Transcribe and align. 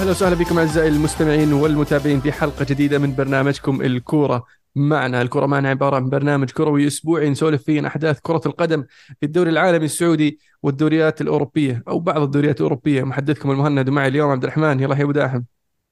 أهلا 0.00 0.10
وسهلا 0.10 0.34
بكم 0.34 0.58
أعزائي 0.58 0.88
المستمعين 0.88 1.52
والمتابعين 1.52 2.20
في 2.20 2.32
حلقة 2.32 2.66
جديدة 2.70 2.98
من 2.98 3.14
برنامجكم 3.14 3.82
الكورة 3.82 4.44
معنا. 4.74 5.22
الكرة 5.22 5.46
معنا 5.46 5.68
عبارة 5.68 5.96
عن 5.96 6.08
برنامج 6.08 6.50
كروي 6.50 6.86
أسبوعي 6.86 7.30
نسولف 7.30 7.62
فيه 7.62 7.78
عن 7.78 7.86
أحداث 7.86 8.20
كرة 8.20 8.40
القدم 8.46 8.84
في 9.20 9.26
الدوري 9.26 9.50
العالمي 9.50 9.84
السعودي 9.84 10.38
والدوريات 10.62 11.20
الأوروبية 11.20 11.82
أو 11.88 11.98
بعض 11.98 12.22
الدوريات 12.22 12.56
الأوروبية. 12.56 13.02
محدثكم 13.02 13.50
المهند 13.50 13.88
ومعي 13.88 14.08
اليوم 14.08 14.30
عبد 14.30 14.42
الرحمن. 14.44 14.80
يلا 14.80 14.96
يا 14.96 15.02
أبو 15.02 15.12
داحم. 15.12 15.42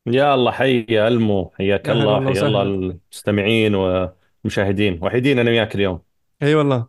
يا 0.06 0.34
الله 0.34 0.50
حي 0.52 0.86
يا 0.88 1.08
ألمو. 1.08 1.52
حياك 1.58 1.90
الله 1.90 2.32
حيا 2.32 2.46
الله 2.46 2.62
المستمعين 2.62 3.74
والمشاهدين. 3.74 4.98
وحيدين 5.02 5.38
أنا 5.38 5.50
وياك 5.50 5.74
اليوم. 5.74 6.00
أي 6.42 6.54
والله. 6.54 6.86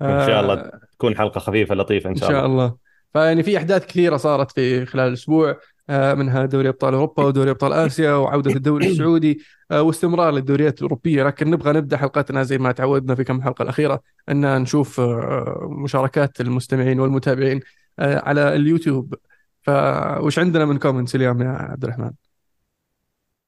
وان 0.00 0.26
شاء 0.26 0.40
الله 0.40 0.54
آه 0.54 0.80
تكون 0.92 1.16
حلقة 1.16 1.38
خفيفة 1.38 1.74
لطيفة 1.74 2.06
إن 2.06 2.14
إن 2.14 2.20
شاء 2.20 2.30
شاء 2.30 2.46
الله. 2.46 2.64
الله. 2.64 2.76
فيعني 3.12 3.42
في 3.42 3.58
أحداث 3.58 3.86
كثيرة 3.86 4.16
صارت 4.16 4.52
في 4.52 4.86
خلال 4.86 5.08
الأسبوع. 5.08 5.56
منها 5.90 6.46
دوري 6.46 6.68
أبطال 6.68 6.94
أوروبا 6.94 7.24
ودوري 7.24 7.50
أبطال 7.50 7.72
آسيا 7.72 8.12
وعودة 8.12 8.54
الدوري 8.56 8.84
السعودي 8.86 9.40
آه، 9.70 9.82
واستمرار 9.82 10.32
للدوريات 10.34 10.78
الأوروبية. 10.78 11.22
لكن 11.24 11.50
نبغى 11.50 11.72
نبدأ 11.72 11.96
حلقتنا 11.96 12.42
زي 12.42 12.58
ما 12.58 12.72
تعودنا 12.72 13.14
في 13.14 13.24
كم 13.24 13.42
حلقة 13.42 13.62
الأخيرة 13.62 14.02
أن 14.28 14.62
نشوف 14.62 15.00
آه، 15.00 15.68
مشاركات 15.70 16.40
المستمعين 16.40 17.00
والمتابعين 17.00 17.60
آه، 17.98 18.18
على 18.28 18.56
اليوتيوب. 18.56 19.14
فوش 19.62 20.38
عندنا 20.38 20.64
من 20.64 20.78
comments 20.78 21.14
اليوم 21.14 21.42
يا 21.42 21.48
عبد 21.48 21.84
الرحمن؟ 21.84 22.10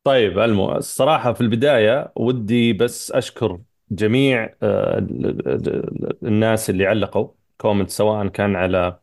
طيب 0.04 0.38
المو 0.38 0.72
الصراحة 0.76 1.32
في 1.32 1.40
البداية 1.40 2.12
ودي 2.16 2.72
بس 2.72 3.12
أشكر 3.12 3.60
جميع 3.90 4.54
آه، 4.62 4.98
ال- 4.98 5.48
ال- 5.48 6.26
الناس 6.26 6.70
اللي 6.70 6.86
علقوا 6.86 7.28
كومنت 7.58 7.90
سواء 7.90 8.28
كان 8.28 8.56
على 8.56 9.00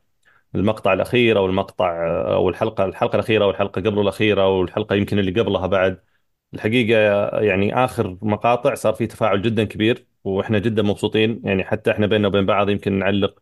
المقطع 0.56 0.94
الأخير 0.94 1.38
أو 1.38 1.46
المقطع 1.46 2.06
أو 2.34 2.50
الحلقة 2.50 2.86
الحلقة 2.86 3.16
الأخيرة 3.16 3.44
أو 3.46 3.50
الحلقة 3.50 3.82
قبل 3.82 4.00
الأخيرة 4.02 4.42
أو 4.42 4.62
الحلقة 4.64 4.96
يمكن 4.96 5.20
اللي 5.20 5.42
قبلها 5.42 5.68
بعد. 5.68 6.02
الحقيقة 6.54 7.00
يعني 7.42 7.76
آخر 7.86 8.18
مقاطع 8.22 8.74
صار 8.76 8.94
في 8.94 9.08
تفاعل 9.08 9.42
جدا 9.42 9.64
كبير 9.64 10.08
وإحنا 10.24 10.60
جدا 10.60 10.82
مبسوطين. 10.84 11.42
يعني 11.44 11.64
حتى 11.64 11.92
إحنا 11.92 12.08
بيننا 12.08 12.28
وبين 12.28 12.46
بعض 12.46 12.70
يمكن 12.70 13.00
نعلق 13.00 13.40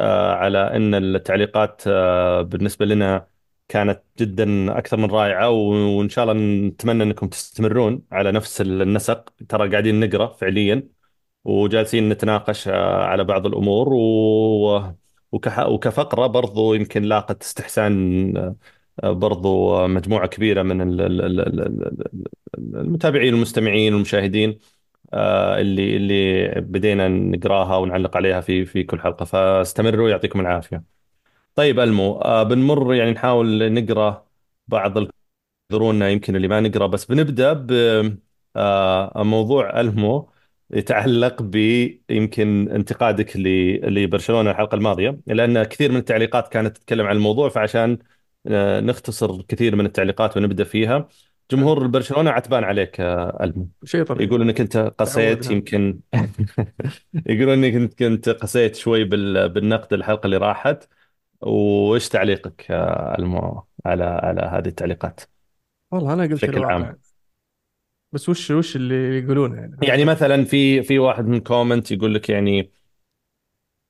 آه، 0.00 0.32
على 0.34 0.58
أن 0.76 0.94
التعليقات 0.94 1.82
آه، 1.86 2.42
بالنسبة 2.42 2.86
لنا 2.86 3.28
كانت 3.68 4.02
جدا 4.18 4.78
أكثر 4.78 4.96
من 4.96 5.10
رائعة 5.10 5.50
و- 5.50 5.98
وإن 5.98 6.08
شاء 6.08 6.24
الله 6.24 6.34
نتمنى 6.68 7.02
أنكم 7.02 7.28
تستمرون 7.28 8.02
على 8.12 8.32
نفس 8.32 8.60
النسق. 8.60 9.34
ترى 9.48 9.70
قاعدين 9.70 10.00
نقرأ 10.00 10.26
فعليا 10.34 10.88
وجالسين 11.44 12.08
نتناقش 12.08 12.68
آه، 12.68 13.04
على 13.04 13.24
بعض 13.24 13.46
الأمور 13.46 13.88
و... 13.94 14.94
وكح... 15.34 15.58
وكفقرة 15.60 16.26
برضو 16.26 16.74
يمكن 16.74 17.02
لاقت 17.02 17.42
استحسان 17.42 18.36
آه، 19.04 19.12
برضو 19.12 19.86
مجموعة 19.88 20.26
كبيرة 20.28 20.62
من 20.62 20.80
ال- 20.82 21.00
ال- 21.00 21.20
ال- 21.22 21.40
ال- 21.40 21.60
ال- 22.58 22.76
المتابعين 22.76 23.34
والمستمعين 23.34 23.94
والمشاهدين 23.94 24.58
آه، 25.14 25.60
اللي 25.60 25.96
اللي 25.96 26.48
بدينا 26.60 27.08
نقراها 27.08 27.76
ونعلق 27.76 28.16
عليها 28.16 28.40
في 28.40 28.66
في 28.66 28.84
كل 28.84 29.00
حلقة. 29.00 29.24
فاستمروا 29.24 30.10
يعطيكم 30.10 30.40
العافية. 30.40 30.84
طيب 31.54 31.80
ألمو 31.80 32.12
آه، 32.20 32.42
بنمر 32.42 32.94
يعني 32.94 33.10
نحاول 33.12 33.72
نقرأ 33.74 34.26
بعض 34.68 34.94
يعذرونا 35.72 36.10
يمكن 36.10 36.36
اللي 36.36 36.48
ما 36.48 36.60
نقرأ 36.60 36.86
بس 36.86 37.04
بنبدأ 37.06 37.52
بموضوع 38.54 39.80
ألمو. 39.80 40.30
يتعلق 40.74 41.42
ب 41.42 41.56
يمكن 42.10 42.68
انتقادك 42.70 43.36
لبرشلونه 43.36 44.50
الحلقة 44.50 44.74
الماضية 44.74 45.20
لأن 45.26 45.62
كثير 45.64 45.90
من 45.92 45.96
التعليقات 45.96 46.48
كانت 46.48 46.76
تتكلم 46.76 47.06
عن 47.06 47.16
الموضوع 47.16 47.48
فعشان 47.48 47.98
آه، 48.46 48.80
نختصر 48.80 49.42
كثير 49.42 49.76
من 49.76 49.86
التعليقات 49.86 50.36
ونبدأ 50.36 50.64
فيها 50.64 51.08
جمهور 51.50 51.86
برشلونة 51.86 52.30
عتبان 52.30 52.64
عليك 52.64 53.00
آه، 53.00 53.38
ألمو. 53.44 53.68
شيء 53.84 54.04
طبيعي 54.04 54.26
يقول 54.26 54.42
إنك 54.42 54.60
أنت 54.60 54.76
قسيت 54.76 55.50
يمكن 55.50 56.00
يقول 57.26 57.50
إنك 57.50 57.74
أنت 57.74 57.94
كنت 57.98 58.28
قسيت 58.28 58.76
شوي 58.76 59.04
بال- 59.04 59.48
بالنقد 59.48 59.92
الحلقة 59.92 60.26
اللي 60.26 60.36
راحت. 60.36 60.88
وإيش 61.40 62.08
تعليقك 62.08 62.66
آه، 62.70 63.16
ألمو 63.18 63.64
على 63.86 64.04
على 64.04 64.40
هذه 64.42 64.68
التعليقات؟ 64.68 65.20
والله 65.90 66.12
أنا 66.12 66.22
قلت 66.26 66.48
بشكل 66.48 66.64
عام. 66.64 66.96
بس 68.14 68.28
وش 68.28 68.50
وش 68.50 68.76
اللي 68.76 69.18
يقولونه 69.18 69.56
يعني؟ 69.56 69.76
يعني 69.82 70.04
مثلا 70.04 70.44
في 70.44 70.82
في 70.82 70.98
واحد 70.98 71.26
من 71.26 71.40
كومنت 71.40 71.90
يقول 71.90 72.14
لك 72.14 72.28
يعني 72.30 72.70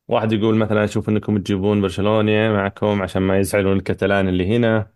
واحد 0.09 0.33
يقول 0.33 0.57
مثلا 0.57 0.85
أشوف 0.85 1.09
إنكم 1.09 1.39
تجيبون 1.39 1.81
برشلونة 1.81 2.53
معكم 2.53 3.03
عشان 3.03 3.23
ما 3.23 3.39
يزعلون 3.39 3.77
الكتلان 3.77 4.29
اللي 4.29 4.57
هنا. 4.57 4.91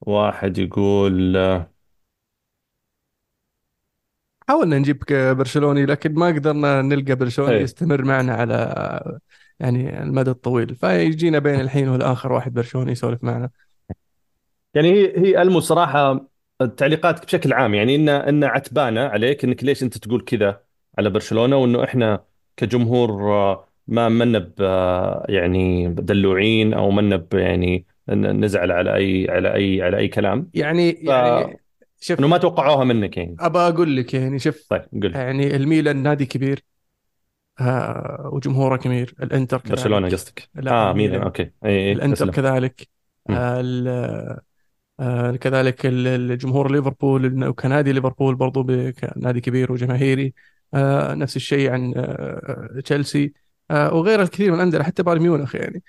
واحد 0.00 0.58
يقول 0.58 1.36
حاولنا 4.48 4.78
نجيب 4.78 5.02
برشلوني 5.10 5.86
لكن 5.86 6.14
ما 6.14 6.26
قدرنا 6.26 6.82
نلقى 6.82 7.14
برشلوني 7.14 7.56
إيه. 7.56 7.62
يستمر 7.62 8.04
معنا 8.04 8.34
على 8.34 9.18
يعني 9.60 10.02
المدى 10.02 10.30
الطويل. 10.30 10.74
فيجينا 10.74 11.38
بين 11.38 11.60
الحين 11.60 11.88
والآخر 11.88 12.32
واحد 12.32 12.54
برشلوني 12.54 12.92
يسولف 12.92 13.24
معنا. 13.24 13.50
يعني 14.74 14.92
هي 14.92 15.18
هي 15.18 15.42
المو 15.42 15.60
صراحة 15.60 16.26
تعليقاتك 16.64 17.26
بشكل 17.26 17.52
عام 17.52 17.74
يعني 17.74 17.94
ان 17.96 18.08
إن 18.08 18.44
عتبانة 18.44 19.00
عليك 19.00 19.44
إنك 19.44 19.64
ليش 19.64 19.82
أنت 19.82 19.98
تقول 19.98 20.20
كذا 20.20 20.60
على 20.98 21.10
برشلونة 21.10 21.56
وإنه 21.56 21.84
إحنا 21.84 22.24
كجمهور 22.56 23.32
آه، 23.32 23.68
ما 23.88 24.08
منا 24.08 24.38
ب 24.38 24.52
آه، 24.60 25.26
يعني 25.28 25.88
دلوعين 25.88 26.74
أو 26.74 26.90
منا 26.90 27.26
يعني 27.32 27.86
نزعل 28.08 28.72
على 28.72 28.94
اي 28.94 29.30
على 29.30 29.54
اي 29.54 29.82
على 29.82 29.96
أي 29.96 30.08
كلام. 30.08 30.50
يعني 30.54 30.92
فانه 30.92 31.38
يعني 31.38 31.60
شوف 32.00 32.20
ما 32.20 32.38
توقعوها 32.38 32.84
منك 32.84 33.16
يعني. 33.16 33.36
أبى 33.40 33.58
أقول 33.58 33.96
لك 33.96 34.14
يعني 34.14 34.38
شوف 34.38 34.66
طيب 34.70 34.82
قل 35.02 35.12
يعني 35.14 35.56
الميلان 35.56 36.02
نادي 36.02 36.26
كبير 36.26 36.64
آه 37.60 38.30
وجمهوره 38.32 38.76
كبير 38.76 39.14
الإنتر 39.22 39.58
كذلك. 39.58 40.12
قصدك. 40.12 40.48
لا 40.54 40.70
آه 40.70 40.74
ميلان 40.74 40.90
الميلان 40.90 41.22
okay. 41.22 41.42
اي 41.42 41.50
اي 41.64 41.92
الإنتر 41.92 42.30
كذلك. 42.30 42.88
آه 43.30 44.40
آه 45.00 45.36
كذلك 45.36 45.86
ال- 45.86 46.06
الجمهور 46.06 46.72
ليفربول 46.72 47.48
وكنادي 47.48 47.92
ليفربول 47.92 48.34
برضو 48.34 48.66
نادي 49.16 49.40
كبير 49.40 49.72
وجماهيري. 49.72 50.34
آه 50.74 51.14
نفس 51.14 51.36
الشيء 51.36 51.70
عن 51.70 51.92
آه 51.96 52.80
تشيلسي. 52.84 53.32
وغير 53.70 54.22
الكثير 54.22 54.48
من 54.50 54.56
الأندية 54.56 54.82
حتى 54.82 55.02
بايرن 55.02 55.22
ميونخ 55.22 55.54
يعني. 55.54 55.82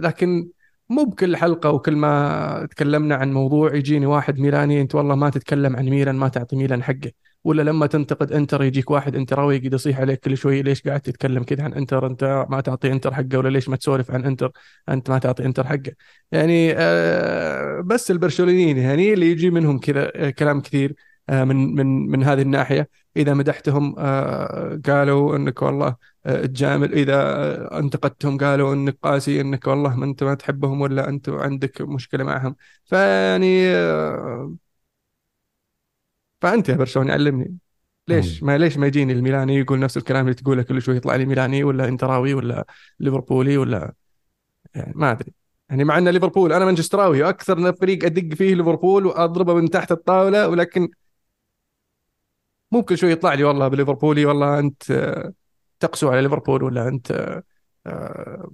لكن 0.00 0.48
مو 0.88 1.04
بكل 1.04 1.36
حلقة 1.36 1.70
وكل 1.70 1.96
ما 1.96 2.68
تكلمنا 2.70 3.14
عن 3.14 3.32
موضوع 3.32 3.74
يجيني 3.74 4.06
واحد 4.06 4.38
ميلاني 4.38 4.80
أنت 4.80 4.94
والله 4.94 5.14
ما 5.14 5.30
تتكلم 5.30 5.76
عن 5.76 5.84
ميلان 5.84 6.14
ما 6.16 6.28
تعطي 6.28 6.56
ميلان 6.56 6.82
حقه. 6.82 7.12
ولا 7.44 7.62
لما 7.62 7.86
تنتقد 7.86 8.32
انتر 8.32 8.62
يجيك 8.62 8.90
واحد 8.90 9.16
انتراوي 9.16 9.56
يقعد 9.56 9.72
يصيح 9.74 10.00
عليك 10.00 10.20
كل 10.20 10.36
شوي 10.36 10.62
ليش 10.62 10.82
قاعد 10.82 11.00
تتكلم 11.00 11.42
كذا 11.42 11.64
عن 11.64 11.72
انتر؟ 11.74 12.06
انت 12.06 12.46
ما 12.50 12.60
تعطي 12.60 12.92
انتر 12.92 13.14
حقه 13.14 13.38
ولا 13.38 13.48
ليش 13.48 13.68
ما 13.68 13.76
تسولف 13.76 14.10
عن 14.10 14.24
انتر؟ 14.24 14.52
انت 14.88 15.10
ما 15.10 15.18
تعطي 15.18 15.44
انتر 15.44 15.66
حقه. 15.66 15.92
يعني 16.32 16.72
آه 16.76 17.80
بس 17.80 18.10
البرشلونيين 18.10 18.76
يعني 18.78 19.12
اللي 19.12 19.30
يجي 19.30 19.50
منهم 19.50 19.78
كذا 19.78 20.12
آه، 20.26 20.30
كلام 20.30 20.60
كثير 20.60 20.94
آه 21.28 21.44
من 21.44 21.74
من 21.74 21.86
من 22.10 22.22
هذه 22.24 22.42
الناحية. 22.42 22.88
إذا 23.16 23.34
مدحتهم 23.34 23.94
قالوا 24.86 25.36
إنك 25.36 25.62
والله 25.62 25.96
تجامل. 26.24 26.92
إذا 26.94 27.78
انتقدتهم 27.78 28.38
قالوا 28.38 28.74
إنك 28.74 28.98
قاسي 29.02 29.40
إنك 29.40 29.66
والله 29.66 29.96
ما 29.96 30.04
أنت 30.04 30.24
ما 30.24 30.34
تحبهم 30.34 30.80
ولا 30.80 31.08
أنت 31.08 31.28
عندك 31.28 31.80
مشكلة 31.82 32.24
معهم. 32.24 32.56
فيعني 32.84 33.70
فانت 36.40 36.68
يا 36.68 36.74
برشلوني 36.74 37.12
علمني. 37.12 37.56
ليش. 38.08 38.42
ما 38.42 38.58
ليش 38.58 38.76
ما 38.76 38.86
يجيني 38.86 39.12
الميلاني 39.12 39.56
يقول 39.56 39.78
نفس 39.78 39.96
الكلام 39.96 40.24
اللي 40.24 40.34
تقوله 40.34 40.62
كل 40.62 40.82
شوي 40.82 40.96
يطلع 40.96 41.16
لي 41.16 41.26
ميلاني 41.26 41.64
ولا 41.64 41.88
إنتراوي 41.88 42.34
ولا 42.34 42.66
ليفربولي 43.00 43.56
ولا 43.56 43.94
يعني 44.74 44.92
ما 44.96 45.10
أدري. 45.10 45.32
يعني 45.70 45.84
مع 45.84 45.98
إن 45.98 46.08
ليفربول 46.08 46.52
أنا 46.52 46.64
مانشستراوي 46.64 47.22
وأكثر 47.22 47.72
فريق 47.72 48.04
أدق 48.04 48.34
فيه 48.34 48.54
ليفربول 48.54 49.06
وأضربه 49.06 49.54
من 49.54 49.70
تحت 49.70 49.92
الطاولة 49.92 50.48
ولكن 50.48 50.88
مو 52.72 52.82
كل 52.82 52.98
شوي 52.98 53.10
يطلع 53.12 53.34
لي 53.34 53.44
والله 53.44 53.68
بليفربولي 53.68 54.24
والله 54.24 54.58
أنت 54.58 54.82
تقسو 55.80 56.08
على 56.10 56.22
ليفربول 56.22 56.62
ولا 56.62 56.88
أنت 56.88 57.42
آه، 57.86 58.52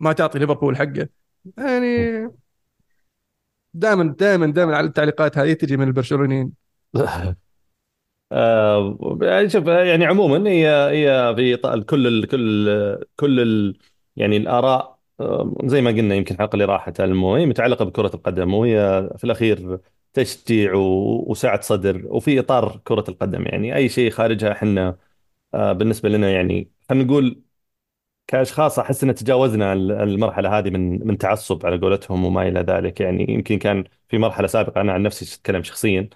ما 0.00 0.12
تعطي 0.12 0.38
ليفربول 0.38 0.76
حقه. 0.76 1.08
يعني 1.58 2.28
دائما 3.74 4.14
دائما 4.18 4.46
دائما 4.46 4.76
على 4.76 4.86
التعليقات 4.86 5.38
هذه 5.38 5.52
تجي 5.52 5.76
من 5.76 5.88
البرشلونيين. 5.88 6.63
آه 8.32 8.98
يعني 9.22 9.48
شوف 9.48 9.66
يعني 9.66 10.04
عموما 10.06 10.50
هي 10.50 10.68
هي 10.90 11.34
في 11.36 11.56
كل 11.86 12.06
ال 12.06 12.26
كل 12.28 12.68
كل 13.16 13.40
ال 13.40 13.78
يعني 14.16 14.36
الآراء 14.36 14.98
آه، 15.20 15.54
زي 15.64 15.80
ما 15.82 15.90
قلنا 15.90 16.14
يمكن 16.14 16.34
الحلقة 16.34 16.54
اللي 16.54 16.64
راحت 16.64 17.00
المو 17.00 17.34
هي 17.34 17.46
متعلقة 17.46 17.84
بكرة 17.84 18.10
القدم 18.14 18.54
وهي 18.54 19.10
في 19.18 19.24
الأخير 19.24 19.80
تشجيع 20.12 20.74
وسعه 20.74 21.60
صدر 21.60 22.02
وفي 22.06 22.40
إطار 22.40 22.80
كرة 22.84 23.04
القدم. 23.08 23.42
يعني 23.46 23.76
أي 23.76 23.88
شيء 23.88 24.10
خارجها 24.10 24.52
إحنا 24.52 24.98
آه، 25.54 25.72
بالنسبة 25.72 26.08
لنا 26.08 26.30
يعني 26.32 26.72
خلينا 26.90 27.04
نقول 27.04 27.42
كأشخاص 28.26 28.78
أحس 28.78 29.04
أن 29.04 29.14
تجاوزنا 29.14 29.72
ال- 29.72 29.92
المرحلة 29.92 30.58
هذه 30.58 30.70
من 30.70 31.06
من 31.06 31.18
تعصب 31.18 31.66
على 31.66 31.78
قولتهم 31.78 32.24
وما 32.24 32.48
إلى 32.48 32.60
ذلك. 32.60 33.00
يعني 33.00 33.26
يمكن 33.30 33.58
كان 33.58 33.84
في 34.08 34.18
مرحلة 34.18 34.46
سابقة 34.46 34.80
أنا 34.80 34.92
عن 34.92 35.02
نفسي 35.02 35.36
أتكلم 35.36 35.62
شخصيا. 35.62 36.08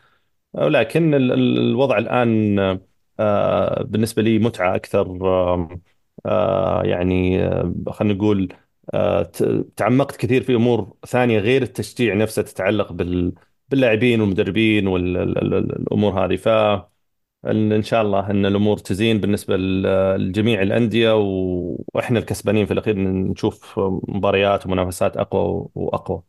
ولكن 0.52 1.14
ال- 1.14 1.32
ال- 1.32 1.58
الوضع 1.58 1.98
الآن 1.98 2.58
آه، 3.20 3.82
بالنسبة 3.82 4.22
لي 4.22 4.38
متعة 4.38 4.74
أكثر 4.76 5.18
آه، 6.26 6.82
يعني 6.84 7.44
آه، 7.44 7.74
خلينا 7.90 8.14
نقول 8.14 8.48
تعمقت 9.76 10.16
كثير 10.16 10.42
في 10.42 10.54
أمور 10.54 10.96
ثانية 11.06 11.38
غير 11.38 11.62
التشجيع 11.62 12.14
نفسه 12.14 12.42
تتعلق 12.42 12.92
بال 12.92 13.34
باللاعبين 13.68 14.20
والمدربين 14.20 14.86
والأمور 14.86 16.24
هذه. 16.24 16.36
ف 16.36 16.48
إن 17.46 17.82
شاء 17.82 18.02
الله 18.02 18.30
أن 18.30 18.46
الأمور 18.46 18.78
تزين 18.78 19.20
بالنسبة 19.20 19.56
ل- 19.56 19.82
لجميع 20.28 20.62
الأندية 20.62 21.16
و- 21.16 21.84
وإحنا 21.94 22.18
الكسبانين 22.18 22.66
في 22.66 22.72
الأخير 22.72 22.98
نشوف 22.98 23.78
مباريات 24.08 24.66
ومنافسات 24.66 25.16
أقوى 25.16 25.68
وأقوى. 25.74 26.22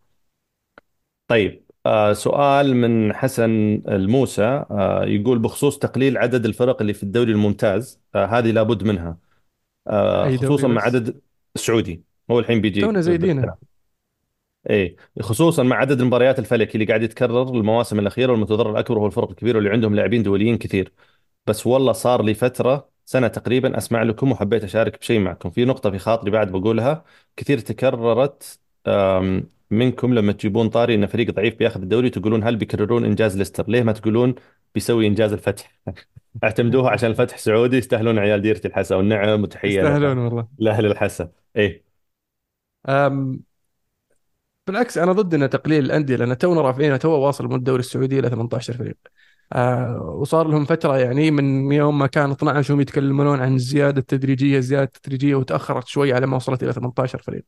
طيب 1.27 1.63
آه 1.89 2.13
سؤال 2.13 2.75
من 2.75 3.13
حسن 3.13 3.81
الموسى 3.87 4.43
آه 4.71 5.05
يقول 5.05 5.39
بخصوص 5.39 5.79
تقليل 5.79 6.17
عدد 6.17 6.45
الفرق 6.45 6.81
اللي 6.81 6.93
في 6.93 7.03
الدوري 7.03 7.31
الممتاز 7.31 7.99
آه 8.15 8.25
هذه 8.25 8.51
لابد 8.51 8.83
منها. 8.83 9.17
آه 9.87 10.25
أي 10.25 10.37
خصوصا 10.37 10.67
مع 10.67 10.81
عدد 10.81 11.21
السعودي. 11.55 12.03
هو 12.31 12.39
الحين 12.39 12.61
بيجي 12.61 12.81
تونا 12.81 13.01
زايدينها 13.01 13.33
بالكلام 13.43 13.57
إيه 14.69 14.95
خصوصا 15.21 15.63
مع 15.63 15.75
عدد 15.75 16.01
المباريات 16.01 16.39
الفلكي 16.39 16.73
اللي 16.75 16.85
قاعد 16.85 17.03
يتكرر 17.03 17.41
المواسم 17.49 17.99
الأخيرة 17.99 18.31
والمتضرر 18.31 18.71
الأكبر 18.71 18.99
هو 18.99 19.05
الفرق 19.05 19.29
الكبيرة 19.29 19.55
واللي 19.55 19.69
عندهم 19.69 19.95
لاعبين 19.95 20.23
دوليين 20.23 20.57
كثير. 20.57 20.93
بس 21.47 21.67
والله 21.67 21.91
صار 21.93 22.23
لي 22.23 22.33
فترة 22.33 22.89
سنة 23.05 23.27
تقريبا 23.27 23.77
أسمع 23.77 24.03
لكم 24.03 24.31
وحبيت 24.31 24.63
أشارك 24.63 24.99
بشيء 24.99 25.19
معكم. 25.19 25.49
في 25.49 25.65
نقطة 25.65 25.91
في 25.91 25.97
خاطري 25.99 26.31
بعد 26.31 26.51
بقولها 26.51 27.05
كثير 27.37 27.59
تكررت 27.59 28.59
منكم 29.71 30.13
لما 30.13 30.31
تجيبون 30.31 30.69
طاري 30.69 30.95
أن 30.95 31.05
فريق 31.07 31.31
ضعيف 31.31 31.55
بياخذ 31.55 31.81
الدوري 31.81 32.09
تقولون 32.09 32.43
هل 32.43 32.55
بيكررون 32.55 33.05
إنجاز 33.05 33.37
ليستر؟ 33.37 33.69
ليه 33.69 33.83
ما 33.83 33.91
تقولون 33.91 34.35
بيسوي 34.75 35.07
إنجاز 35.07 35.33
الفتح؟ 35.33 35.79
اعتمدوها 36.43 36.91
عشان 36.91 37.09
الفتح 37.11 37.37
سعودي 37.37 37.77
يستاهلون 37.77 38.19
عيال 38.19 38.41
ديرة 38.41 38.61
الحسا 38.65 38.95
والنعم 38.95 39.41
وتحية 39.43 39.69
ل- 39.69 39.75
يستاهلون 39.85 40.17
والله. 40.17 40.47
لأهل 40.59 40.85
الحسا 40.85 41.31
إيه. 41.55 41.83
أم 42.89 43.43
بالعكس 44.67 44.97
أنا 44.97 45.11
ضد 45.11 45.33
إن 45.33 45.49
تقليل 45.49 45.85
الأندية 45.85 46.15
لأن 46.15 46.37
تونا 46.37 46.61
رافعين 46.61 46.99
تو 46.99 47.09
واصل 47.09 47.45
من 47.47 47.55
الدوري 47.55 47.79
السعودي 47.79 48.19
إلى 48.19 48.29
18 48.29 48.73
فريق. 48.73 48.97
آه 49.53 50.01
وصار 50.01 50.47
لهم 50.47 50.65
فترة 50.65 50.97
يعني 50.97 51.31
من 51.31 51.71
يوم 51.71 51.99
ما 51.99 52.07
كان 52.07 52.31
12 52.31 52.73
هم 52.73 52.81
يتكلمون 52.81 53.39
عن 53.41 53.55
الزيادة 53.55 53.99
التدريجية 54.01 54.57
الزيادة 54.57 54.83
التدريجية 54.95 55.35
وتأخرت 55.35 55.87
شوي 55.87 56.13
على 56.13 56.27
ما 56.27 56.35
وصلت 56.35 56.63
إلى 56.63 56.73
18 56.73 57.19
فريق. 57.21 57.45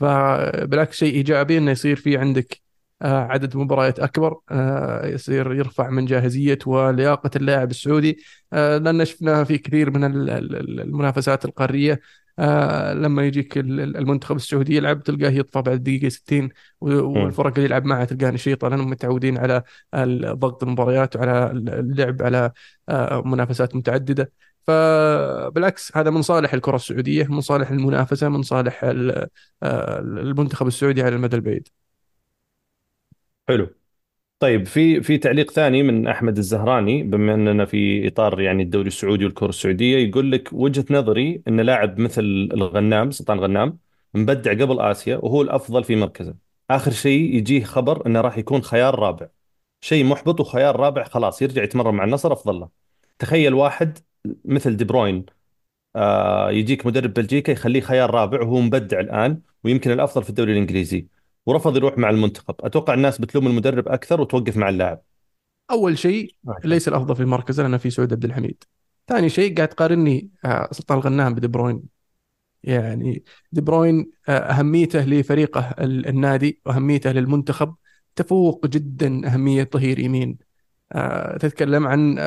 فبالعكس 0.00 0.96
شيء 0.96 1.14
إيجابي 1.14 1.58
إنه 1.58 1.70
يصير 1.70 1.96
في 1.96 2.16
عندك 2.18 2.60
آه 3.02 3.20
عدد 3.22 3.56
مباريات 3.56 4.00
أكبر 4.00 4.38
آه 4.50 5.06
يصير 5.06 5.54
يرفع 5.54 5.90
من 5.90 6.04
جاهزية 6.06 6.58
ولياقة 6.66 7.30
اللاعب 7.36 7.70
السعودي 7.70 8.18
لأن 8.52 9.04
شفناها 9.04 9.44
في 9.44 9.58
كثير 9.58 9.90
من 9.90 10.04
ال- 10.04 10.30
ال- 10.30 10.80
المنافسات 10.80 11.44
القارية. 11.44 12.00
آه 12.38 12.92
لما 12.94 13.26
يجيك 13.26 13.58
ال- 13.58 13.80
ال- 13.80 13.96
المنتخب 13.96 14.36
السعودي 14.36 14.76
يلعب 14.76 15.02
تلقاه 15.02 15.30
يطفى 15.30 15.62
بعد 15.62 15.82
دقيقة 15.82 16.08
60 16.08 16.48
و- 16.80 16.88
مم. 16.90 17.24
والفرق 17.24 17.52
اللي 17.54 17.64
يلعب 17.64 17.84
معها 17.84 18.04
تلقاه 18.04 18.30
نشيطه 18.30 18.68
لانهم 18.68 18.90
متعودين 18.90 19.38
على 19.38 19.62
ضغط 20.32 20.62
المباريات 20.62 21.16
وعلى 21.16 21.50
اللعب 21.50 22.22
على 22.22 22.52
آه، 22.88 23.22
منافسات 23.26 23.76
متعددة. 23.76 24.32
فبالعكس 24.66 25.96
هذا 25.96 26.10
من 26.10 26.22
صالح 26.22 26.54
الكرة 26.54 26.76
السعودية 26.76 27.24
من 27.24 27.40
صالح 27.40 27.70
المنافسة 27.70 28.28
من 28.28 28.42
صالح 28.42 28.84
ال- 28.84 29.28
آه، 29.62 29.98
المنتخب 30.00 30.66
السعودي 30.66 31.02
على 31.02 31.14
المدى 31.16 31.36
البعيد. 31.36 31.68
حلو. 33.48 33.66
طيب 34.42 34.66
في 34.66 35.02
في 35.02 35.18
تعليق 35.18 35.50
ثاني 35.50 35.82
من 35.82 36.06
أحمد 36.08 36.38
الزهراني 36.38 37.02
بما 37.02 37.34
أننا 37.34 37.64
في 37.64 38.08
إطار 38.08 38.40
يعني 38.40 38.62
الدوري 38.62 38.88
السعودي 38.88 39.24
والكرة 39.24 39.48
السعودية 39.48 39.96
يقول 40.08 40.32
لك 40.32 40.52
وجهة 40.52 40.84
نظري 40.90 41.42
إن 41.48 41.60
لاعب 41.60 41.98
مثل 42.00 42.22
الغنام 42.52 43.10
سلطان 43.10 43.40
غنام 43.40 43.78
مبدع 44.14 44.52
قبل 44.52 44.80
آسيا 44.80 45.16
وهو 45.16 45.42
الأفضل 45.42 45.84
في 45.84 45.96
مركزه. 45.96 46.34
آخر 46.70 46.90
شيء 46.90 47.34
يجيه 47.36 47.64
خبر 47.64 48.06
إنه 48.06 48.20
راح 48.20 48.38
يكون 48.38 48.62
خيار 48.62 48.98
رابع. 48.98 49.28
شيء 49.80 50.04
محبط 50.04 50.40
وخيار 50.40 50.76
رابع 50.76 51.04
خلاص 51.04 51.42
يرجع 51.42 51.62
يتمرن 51.62 51.94
مع 51.94 52.04
النصر 52.04 52.32
أفضل 52.32 52.54
له. 52.60 52.68
تخيل 53.18 53.54
واحد 53.54 53.98
مثل 54.44 54.76
دي 54.76 54.84
بروين 54.84 55.26
آه 55.96 56.50
يجيك 56.50 56.86
مدرب 56.86 57.14
بلجيكا 57.14 57.52
يخليه 57.52 57.80
خيار 57.80 58.10
رابع 58.10 58.40
وهو 58.42 58.60
مبدع 58.60 59.00
الآن 59.00 59.42
ويمكن 59.64 59.90
الأفضل 59.90 60.22
في 60.24 60.30
الدوري 60.30 60.52
الإنجليزي. 60.52 61.08
ورفض 61.46 61.76
يروح 61.76 61.98
مع 61.98 62.10
المنتخب. 62.10 62.54
أتوقع 62.60 62.94
الناس 62.94 63.20
بتلوم 63.20 63.46
المدرب 63.46 63.88
أكثر 63.88 64.20
وتوقف 64.20 64.56
مع 64.56 64.68
اللاعب. 64.68 65.00
أول 65.70 65.98
شيء. 65.98 66.34
ليس 66.64 66.88
الأفضل 66.88 67.16
في 67.16 67.22
المركز 67.22 67.60
لأن 67.60 67.76
في 67.78 67.90
سعود 67.90 68.12
عبد 68.12 68.24
الحميد. 68.24 68.64
ثاني 69.08 69.28
شيء 69.28 69.56
قاعد 69.56 69.68
تقارني 69.68 70.30
آه، 70.44 70.68
سلطان 70.72 70.98
الغنام 70.98 71.34
بدي 71.34 71.46
بروين. 71.48 71.82
يعني 72.62 73.24
دي 73.52 73.60
بروين 73.60 74.10
آه، 74.28 74.32
أهميته 74.38 75.04
لفريقه 75.04 75.60
ال- 75.78 76.06
النادي 76.08 76.60
وأهميته 76.66 77.12
للمنتخب. 77.12 77.74
تفوق 78.16 78.66
جدا 78.66 79.34
أهمية 79.34 79.70
ظهير 79.72 79.98
يمين. 79.98 80.38
آه، 80.92 81.36
تتكلم 81.36 81.86
عن 81.86 82.18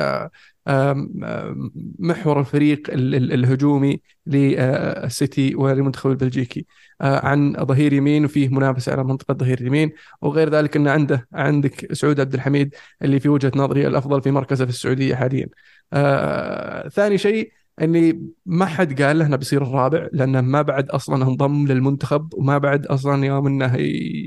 محور 1.98 2.40
الفريق 2.40 2.90
ال- 2.90 3.14
ال- 3.14 3.32
الهجومي 3.32 4.00
للسيتي 4.26 5.54
والمنتخب 5.54 6.10
البلجيكي. 6.10 6.66
عن 7.00 7.52
ظهير 7.64 7.92
يمين 7.92 8.24
وفيه 8.24 8.48
منافسة 8.48 8.92
على 8.92 9.04
منطقة 9.04 9.34
ظهير 9.34 9.62
يمين. 9.62 9.92
وغير 10.22 10.50
ذلك 10.50 10.76
أن 10.76 10.88
عنده 10.88 11.28
عندك 11.32 11.92
سعود 11.92 12.20
عبد 12.20 12.34
الحميد 12.34 12.74
اللي 13.02 13.20
في 13.20 13.28
وجهة 13.28 13.52
نظري 13.56 13.86
الأفضل 13.86 14.22
في 14.22 14.30
مركزه 14.30 14.64
في 14.64 14.70
السعودية 14.70 15.14
حاليا. 15.14 15.48
آه، 15.92 16.88
ثاني 16.88 17.18
شيء 17.18 17.52
إني 17.82 18.30
ما 18.46 18.66
حد 18.66 19.02
قال 19.02 19.18
له 19.18 19.26
إنه 19.26 19.36
بيصير 19.36 19.62
الرابع 19.62 20.08
لأنه 20.12 20.40
ما 20.40 20.62
بعد 20.62 20.90
أصلا 20.90 21.24
انضم 21.24 21.66
للمنتخب 21.66 22.34
وما 22.34 22.58
بعد 22.58 22.86
أصلا 22.86 23.24
يوم 23.26 23.46
إنه 23.46 23.76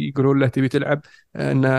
يقولون 0.10 0.40
له 0.40 0.48
تبي 0.48 0.68
تلعب 0.68 1.02
إنه 1.36 1.70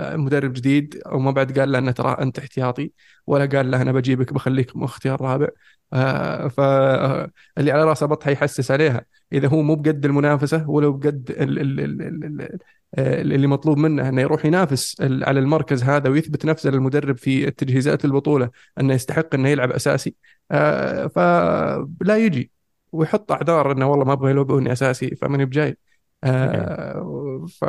مدرب 0.00 0.52
جديد 0.52 1.02
أو 1.06 1.18
ما 1.18 1.30
بعد 1.30 1.58
قال 1.58 1.72
له 1.72 1.78
إنه 1.78 1.90
ترى 1.90 2.16
أنت 2.20 2.38
احتياطي 2.38 2.92
ولا 3.26 3.46
قال 3.46 3.70
له 3.70 3.82
أنا 3.82 3.92
بجيبك 3.92 4.32
بخليك 4.32 4.76
اختيار 4.76 5.20
رابع. 5.22 5.48
آه، 5.92 6.48
فاللي 6.48 7.72
على 7.72 7.84
رأسه 7.84 8.06
بطحة 8.06 8.30
يحسس 8.30 8.70
عليها. 8.70 9.04
إذا 9.32 9.48
هو 9.48 9.62
مو 9.62 9.74
بقد 9.74 10.04
المنافسة 10.04 10.70
ولو 10.70 10.92
بقد 10.92 11.30
ال- 11.30 11.58
ال- 11.58 11.80
ال- 11.80 12.02
ال- 12.02 12.58
ال- 12.98 13.32
اللي 13.32 13.46
مطلوب 13.46 13.78
منه 13.78 14.08
إنه 14.08 14.20
يروح 14.20 14.44
ينافس 14.44 14.96
على 15.00 15.40
المركز 15.40 15.82
هذا 15.82 16.08
ويثبت 16.10 16.46
نفسه 16.46 16.70
للمدرب 16.70 17.16
في 17.16 17.48
التجهيزات 17.48 18.04
البطولة 18.04 18.50
إنه 18.80 18.94
يستحق 18.94 19.34
إنه 19.34 19.48
يلعب 19.48 19.70
أساسي. 19.72 20.14
آه، 20.50 21.06
فلا 21.06 22.16
يجي. 22.16 22.50
ويحط 22.92 23.32
أعذار 23.32 23.72
إنه 23.72 23.90
والله 23.90 24.04
ما 24.04 24.12
أبغى 24.12 24.30
يلعبوني 24.30 24.72
أساسي 24.72 25.16
فماني 25.16 25.44
بجاي. 25.44 25.76
آه، 26.24 27.46
ف 27.58 27.64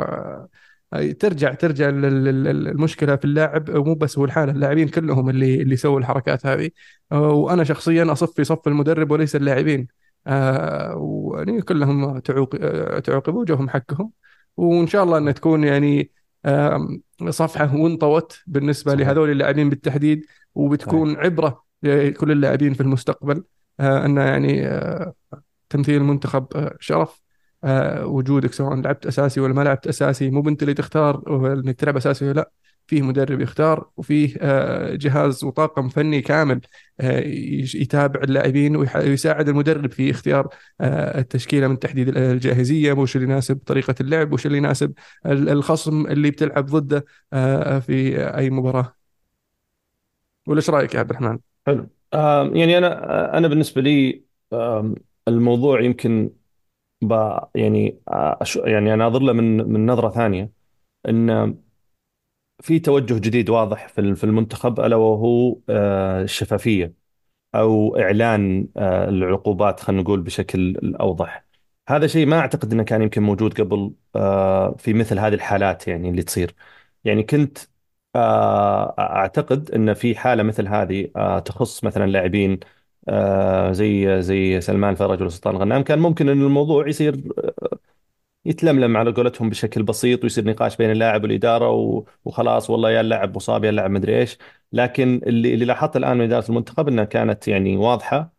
ترجع 1.20 1.54
ترجع 1.54 1.88
المشكلة 1.88 3.16
في 3.16 3.24
اللاعب. 3.24 3.68
ومو 3.76 3.94
بس 3.94 4.18
هو 4.18 4.24
الحالة 4.24 4.52
اللاعبين 4.52 4.88
كلهم 4.88 5.30
اللي 5.30 5.62
اللي 5.62 5.76
سووا 5.76 5.98
الحركات 5.98 6.46
هذه. 6.46 6.70
آه، 7.12 7.30
وأنا 7.30 7.64
شخصيا 7.64 8.12
اصف 8.12 8.32
في 8.34 8.44
صف 8.44 8.68
المدرب 8.68 9.10
وليس 9.10 9.36
اللاعبين. 9.36 9.88
آه، 10.26 10.96
ويعني 10.96 11.62
كلهم 11.62 12.18
تعوق 12.18 12.54
آه، 12.60 12.98
تعوقبوا 12.98 13.40
وجوهم 13.40 13.68
حقهم. 13.68 14.12
وإن 14.56 14.86
شاء 14.86 15.04
الله 15.04 15.18
انها 15.18 15.32
تكون 15.32 15.64
يعني 15.64 16.10
صفحة 17.28 17.76
وانطوت 17.76 18.42
بالنسبة 18.46 18.94
لهذول 18.94 19.30
اللاعبين 19.30 19.70
بالتحديد 19.70 20.26
وبتكون 20.54 21.16
عبرة 21.16 21.64
لكل 21.82 22.32
اللاعبين 22.32 22.74
في 22.74 22.80
المستقبل. 22.80 23.44
آه، 23.80 24.06
انه 24.06 24.22
يعني 24.22 24.66
آه، 24.66 25.14
تمثيل 25.70 25.96
المنتخب 25.96 26.46
آه، 26.56 26.76
شرف. 26.80 27.22
وجودك 28.02 28.52
سواء 28.52 28.74
لعبت 28.74 29.06
أساسي 29.06 29.40
ولا 29.40 29.54
ما 29.54 29.62
لعبت 29.62 29.86
أساسي 29.86 30.30
مو 30.30 30.42
بنت 30.42 30.62
اللي 30.62 30.74
تختار 30.74 31.22
انك 31.52 31.76
تلعب 31.80 31.96
أساسي 31.96 32.24
ولا 32.24 32.32
لا. 32.32 32.50
فيه 32.92 33.02
مدرب 33.02 33.40
يختار 33.40 33.86
وفيه 33.96 34.34
آه، 34.40 34.94
جهاز 34.94 35.44
وطاقم 35.44 35.88
فني 35.88 36.20
كامل 36.20 36.60
آه، 37.00 37.20
يتابع 37.74 38.20
اللاعبين 38.20 38.76
ويساعد 38.76 39.48
المدرب 39.48 39.92
في 39.92 40.10
اختيار 40.10 40.48
آه، 40.80 41.18
التشكيلة 41.18 41.68
من 41.68 41.78
تحديد 41.78 42.16
الجاهزية 42.16 42.92
وش 42.92 43.16
اللي 43.16 43.26
يناسب 43.26 43.56
طريقة 43.66 43.94
اللعب 44.00 44.32
وش 44.32 44.46
اللي 44.46 44.58
يناسب 44.58 44.92
ال- 45.26 45.48
الخصم 45.48 46.06
اللي 46.06 46.30
بتلعب 46.30 46.66
ضده 46.66 47.04
في 47.80 48.16
أي 48.36 48.50
مباراة 48.50 48.94
ولا 50.46 50.58
إيش 50.58 50.70
رأيك 50.70 50.94
يا 50.94 51.00
عبد 51.00 51.10
الرحمن؟ 51.10 51.38
حلو 51.66 51.88
يعني 52.54 52.78
أنا 52.78 53.38
أنا 53.38 53.48
بالنسبة 53.48 53.82
لي 53.82 54.24
الموضوع 55.28 55.80
يمكن 55.80 56.30
يعني 57.54 58.00
يعني 58.56 58.94
أنا 58.94 58.94
أناظر 58.94 59.22
له 59.22 59.32
من 59.32 59.72
من 59.72 59.86
نظرة 59.86 60.10
ثانية 60.10 60.50
أن 61.08 61.54
في 62.62 62.78
توجه 62.80 63.14
جديد 63.18 63.50
واضح 63.50 63.88
في 63.88 64.00
ال- 64.00 64.16
في 64.16 64.24
المنتخب 64.24 64.80
ألا 64.80 64.96
وهو 64.96 65.58
آه 65.68 66.22
الشفافية 66.22 66.94
أو 67.54 67.96
إعلان 67.98 68.68
آه، 68.76 69.08
العقوبات 69.08 69.80
خلينا 69.80 70.02
نقول 70.02 70.20
بشكل 70.22 70.76
اوضح 71.00 71.46
هذا 71.88 72.06
شيء 72.06 72.26
ما 72.26 72.38
أعتقد 72.40 72.72
إنه 72.72 72.82
كان 72.84 73.02
يمكن 73.02 73.22
موجود 73.22 73.60
قبل 73.62 73.94
آه، 74.16 74.74
في 74.78 74.94
مثل 74.94 75.18
هذه 75.18 75.34
الحالات 75.34 75.88
يعني 75.88 76.10
اللي 76.10 76.22
تصير. 76.22 76.54
يعني 77.04 77.22
كنت 77.22 77.58
أعتقد 78.98 79.70
إن 79.70 79.94
في 79.94 80.14
حالة 80.16 80.42
مثل 80.42 80.68
هذه 80.68 81.06
تخص 81.46 81.84
مثلا 81.84 82.06
لاعبين 82.06 82.60
زي 83.72 84.22
زي 84.22 84.60
سلمان 84.60 84.94
فرج 84.94 85.20
ولا 85.20 85.28
سلطان 85.30 85.56
غنام 85.56 85.82
كان 85.82 85.98
ممكن 85.98 86.28
إن 86.28 86.42
الموضوع 86.42 86.88
يصير 86.88 87.16
يتلملم 88.44 88.96
على 88.96 89.12
قولتهم 89.12 89.50
بشكل 89.50 89.82
بسيط 89.82 90.22
ويصير 90.24 90.44
نقاش 90.44 90.76
بين 90.76 90.90
اللاعب 90.90 91.22
والإدارة 91.22 91.70
وخلاص 92.24 92.70
والله 92.70 92.90
يا 92.90 93.00
اللاعب 93.00 93.36
مصاب 93.36 93.64
يا 93.64 93.70
اللاعب 93.70 93.90
مدري 93.90 94.18
إيش. 94.20 94.38
لكن 94.72 95.20
اللي 95.26 95.54
اللي 95.54 95.64
لاحظته 95.64 95.98
الآن 95.98 96.16
من 96.16 96.24
إدارة 96.24 96.48
المنتخب 96.48 96.88
إنها 96.88 97.04
كانت 97.04 97.48
يعني 97.48 97.76
واضحة 97.76 98.32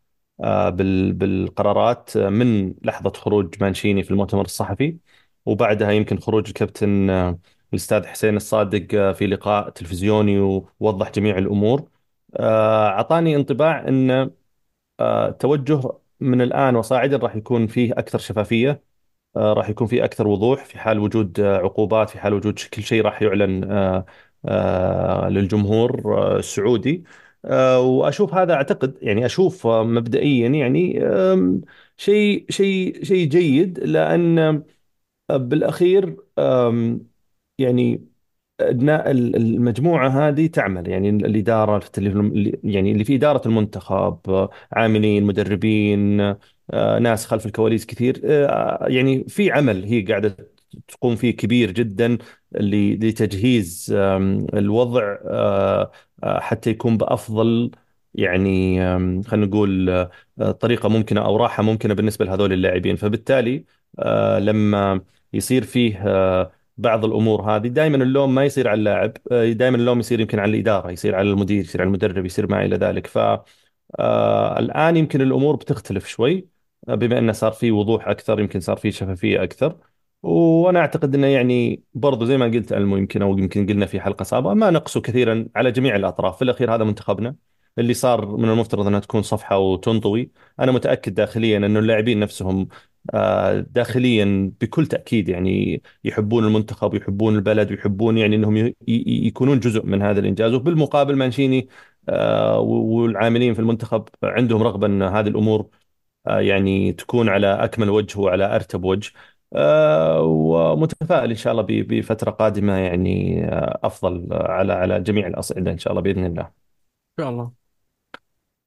آه، 0.43 0.69
بال- 0.69 1.13
بالقرارات 1.13 2.17
آه، 2.17 2.29
من 2.29 2.73
لحظة 2.83 3.09
خروج 3.15 3.55
مانشيني 3.61 4.03
في 4.03 4.11
المؤتمر 4.11 4.45
الصحفي 4.45 4.97
وبعدها 5.45 5.91
يمكن 5.91 6.19
خروج 6.19 6.47
الكابتن 6.47 7.09
آه، 7.09 7.39
الأستاذ 7.73 8.05
حسين 8.05 8.35
الصادق 8.37 9.11
في 9.11 9.27
لقاء 9.27 9.69
تلفزيوني 9.69 10.39
ووضح 10.39 11.11
جميع 11.11 11.37
الأمور. 11.37 11.89
أعطاني 12.39 13.35
انطباع 13.35 13.87
إن 13.87 14.31
توجه 15.39 15.81
من 16.19 16.41
الآن 16.41 16.75
وصاعدا 16.75 17.17
راح 17.17 17.35
يكون 17.35 17.67
فيه 17.67 17.91
أكثر 17.93 18.19
شفافية. 18.19 18.83
راح 19.37 19.69
يكون 19.69 19.87
في 19.87 20.03
أكثر 20.05 20.27
وضوح 20.27 20.65
في 20.65 20.79
حال 20.79 20.99
وجود 20.99 21.39
آه، 21.39 21.57
عقوبات 21.57 22.09
في 22.09 22.19
حال 22.19 22.33
وجود 22.33 22.59
كل 22.73 22.83
شيء 22.83 23.01
راح 23.03 23.21
يعلن 23.21 23.71
آه، 23.71 24.05
آه، 24.45 25.29
للجمهور 25.29 26.17
آه، 26.17 26.37
السعودي. 26.39 27.03
آه، 27.45 27.79
وأشوف 27.81 28.33
هذا 28.33 28.53
أعتقد 28.53 28.97
يعني 29.01 29.25
أشوف 29.25 29.67
آه، 29.67 29.83
مبدئيا 29.83 30.47
يعني 30.49 30.99
شيء 31.97 32.45
شيء 32.49 33.03
شيء 33.03 33.27
جيد 33.29 33.79
لأن 33.79 34.39
آه، 35.31 35.37
بالأخير 35.37 36.17
يعني 37.57 38.07
أبناء 38.61 39.11
المجموعة 39.11 40.09
هذه 40.09 40.47
تعمل. 40.47 40.87
يعني 40.89 41.09
الإدارة 41.09 41.83
اللي 41.97 42.59
يعني 42.63 42.91
اللي 42.91 43.03
في 43.05 43.15
إدارة 43.15 43.47
المنتخب 43.47 44.49
عاملين 44.73 45.23
مدربين 45.23 46.21
آه، 46.21 46.39
ناس 47.01 47.25
خلف 47.25 47.45
الكواليس 47.45 47.85
كثير. 47.85 48.21
آه، 48.25 48.85
يعني 48.89 49.23
في 49.27 49.51
عمل 49.51 49.83
هي 49.85 50.01
قاعدة 50.01 50.37
تقوم 50.87 51.15
فيه 51.15 51.31
كبير 51.35 51.71
جدا 51.71 52.17
لتجهيز 52.51 53.93
الوضع 54.53 55.17
آه، 55.25 55.91
آه، 56.23 56.39
حتى 56.39 56.69
يكون 56.69 56.97
بأفضل 56.97 57.71
يعني 58.15 58.79
خلينا 59.23 59.45
نقول 59.45 59.89
آه، 59.89 60.51
طريقة 60.51 60.89
ممكنة 60.89 61.25
أو 61.25 61.37
راحة 61.37 61.63
ممكنة 61.63 61.93
بالنسبة 61.93 62.25
لهذول 62.25 62.53
اللاعبين. 62.53 62.95
فبالتالي 62.95 63.65
آه، 63.99 64.39
لما 64.39 65.01
يصير 65.33 65.63
فيه 65.63 66.03
آه، 66.07 66.51
بعض 66.77 67.05
الأمور 67.05 67.41
هذه 67.55 67.67
دائما 67.67 67.97
اللوم 68.03 68.35
ما 68.35 68.45
يصير 68.45 68.67
على 68.67 68.79
اللاعب 68.79 69.13
دائما 69.57 69.77
اللوم 69.77 69.99
يصير 69.99 70.19
يمكن 70.19 70.39
على 70.39 70.51
الإدارة 70.51 70.91
يصير 70.91 71.15
على 71.15 71.29
المدير 71.29 71.61
يصير 71.63 71.81
على 71.81 71.87
المدرب 71.87 72.25
يصير 72.25 72.47
ما 72.47 72.65
إلى 72.65 72.75
ذلك. 72.75 73.07
ف 73.07 73.17
آه، 73.99 74.59
الآن 74.59 74.97
يمكن 74.97 75.21
الأمور 75.21 75.55
بتختلف 75.55 76.07
شوي. 76.07 76.37
آه، 76.37 76.47
بما 76.87 77.19
إنه 77.19 77.31
صار 77.31 77.51
في 77.51 77.71
وضوح 77.71 78.07
أكثر 78.07 78.39
يمكن 78.39 78.59
صار 78.59 78.77
في 78.77 78.91
شفافية 78.91 79.43
أكثر. 79.43 79.77
وأنا 80.23 80.79
أعتقد 80.79 81.15
إنه 81.15 81.27
يعني 81.27 81.83
برضو 81.93 82.25
زي 82.25 82.37
ما 82.37 82.45
قلت 82.45 82.73
ألمو 82.73 82.97
يمكن 82.97 83.21
أو 83.21 83.37
يمكن 83.37 83.67
قلنا 83.67 83.85
في 83.85 83.99
حلقة 84.01 84.23
سابقة 84.23 84.53
ما 84.53 84.69
نقصوا 84.69 85.01
كثيرا 85.01 85.47
على 85.55 85.71
جميع 85.71 85.95
الأطراف. 85.95 86.35
في 86.37 86.41
الأخير 86.41 86.75
هذا 86.75 86.83
منتخبنا. 86.83 87.35
اللي 87.79 87.93
صار 87.93 88.37
من 88.37 88.49
المفترض 88.49 88.87
إنها 88.87 88.99
تكون 88.99 89.21
صفحة 89.21 89.57
وتنطوي. 89.57 90.31
أنا 90.59 90.71
متأكد 90.71 91.13
داخليا 91.13 91.57
إنه 91.57 91.79
اللاعبين 91.79 92.19
نفسهم 92.19 92.67
آه، 93.13 93.59
داخليا 93.59 94.53
بكل 94.61 94.85
تأكيد 94.87 95.29
يعني 95.29 95.81
يحبون 96.03 96.45
المنتخب 96.45 96.93
ويحبون 96.93 97.35
البلد 97.35 97.71
ويحبون 97.71 98.17
يعني 98.17 98.35
إنهم 98.35 98.73
يكونون 98.87 99.59
جزء 99.59 99.85
من 99.85 100.01
هذا 100.01 100.19
الإنجاز. 100.19 100.53
وبالمقابل 100.53 101.15
مانشيني 101.15 101.67
آه، 102.09 102.59
والعاملين 102.59 103.53
في 103.53 103.59
المنتخب 103.59 104.09
عندهم 104.23 104.63
رغبة 104.63 104.87
إن 104.87 105.01
هذه 105.01 105.27
الأمور 105.27 105.69
يعني 106.27 106.93
تكون 106.93 107.29
على 107.29 107.47
أكمل 107.63 107.89
وجه 107.89 108.19
وعلى 108.19 108.55
أرتب 108.55 108.83
وجه. 108.83 109.11
آه، 109.55 110.21
ومتفائل 110.21 111.29
إن 111.29 111.35
شاء 111.35 111.51
الله 111.53 111.63
ب- 111.63 111.87
بفترة 111.87 112.31
قادمة 112.31 112.77
يعني 112.77 113.43
آه، 113.45 113.79
أفضل 113.83 114.27
على 114.31 114.73
على 114.73 115.01
جميع 115.01 115.27
الأصعدة 115.27 115.71
إن 115.71 115.77
شاء 115.77 115.93
الله 115.93 116.01
بإذن 116.01 116.25
الله. 116.25 116.51
شاء 117.19 117.29
الله. 117.29 117.51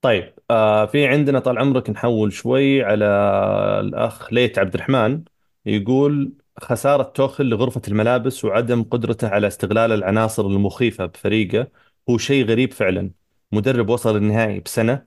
طيب 0.00 0.34
آه 0.50 0.86
في 0.86 1.06
عندنا 1.06 1.38
طال 1.38 1.58
عمرك 1.58 1.90
نحول 1.90 2.32
شوي 2.32 2.82
على 2.84 3.04
الأخ 3.80 4.32
ليت 4.32 4.58
عبد 4.58 4.75
الرحمن. 4.75 5.25
يقول 5.66 6.32
خسارة 6.60 7.02
توخل 7.02 7.44
لغرفة 7.46 7.82
الملابس 7.88 8.44
وعدم 8.44 8.82
قدرته 8.82 9.28
على 9.28 9.46
استغلال 9.46 9.92
العناصر 9.92 10.46
المخيفة 10.46 11.06
بفريقه 11.06 11.68
هو 12.10 12.18
شيء 12.18 12.44
غريب 12.46 12.72
فعلا. 12.72 13.10
مدرب 13.52 13.88
وصل 13.88 14.16
النهائي 14.16 14.60
بسنة 14.60 14.92
آه 14.92 15.06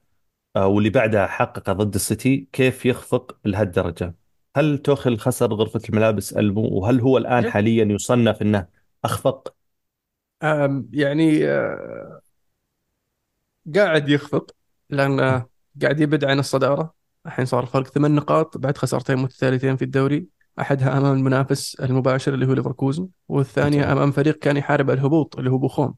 واللي 0.57 0.89
بعدها 0.89 1.27
حقق 1.27 1.71
ضد 1.71 1.95
السيتي 1.95 2.47
كيف 2.53 2.85
يخفق 2.85 3.37
لهالدرجة؟ 3.45 4.15
هل 4.55 4.77
توخل 4.77 5.17
خسر 5.17 5.53
غرفة 5.53 5.81
الملابس 5.89 6.33
ألمو؟ 6.33 6.61
وهل 6.61 7.01
هو 7.01 7.17
شوف. 7.41 7.53
حاليا 7.53 7.85
يصنف 7.85 8.41
أنه 8.41 8.67
أخفق؟ 9.05 9.55
آم، 10.43 10.89
يعني 10.93 11.47
آه، 11.47 12.21
قاعد 13.75 14.09
يخفق 14.09 14.51
لأن 14.89 15.19
قاعد 15.81 15.99
يبعد 15.99 16.23
عن 16.25 16.39
الصدارة. 16.39 16.93
الحين 17.25 17.45
صار 17.45 17.63
الفرق 17.63 17.87
ثمان 17.87 18.15
نقاط 18.15 18.57
بعد 18.57 18.77
خسارتين 18.77 19.17
متتاليتين 19.17 19.75
في 19.77 19.85
الدوري 19.85 20.27
أحدها 20.59 20.97
أمام 20.97 21.17
المنافس 21.17 21.75
المباشر 21.79 22.33
اللي 22.33 22.45
هو 22.47 22.53
ليفركوزن 22.53 23.07
والثانية 23.27 23.91
ممتاز 23.91 23.91
أمام 23.91 24.11
فريق 24.11 24.39
كان 24.39 24.57
يحارب 24.57 24.89
الهبوط 24.89 25.37
اللي 25.37 25.49
هو 25.51 25.57
بوخوم 25.57 25.95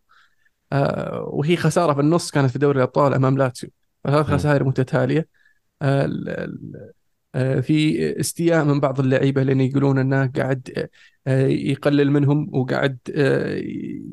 آه، 0.73 1.21
وهي 1.33 1.57
خسارة 1.57 1.93
في 1.93 1.99
النص 2.01 2.31
كانت 2.31 2.51
في 2.51 2.59
دوري 2.59 2.77
الأبطال 2.77 3.13
أمام 3.13 3.37
لاتسيو. 3.37 3.69
ثلاث. 4.07 4.25
خسائر 4.25 4.63
متتالية. 4.63 5.27
آه، 5.81 6.05
ال- 6.05 6.29
ال- 6.29 6.91
آه، 7.35 7.59
في 7.59 8.19
استياء 8.19 8.65
من 8.65 8.79
بعض 8.79 8.99
اللعيبة 8.99 9.43
لأن 9.43 9.61
يقولون 9.61 9.97
أنه 9.97 10.25
قاعد 10.27 10.89
آه، 11.27 11.47
يقلل 11.47 12.11
منهم 12.11 12.49
وقاعد 12.55 12.97
آه، 13.15 13.61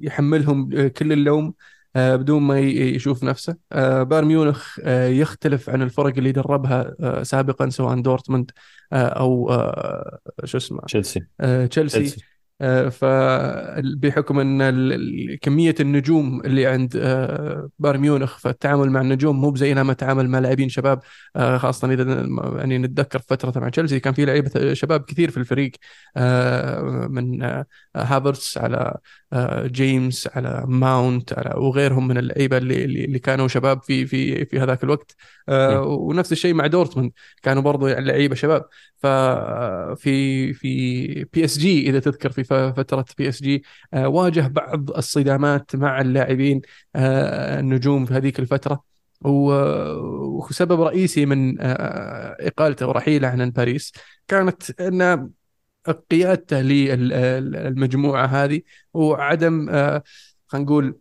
يحملهم 0.02 0.71
آه، 0.76 0.88
كل 0.88 1.12
اللوم 1.12 1.54
آه، 1.97 2.16
بدون 2.16 2.42
ما 2.42 2.59
يشوف 2.61 3.25
نفسه. 3.25 3.57
آه، 3.73 4.02
بايرن 4.02 4.26
ميونخ 4.26 4.78
آه، 4.83 5.07
يختلف 5.09 5.71
عن 5.71 5.83
الفرق 5.83 6.16
اللي 6.18 6.33
دربها 6.33 6.95
آه، 7.00 7.23
سابقا 7.23 7.68
سواء 7.68 8.00
دورتموند 8.00 8.50
آه، 8.92 8.97
آه، 9.50 10.18
شو 10.45 10.57
اسمه 10.59 10.80
تشيلسي. 10.80 11.21
آه، 11.40 11.66
تشيلسي. 11.66 11.99
آه، 11.99 12.38
فبحكم 12.91 14.41
أن 14.41 15.37
كمية 15.43 15.75
النجوم 15.81 16.41
اللي 16.41 16.67
عند 16.67 16.97
آه، 16.97 17.69
بايرن 17.79 18.00
ميونخ 18.00 18.38
فالتعامل 18.38 18.91
مع 18.91 19.00
النجوم 19.00 19.41
مو 19.41 19.57
زي 19.57 19.75
ما 19.75 19.93
تعامل 19.93 20.29
مع 20.29 20.38
لاعبين 20.38 20.69
شباب 20.69 21.00
آه، 21.37 21.59
خاصة 21.59 21.93
إذا 21.93 22.27
يعني 22.59 22.79
نتذكر 22.79 23.19
فترة 23.19 23.61
مع 23.61 23.69
تشيلسي 23.69 24.00
كان 24.00 24.15
في 24.15 24.25
لعيبة 24.25 24.75
شباب 24.75 25.05
كثير 25.05 25.31
في 25.31 25.37
الفريق 25.37 25.71
آه، 26.17 26.81
من 27.11 27.43
آه، 27.43 27.67
هافرتس 27.97 28.59
على 28.59 28.77
آه، 29.27 29.27
جيمس 29.66 30.28
على 30.37 30.64
ماونت 30.68 31.32
على 31.32 31.54
وغيرهم 31.56 32.08
من 32.08 32.18
اللعيبه 32.18 32.56
اللي 32.56 32.85
اللي 32.85 33.18
كانوا 33.18 33.49
شباب 33.49 33.82
في 33.82 34.06
في 34.06 34.44
في 34.44 34.61
هذاك 34.61 34.85
الوقت. 34.85 35.16
آه،. 35.49 35.82
ونفس 35.82 36.32
الشيء 36.32 36.54
مع 36.54 36.66
دورتموند. 36.66 37.12
كانوا 37.42 37.62
برضو 37.62 37.88
لعيبه 37.88 38.35
شباب. 38.35 38.64
ففي 38.97 40.52
في 40.52 41.25
بي 41.25 41.44
اس 41.44 41.58
جي 41.58 41.88
إذا 41.90 41.99
تذكر 42.00 42.30
في 42.30 42.44
فترة 42.76 43.04
بي 43.18 43.28
اس 43.28 43.42
جي 43.42 43.64
واجه 43.94 44.49
بعض 44.49 44.90
الصدامات 44.90 45.76
مع 45.76 46.00
اللاعبين 46.00 46.61
آه، 46.97 47.61
النجوم 47.61 48.04
في 48.06 48.14
هذيك 48.14 48.38
الفترة. 48.38 48.88
وسبب 49.25 50.80
رئيسي 50.80 51.26
من 51.26 51.61
آه، 51.61 52.37
إقالته 52.40 52.88
ورحيله 52.88 53.28
عن 53.28 53.50
باريس 53.50 53.92
كانت 54.28 54.80
أن 54.80 55.30
قيادته 55.92 56.61
للمجموعه 56.61 58.26
هذه 58.26 58.62
وعدم 58.95 59.68
آه، 59.71 60.02
خلينا 60.47 60.66
نقول 60.66 61.00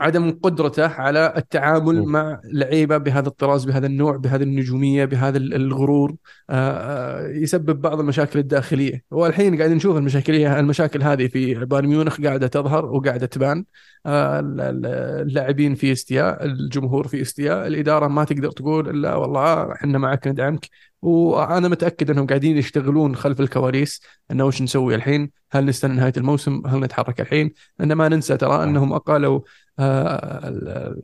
عدم 0.00 0.30
قدرته 0.42 0.86
على 0.86 1.32
التعامل 1.36 2.00
مم. 2.02 2.12
مع 2.12 2.40
لعيبة 2.44 2.96
بهذا 2.96 3.28
الطراز 3.28 3.64
بهذا 3.64 3.86
النوع 3.86 4.16
بهذه 4.16 4.42
النجومية 4.42 5.04
بهذا 5.04 5.38
الغرور 5.38 6.14
آه، 6.50 6.54
آه، 6.54 7.28
يسبب 7.28 7.80
بعض 7.80 8.00
المشاكل 8.00 8.38
الداخلية 8.38 9.04
والحين 9.10 9.58
قاعد 9.58 9.70
نشوف 9.70 9.96
المشاكليه 9.96 10.60
المشاكل 10.60 11.02
هذه 11.02 11.26
في 11.26 11.54
بايرن 11.54 11.88
ميونخ 11.88 12.20
قاعدة 12.20 12.46
تظهر 12.46 12.84
وقاعدة 12.86 13.26
تبان 13.26 13.64
آه، 14.06 14.40
ال- 14.40 14.60
ال- 14.60 14.86
اللاعبين 15.28 15.74
في 15.74 15.92
إستياء 15.92 16.44
الجمهور 16.44 17.08
في 17.08 17.20
إستياء 17.22 17.66
الإدارة 17.66 18.08
ما 18.08 18.24
تقدر 18.24 18.50
تقول 18.50 19.02
لا 19.02 19.14
والله 19.14 19.72
إحنا 19.72 19.98
معك 19.98 20.26
ندعمك 20.28 20.68
وأنا 21.02 21.68
متأكد 21.68 22.10
أنهم 22.10 22.26
قاعدين 22.26 22.56
يشتغلون 22.56 23.16
خلف 23.16 23.40
الكواليس 23.40 24.00
إنه 24.30 24.44
وش 24.44 24.62
نسوي 24.62 24.94
الحين؟ 24.94 25.30
هل 25.52 25.64
نستنى 25.66 25.94
نهاية 25.94 26.12
الموسم؟ 26.16 26.62
هل 26.66 26.80
نتحرك 26.80 27.20
الحين؟ 27.20 27.52
لأن 27.78 27.92
ما 27.92 28.08
ننسى 28.08 28.36
ترى 28.36 28.64
أنهم 28.64 28.92
أقالوا 28.92 29.40
ال- 29.40 29.44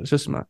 شو 0.04 0.16
اسمه 0.16 0.44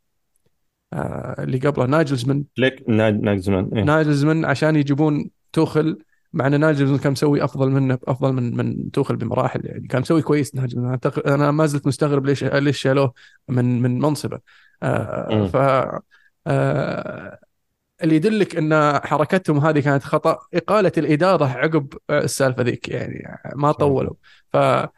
آه، 0.92 1.42
اللي 1.42 1.58
قبله 1.58 1.86
ناجلزمن. 1.86 2.44
فليك 2.56 2.88
ناجزمان 2.88 3.70
إيه. 3.76 3.84
ناجلزمن 3.84 4.44
عشان 4.44 4.76
يجيبون 4.76 5.30
توخل 5.52 5.98
مع 6.32 6.46
إن 6.46 6.60
ناجلزمن 6.60 6.98
كان 6.98 7.12
مسوي 7.12 7.44
أفضل 7.44 7.70
منه 7.70 7.98
أفضل 8.04 8.32
من 8.32 8.56
من 8.56 8.90
توخل 8.90 9.16
بمراحل 9.16 9.66
يعني 9.66 9.86
كان 9.86 10.00
مسوي 10.00 10.22
كويس 10.22 10.54
ناجلزمن. 10.54 10.98
أنا 11.26 11.50
ما 11.50 11.66
زلت 11.66 11.86
مستغرب 11.86 12.26
ليش 12.26 12.44
ليش 12.44 12.78
شالوه 12.78 13.12
من 13.48 13.82
من 13.82 13.98
منصبه. 13.98 14.40
آه،. 14.82 15.46
ف 15.46 15.56
آه، 16.46 17.38
اللي 18.02 18.16
يدلك 18.16 18.56
إن 18.56 19.00
حركتهم 19.04 19.58
هذه 19.58 19.80
كانت 19.80 20.02
خطأ 20.02 20.38
إقالة 20.54 20.92
الإدارة 20.98 21.44
عقب 21.44 21.92
السالفة 22.10 22.62
ذيك 22.62 22.88
يعني 22.88 23.38
ما. 23.54 23.72
طولوا. 23.72 24.14
ف 24.52 24.56
آه، 24.56 24.92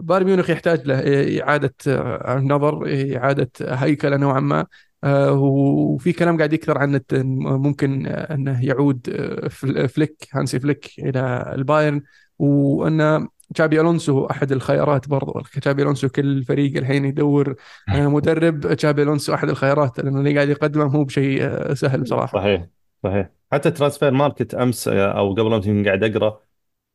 بايرن 0.00 0.24
ميونخ 0.26 0.50
يحتاج 0.50 0.86
له 0.88 0.94
إعادة 1.42 1.74
آه، 1.88 2.38
نظر 2.38 2.84
إعادة 3.16 3.50
هيكلة 3.60 4.16
نوعا 4.16 4.40
ما. 4.40 4.66
آه، 5.04 5.32
وفي 5.32 6.12
كلام 6.12 6.36
قاعد 6.36 6.52
يكثر 6.52 6.78
عن 6.78 7.00
ممكن 7.12 8.06
آه، 8.06 8.34
إنه 8.34 8.64
يعود 8.64 9.10
فل- 9.50 9.88
فليك 9.88 10.28
هانسي 10.32 10.60
فليك 10.60 10.90
إلى 10.98 11.52
البايرن 11.54 12.02
وإن 12.38 13.28
تشابي 13.54 13.80
ألونسو 13.80 14.26
أحد 14.26 14.52
الخيارات 14.52 15.08
برضو. 15.08 15.40
تشابي 15.60 15.82
ألونسو 15.82 16.08
كل 16.08 16.44
فريق 16.44 16.76
الحين 16.76 17.04
يدور 17.04 17.54
مدرب 17.88 18.74
تشابي 18.74 19.02
ألونسو 19.02 19.34
أحد 19.34 19.48
الخيارات 19.48 19.98
لأنه 20.00 20.18
اللي 20.18 20.34
قاعد 20.34 20.48
يقدمه 20.48 20.88
مو 20.88 21.04
بشيء 21.04 21.74
سهل 21.74 22.00
بصراحة. 22.00 22.32
صحيح 22.38 22.66
صحيح. 23.02 23.30
حتى 23.52 23.70
ترانسفير 23.70 24.10
ماركت 24.10 24.54
أمس 24.54 24.88
أو 24.88 25.32
قبل 25.34 25.52
أمس 25.54 25.84
قاعد 25.84 26.04
أقرأ 26.04 26.40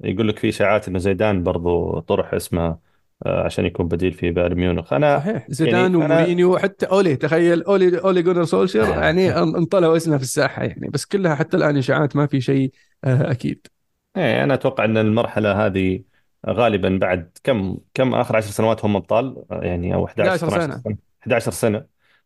يقول 0.03 0.27
لك 0.27 0.39
في 0.39 0.49
إشاعات 0.49 0.87
انه 0.87 0.99
زيدان 0.99 1.43
برضو 1.43 1.99
طرح 1.99 2.33
اسمه 2.33 2.79
آه، 3.25 3.43
عشان 3.45 3.65
يكون 3.65 3.87
بديل 3.87 4.13
في 4.13 4.31
بايرن 4.31 4.55
ميونخ. 4.55 4.93
أنا 4.93 5.19
صحيح. 5.19 5.27
يعني 5.35 5.45
زيدان 5.53 5.95
أنا 5.95 5.97
ومورينيو 5.97 6.57
حتى 6.57 6.85
أولي 6.85 7.15
تخيل 7.15 7.63
أولي 7.63 7.99
أولي 7.99 8.21
جونار 8.21 8.43
سولشاير 8.45 8.79
يعني 8.89 9.31
إن- 9.33 9.37
انطرح 9.37 9.97
اسمه 9.97 10.17
في 10.17 10.23
الساحة 10.23 10.63
يعني. 10.63 10.89
بس 10.89 11.05
كلها 11.05 11.35
حتى 11.35 11.57
الآن 11.57 11.77
إشاعات 11.77 12.15
ما 12.15 12.27
في 12.27 12.41
شيء 12.41 12.71
آه، 13.03 13.31
أكيد. 13.31 13.67
إيه 14.17 14.43
أنا 14.43 14.53
أتوقع 14.53 14.85
إن 14.85 14.97
المرحلة 14.97 15.65
هذه 15.65 16.03
غالبا 16.47 16.97
بعد 17.01 17.37
كم 17.43 17.77
كم 17.93 18.13
آخر 18.15 18.35
عشر 18.37 18.47
سنوات 18.51 18.85
هم 18.85 18.95
أبطال 18.95 19.43
آه، 19.51 19.63
يعني 19.63 19.93
أو 19.93 20.05
11 20.07 20.29
11 20.31 20.47
12 20.47 20.61
سنة. 20.67 20.83
سنة 20.83 20.97
11 21.21 21.51
سنة. 21.51 21.85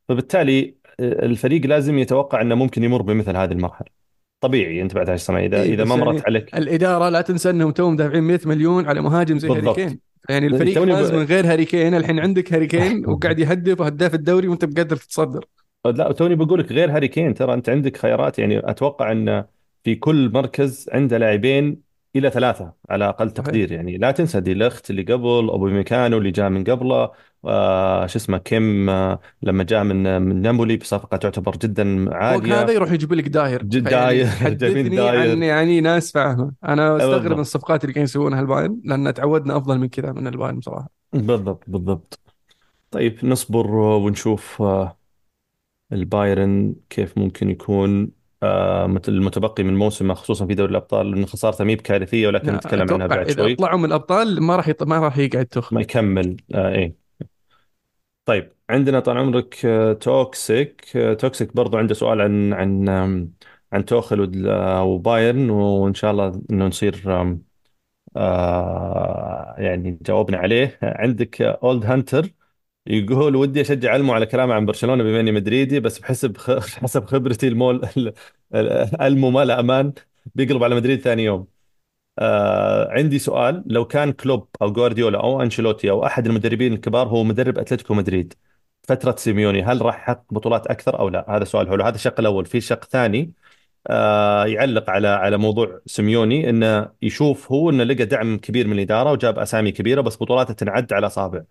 فبالتالي 0.09 0.75
آه، 0.99 1.25
الفريق 1.25 1.65
لازم 1.65 1.97
يتوقع 1.99 2.41
إنه 2.41 2.55
ممكن 2.55 2.83
يمر 2.83 3.01
بمثل 3.01 3.35
هذه 3.37 3.51
المرحلة. 3.51 4.02
طبيعي 4.43 4.81
أنت 4.81 4.95
بعد 4.95 5.09
10 5.09 5.15
سنه 5.15 5.39
اذا 5.39 5.61
اي 5.61 5.73
إذا 5.73 5.83
ما 5.83 5.95
مرت 5.95 6.13
يعني 6.13 6.25
عليك. 6.27 6.55
الإدارة 6.57 7.09
لا 7.09 7.21
تنسى 7.21 7.49
إنهم 7.49 7.71
توهم 7.71 7.95
دافعين 7.95 8.23
100 8.23 8.39
مليون 8.45 8.87
على 8.87 9.01
مهاجم 9.01 9.39
زي 9.39 9.49
هاري 9.49 9.73
كين 9.73 9.99
يعني 10.29 10.47
الفريق 10.47 10.73
توه 10.73 10.93
فاز 10.93 11.11
ب... 11.11 11.15
من 11.15 11.23
غير 11.23 11.45
هاري 11.51 11.65
كين 11.65 11.95
الحين 11.95 12.19
عندك 12.19 12.53
هاري 12.53 12.67
كين 12.67 13.05
وقاعد 13.09 13.39
يهدف 13.39 13.79
وهداف 13.79 14.13
الدوري 14.13 14.47
وأنت 14.47 14.65
بقدر 14.65 14.95
تتصدر. 14.95 15.45
لا 15.85 16.11
توني 16.11 16.35
بقول 16.35 16.59
لك 16.59 16.71
غير 16.71 16.91
هاري 16.95 17.07
كين 17.07 17.33
ترى 17.33 17.53
أنت 17.53 17.69
عندك 17.69 17.97
خيارات. 17.97 18.39
يعني 18.39 18.69
أتوقع 18.69 19.11
إن 19.11 19.45
في 19.83 19.95
كل 19.95 20.31
مركز 20.33 20.89
عنده 20.93 21.17
لاعبين 21.17 21.81
إلى 22.15 22.29
ثلاثة 22.29 22.73
على 22.89 23.09
أقل 23.09 23.31
تقدير. 23.31 23.71
يعني 23.71 23.97
لا 23.97 24.11
تنسى 24.11 24.39
دي 24.41 24.53
لخت 24.53 24.89
اللي 24.89 25.01
قبل 25.01 25.49
اوباميكانو 25.49 26.17
اللي 26.17 26.31
جاء 26.31 26.49
من 26.49 26.63
قبله. 26.63 27.11
آه 27.45 28.07
شو 28.07 28.17
اسمه 28.19 28.37
كيم 28.37 28.89
آه 28.89 29.19
لما 29.41 29.63
جاء 29.63 29.83
من 29.83 30.21
من 30.21 30.41
نابولي 30.41 30.77
بصفقة 30.77 31.17
تعتبر 31.17 31.57
جدا 31.57 32.05
فوق 32.05 32.13
هذا 32.45 32.55
عاليه 32.55 32.73
يروح 32.73 32.91
يجيب 32.91 33.13
لك 33.13 33.27
داير. 33.27 33.63
جاب 33.63 33.83
داير 33.83 34.27
حدثني 34.43 34.81
عن 34.81 34.95
داير. 34.95 35.37
يعني 35.43 35.81
ناس 35.81 36.11
فاهمة. 36.11 36.53
أنا 36.63 36.87
آه، 36.89 36.97
أستغرب 36.97 37.31
من 37.31 37.39
الصفقات 37.39 37.83
اللي 37.83 37.93
كانوا 37.93 38.03
يسوونها 38.03 38.41
البايرن 38.41 38.81
لأن 38.85 39.13
تعودنا 39.13 39.57
أفضل 39.57 39.79
من 39.79 39.87
كذا 39.89 40.11
من 40.11 40.27
البايرن 40.27 40.59
بصراحة. 40.59 40.89
بالضبط 41.13 41.63
بالضبط. 41.67 42.19
طيب 42.91 43.25
نصبر 43.25 43.67
ونشوف 43.75 44.61
آه، 44.61 44.97
البايرن 45.93 46.75
كيف 46.89 47.17
ممكن 47.17 47.49
يكون 47.49 48.11
آه، 48.43 48.87
مت- 48.87 49.09
المتبقي 49.09 49.63
من 49.63 49.75
موسمه 49.77 50.13
خصوصا 50.13 50.45
في 50.45 50.55
دوري 50.55 50.71
الأبطال. 50.71 51.11
لأن 51.11 51.25
خسارته 51.25 51.63
مي 51.63 51.75
بكارثية 51.75 52.27
ولكن 52.27 52.53
نتكلم 52.55 52.93
عنها 52.93 53.07
بعد 53.07 53.29
إذا 53.29 53.43
شوي. 53.43 53.55
طلعوا 53.55 53.77
من 53.79 53.85
الأبطال 53.85 54.43
ما 54.43 54.55
راح 54.55 54.67
يط... 54.67 54.83
ما 54.83 54.99
راح 54.99 55.17
يقعد 55.17 55.45
تخل 55.45 55.75
ما 55.75 55.81
يكمل. 55.81 56.37
آه 56.55 56.69
إيه. 56.75 57.02
طيب 58.25 58.53
عندنا 58.69 58.99
طال 58.99 59.17
عمرك 59.17 59.65
آه، 59.65 59.93
توكسيك 59.93 60.97
آه، 60.97 61.13
توكسيك 61.13 61.55
برضو 61.55 61.77
عنده 61.77 61.93
سؤال 61.93 62.21
عن 62.21 62.53
عن 62.53 62.89
عن 63.73 63.85
توخل 63.85 64.43
آه، 64.49 64.83
وبايرن 64.83 65.49
وإن 65.49 65.93
شاء 65.93 66.11
الله 66.11 66.41
إنه 66.51 66.65
نصير 66.67 67.01
يعني 69.57 69.99
جاوبنا 70.01 70.37
عليه 70.37 70.79
عندك 70.83 71.41
أولد 71.41 71.85
هانتر 71.85 72.33
يقول 72.87 73.35
ودي 73.35 73.61
أشجع 73.61 73.95
ألمو 73.95 74.13
على 74.13 74.25
كلامه 74.25 74.53
عن 74.53 74.65
برشلونة 74.65 75.03
بما 75.03 75.19
إني 75.19 75.31
مدريدي 75.31 75.79
بس 75.79 75.99
بحسب. 75.99 76.37
حسب 76.83 77.05
خبرتي 77.05 77.47
ألمو 77.47 77.81
ألمو 79.01 79.31
ما 79.31 79.45
له 79.45 79.59
أمان 79.59 79.93
بيقلب 80.35 80.63
على 80.63 80.75
مدريد 80.75 81.01
ثاني 81.01 81.23
يوم 81.23 81.47
آه 82.19 82.89
عندي 82.91 83.19
سؤال. 83.19 83.63
لو 83.67 83.85
كان 83.85 84.11
كلوب 84.11 84.47
أو 84.61 84.73
جوارديولا 84.73 85.19
أو 85.23 85.41
أنشيلوتي 85.41 85.89
أو 85.89 86.05
أحد 86.05 86.27
المدربين 86.27 86.73
الكبار 86.73 87.07
هو 87.07 87.23
مدرب 87.23 87.57
أتلتيكو 87.59 87.93
مدريد 87.93 88.33
فترة 88.83 89.15
سيميوني 89.17 89.63
هل 89.63 89.81
راح 89.81 89.95
يحقق 89.95 90.33
بطولات 90.33 90.67
أكثر 90.67 90.99
أو 90.99 91.09
لا؟ 91.09 91.25
هذا 91.37 91.43
سؤال 91.43 91.69
حلو. 91.69 91.83
هذا 91.83 91.95
الشق 91.95 92.19
الأول. 92.19 92.45
في 92.45 92.61
شق 92.61 92.83
ثاني 92.85 93.33
آه 93.87 94.45
يعلق 94.45 94.89
على 94.89 95.07
على 95.07 95.37
موضوع 95.37 95.81
سيميوني 95.85 96.49
إنه 96.49 96.89
يشوف 97.01 97.51
هو 97.51 97.69
إنه 97.69 97.83
لقى 97.83 98.05
دعم 98.05 98.37
كبير 98.37 98.67
من 98.67 98.73
الإدارة 98.73 99.11
وجاب 99.11 99.39
أسامي 99.39 99.71
كبيرة 99.71 100.01
بس 100.01 100.17
بطولاته 100.17 100.53
تنعد 100.53 100.93
على 100.93 101.07
اصابع 101.07 101.43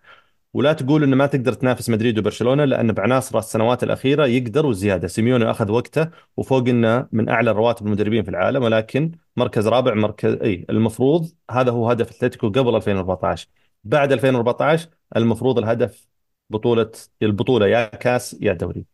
ولا 0.53 0.73
تقول 0.73 1.03
إنه 1.03 1.15
ما 1.15 1.25
تقدر 1.25 1.53
تنافس 1.53 1.89
مدريد 1.89 2.19
وبرشلونة 2.19 2.65
لأن 2.65 2.91
بعناصر 2.91 3.37
السنوات 3.39 3.83
الأخيرة 3.83 4.25
يقدر 4.27 4.65
وزياده 4.65 5.07
سيميوني 5.07 5.51
أخذ 5.51 5.71
وقته 5.71 6.09
وفوق 6.37 6.67
إنه 6.69 7.07
من 7.11 7.29
أعلى 7.29 7.51
رواتب 7.51 7.85
المدربين 7.87 8.23
في 8.23 8.29
العالم 8.29 8.63
ولكن 8.63 9.11
مركز 9.37 9.67
رابع 9.67 9.93
مركز 9.93 10.33
إيه 10.33 10.65
المفروض 10.69 11.31
هذا 11.51 11.71
هو 11.71 11.89
هدف 11.89 12.09
أتلتيكو 12.11 12.49
قبل 12.49 12.75
2014 12.75 13.47
بعد 13.83 14.11
2014 14.11 14.89
المفروض 15.15 15.57
الهدف 15.57 16.07
بطولة 16.49 16.91
البطولة 17.21 17.67
يا 17.67 17.85
كاس 17.85 18.37
يا 18.41 18.53
دوري. 18.53 18.85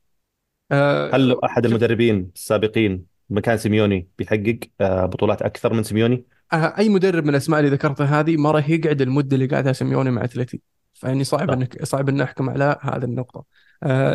هل 1.14 1.28
لو 1.30 1.36
آه 1.36 1.46
احد 1.46 1.66
المدربين 1.66 2.32
السابقين 2.36 3.06
مكان 3.30 3.58
سيميوني 3.58 4.10
بيحقق 4.18 4.60
آه، 4.82 5.06
بطولات 5.06 5.42
أكثر 5.42 5.74
من 5.74 5.84
سيميوني؟ 5.84 6.26
آه 6.54 6.78
أي 6.78 6.90
مدرب 6.90 7.24
من 7.24 7.30
الأسماء 7.30 7.60
اللي 7.60 7.72
ذكرتها 7.72 8.20
هذه 8.20 8.38
ما 8.38 8.52
راح 8.52 8.70
يقعد 8.70 9.02
المدة 9.02 9.36
اللي 9.36 9.48
قعدها 9.48 9.74
سيميوني 9.74 10.12
مع 10.12 10.24
اتلتي 10.24 10.62
فإني 10.94 11.24
صعب 11.24 11.52
إنك 11.52 11.84
صعب 11.86 12.10
ان 12.10 12.18
نحكم 12.18 12.50
على 12.50 12.78
هذه 12.82 13.04
النقطة. 13.04 13.46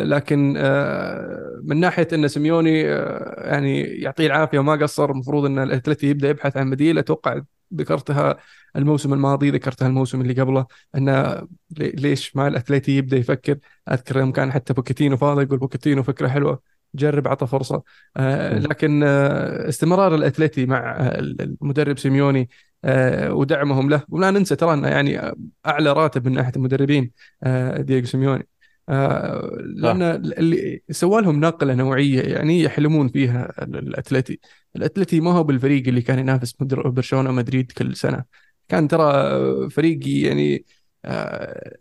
لكن 0.03 0.53
آه 0.57 1.59
من 1.63 1.79
ناحية 1.79 2.07
إن 2.13 2.27
سيميوني 2.27 2.93
آه 2.93 3.47
يعني 3.49 3.81
يعطيه 3.81 4.27
العافية 4.27 4.59
وما 4.59 4.73
قصر 4.75 5.11
المفروض 5.11 5.45
إن 5.45 5.59
الأتلتي 5.59 6.07
يبدأ 6.09 6.29
يبحث 6.29 6.57
عن 6.57 6.69
بديل. 6.69 6.97
أتوقع 6.97 7.41
ذكرتها 7.75 8.37
الموسم 8.75 9.13
الماضي 9.13 9.49
ذكرتها 9.51 9.87
الموسم 9.87 10.21
اللي 10.21 10.33
قبله 10.41 10.65
انه 10.95 11.33
لي- 11.77 11.89
ليش 11.91 12.35
ما 12.35 12.47
الأتلتي 12.47 12.97
يبدأ 12.97 13.17
يفكر؟ 13.17 13.57
أذكر 13.91 14.17
يوم 14.19 14.31
كان 14.31 14.51
حتى 14.51 14.73
بوكيتينو 14.73 15.17
فاضي 15.17 15.43
يقول 15.43 15.59
بوكيتينو 15.59 16.03
فكرة 16.03 16.27
حلوة 16.27 16.59
جرب 16.95 17.27
عطى 17.27 17.47
فرصة. 17.47 17.83
آه. 18.17 18.59
لكن 18.59 19.03
آه 19.03 19.69
استمرار 19.69 20.15
الأتلتي 20.15 20.65
مع 20.65 20.95
آه، 20.99 21.19
المدرب 21.19 21.97
سيميوني 21.99 22.49
آه 22.85 23.33
ودعمهم 23.33 23.89
له. 23.89 24.03
ولا 24.09 24.31
ننسى 24.31 24.55
ترى 24.55 24.73
إنه 24.73 24.87
يعني 24.87 25.33
أعلى 25.65 25.93
راتب 25.93 26.27
من 26.27 26.33
ناحية 26.33 26.51
المدربين 26.55 27.11
آه 27.43 27.81
دييغو 27.81 28.05
سيميوني. 28.05 28.47
آه 28.89 29.49
لأن 29.61 30.01
اللي 30.01 30.81
سوى 30.91 31.21
لهم 31.21 31.39
نقله 31.39 31.73
نوعية 31.75 32.21
يعني 32.21 32.61
يحلمون 32.61 33.07
فيها 33.07 33.63
ال- 33.63 33.75
الأتلتي. 33.77 34.39
الأتلتي 34.75 35.19
ما 35.19 35.31
هو 35.31 35.43
بالفريق 35.43 35.87
اللي 35.87 36.01
كان 36.01 36.19
ينافس 36.19 36.53
برشلونة 36.61 37.29
ومدريد 37.29 37.71
كل 37.71 37.95
سنة. 37.95 38.23
كان 38.69 38.87
ترى 38.87 39.69
فريق 39.69 39.99
يعني 40.07 40.65
آه 41.05 41.77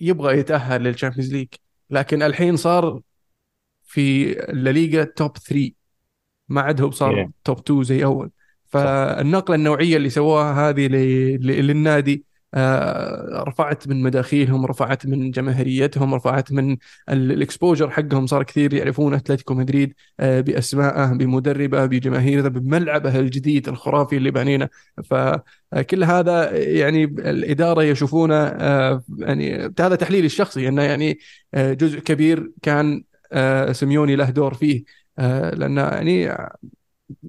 يبغى 0.00 0.38
يتأهل 0.38 0.82
لل 0.82 0.91
Champions 0.91 1.32
League. 1.32 1.48
لكن 1.90 2.22
الحين 2.22 2.56
صار 2.56 3.00
في 3.82 4.32
الليغا 4.50 5.04
top 5.04 5.38
3 5.38 5.72
ما 6.48 6.60
عاد 6.60 6.80
هو 6.80 6.90
صار. 6.90 7.30
توب 7.44 7.58
2 7.58 7.82
زي 7.82 8.04
أول. 8.04 8.30
فالنقله 8.66 9.56
النوعية 9.56 9.96
اللي 9.96 10.10
سووها 10.10 10.68
هذه 10.68 10.86
للنادي 10.86 12.24
رفعت 13.48 13.88
من 13.88 14.02
مداخيلهم 14.02 14.66
رفعت 14.66 15.06
من 15.06 15.30
جماهيريتهم 15.30 16.14
رفعت 16.14 16.52
من 16.52 16.76
الاكسبوجر 17.08 17.90
حقهم 17.90 18.26
صار 18.26 18.42
كثير 18.42 18.74
يعرفون 18.74 19.14
أتلتيكو 19.14 19.54
مدريد 19.54 19.94
آه، 20.20 20.40
بأسمائه 20.40 21.06
بمدربه 21.06 21.86
بجماهيره 21.86 22.48
بملعبه 22.48 23.18
الجديد 23.18 23.68
الخرافي 23.68 24.16
اللي 24.16 24.30
بانينه 24.30 24.68
فكل 25.04 26.04
هذا 26.04 26.56
يعني 26.56 27.04
الإدارة 27.04 27.82
يشوفونه 27.82 28.34
آه، 28.34 29.02
يعني 29.18 29.74
هذا 29.80 29.94
تحليلي 29.96 30.26
الشخصي 30.26 30.68
إنه 30.68 30.82
يعني 30.82 31.18
آه، 31.54 31.72
جزء 31.72 31.98
كبير 31.98 32.52
كان 32.62 33.04
آه، 33.32 33.72
سيميوني 33.72 34.16
له 34.16 34.30
دور 34.30 34.54
فيه. 34.54 34.84
آه، 35.18 35.50
لأن 35.50 35.76
يعني 35.76 36.36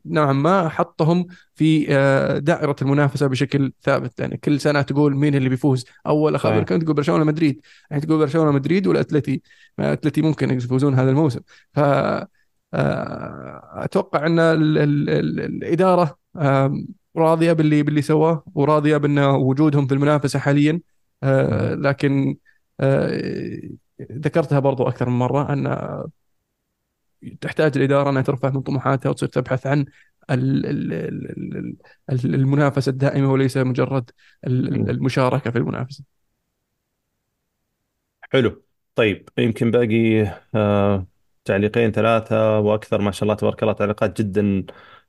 نوعا 0.05 0.33
ما 0.33 0.69
حطهم 0.69 1.27
في 1.55 1.85
آه، 1.89 2.37
دائرة 2.37 2.75
المنافسة 2.81 3.27
بشكل 3.27 3.73
ثابت. 3.81 4.19
يعني 4.19 4.37
كل 4.37 4.59
سنة 4.59 4.81
تقول 4.81 5.15
مين 5.15 5.35
اللي 5.35 5.49
بيفوز. 5.49 5.85
أول 6.07 6.39
خبر 6.39 6.63
كنت 6.63 6.83
تقول 6.83 6.95
برشلونة 6.95 7.23
مدريد. 7.23 7.61
يعني 7.91 8.01
تقول 8.01 8.19
برشلونة 8.19 8.51
مدريد 8.51 8.87
والأتلتي 8.87 9.41
الأتلتي 9.79 10.21
ممكن 10.21 10.49
يفوزون 10.57 10.93
هذا 10.93 11.09
الموسم. 11.09 11.39
ف 11.73 11.79
آه، 11.79 12.27
أتوقع 13.73 14.25
أن 14.25 14.39
ال 14.39 14.77
ال 14.77 15.09
ال 15.09 15.39
الإدارة 15.39 16.17
آم، 16.37 16.87
راضية 17.17 17.53
باللي 17.53 17.83
باللي 17.83 18.01
سواه 18.01 18.43
وراضية 18.55 18.97
بأن 18.97 19.19
وجودهم 19.19 19.87
في 19.87 19.93
المنافسة 19.93 20.39
حاليا. 20.39 20.81
آه،. 21.23 21.73
لكن 21.75 22.37
ذكرتها 24.11 24.59
برضو 24.59 24.87
أكثر 24.87 25.09
من 25.09 25.19
مرة 25.19 25.53
أن 25.53 25.67
تحتاج 27.41 27.77
الإدارة 27.77 28.09
أنها 28.09 28.21
ترفع 28.21 28.49
من 28.49 28.61
طموحاتها 28.61 29.09
وتصير 29.09 29.29
تبحث 29.29 29.67
عن 29.67 29.85
ال- 30.31 30.65
ال- 30.65 30.93
ال- 30.93 31.75
ال- 32.09 32.35
المنافسة 32.35 32.89
الدائمة 32.89 33.31
وليس 33.31 33.57
مجرد 33.57 34.11
ال- 34.47 34.89
المشاركة 34.89 35.51
في 35.51 35.57
المنافسة. 35.57 36.03
حلو. 38.21 38.63
طيب 38.95 39.29
يمكن 39.37 39.71
باقي 39.71 40.21
آه 40.55 41.07
تعليقين 41.45 41.91
ثلاثة 41.91 42.59
وأكثر. 42.59 43.01
ما 43.01 43.11
شاء 43.11 43.23
الله 43.23 43.35
تبارك 43.35 43.63
الله 43.63 43.73
تعليقات 43.73 44.21
جدا 44.21 44.65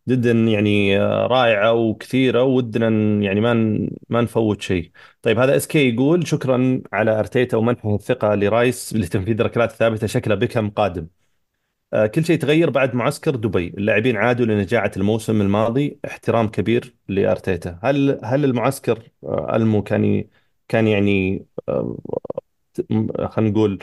جدا 0.08 0.30
يعني 0.32 1.00
آه 1.00 1.26
رائعة 1.26 1.72
وكثيرة. 1.72 2.42
ودنا 2.44 2.88
يعني 3.24 3.40
ما 3.40 3.54
ما 4.08 4.20
نفوت 4.20 4.62
شيء. 4.62 4.92
طيب 5.22 5.38
هذا 5.38 5.56
اس 5.56 5.66
كي 5.66 5.88
يقول 5.94 6.26
شكرا 6.26 6.82
على 6.92 7.18
أرتيتا 7.18 7.56
ومنحه 7.56 7.94
الثقة 7.94 8.34
لرايس 8.34 8.92
لتنفيذ 8.96 9.42
ركلات 9.42 9.72
ثابتة 9.72 10.06
شكله 10.06 10.34
بيكهام 10.34 10.70
قادم؟ 10.70 11.06
كل 12.14 12.24
شيء 12.24 12.38
تغير 12.38 12.70
بعد 12.70 12.94
معسكر 12.94 13.36
دبي. 13.36 13.68
اللاعبين 13.68 14.16
عادوا 14.16 14.46
لنجاعة 14.46 14.92
الموسم 14.96 15.40
الماضي 15.40 16.00
احترام 16.06 16.48
كبير 16.48 16.94
لأرتيتا. 17.08 17.78
هل 17.82 18.20
هل 18.24 18.44
المعسكر 18.44 19.10
آه 19.24 19.56
ألمو 19.56 19.82
كان 19.82 20.24
كان 20.68 20.86
يعني 20.88 21.46
آه 21.68 21.96
خلينا 23.30 23.50
نقول 23.50 23.78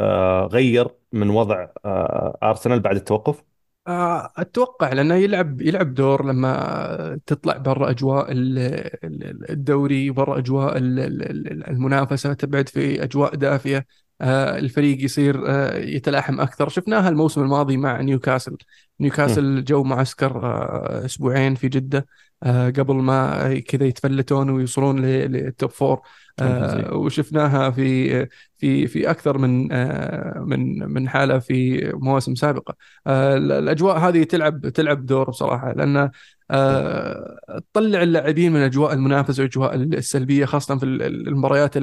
آه، 0.00 0.46
غير 0.46 0.88
من 1.12 1.30
وضع 1.30 1.68
آه، 1.84 2.38
أرسنال 2.42 2.80
بعد 2.80 2.96
التوقف؟ 2.96 3.44
آه، 3.88 4.32
أتوقع 4.36 4.92
لأنه 4.92 5.14
يلعب 5.14 5.60
يلعب 5.60 5.94
دور 5.94 6.26
لما 6.26 7.20
تطلع 7.26 7.56
برا 7.56 7.90
أجواء 7.90 8.32
ال- 8.32 8.58
ال- 9.04 9.50
الدوري 9.50 10.10
برا 10.10 10.38
أجواء 10.38 10.76
ال- 10.78 10.98
ال- 11.00 11.68
المنافسة 11.70 12.32
تبعد 12.34 12.68
في 12.68 13.02
أجواء 13.04 13.34
دافية. 13.34 13.76
آه، 13.78 13.84
الفريق 14.22 15.04
يصير 15.04 15.42
آه، 15.50 15.76
يتلاحم 15.78 16.40
أكثر. 16.40 16.68
شفناها 16.68 17.08
الموسم 17.08 17.42
الماضي 17.42 17.76
مع 17.76 18.00
نيوكاسل. 18.00 18.56
نيوكاسل 19.00 19.64
جو 19.64 19.82
معسكر 19.84 20.46
آه، 20.46 21.04
أسبوعين 21.04 21.54
في 21.54 21.68
جدة 21.68 22.06
آه، 22.42 22.70
قبل 22.70 22.94
ما 22.94 23.58
كذا 23.60 23.86
يتفلتون 23.86 24.50
ويوصلون 24.50 25.00
لل 25.06 25.32
top 25.32 25.70
four 25.70 26.00
آه، 26.40 26.94
وشفناها 26.94 27.70
في 27.70 28.26
في 28.56 28.86
في 28.86 29.10
أكثر 29.10 29.38
من 29.38 29.72
آه، 29.72 30.38
من 30.46 30.78
من 30.92 31.08
حالة 31.08 31.38
في 31.38 31.80
مواسم 31.94 32.34
سابقة. 32.34 32.74
آه، 33.06 33.36
الأجواء 33.36 33.98
هذه 33.98 34.22
تلعب 34.22 34.68
تلعب 34.68 35.06
دور 35.06 35.30
بصراحة 35.30 35.72
لأن 35.72 35.96
آه، 35.96 36.10
تطلع 36.48 38.02
اللاعبين 38.02 38.52
من 38.52 38.60
أجواء 38.60 38.92
المنافسه 38.92 39.42
والاجواء 39.42 39.74
السلبية 39.74 40.44
خاصة 40.44 40.78
في 40.78 40.84
المباريات 40.84 41.76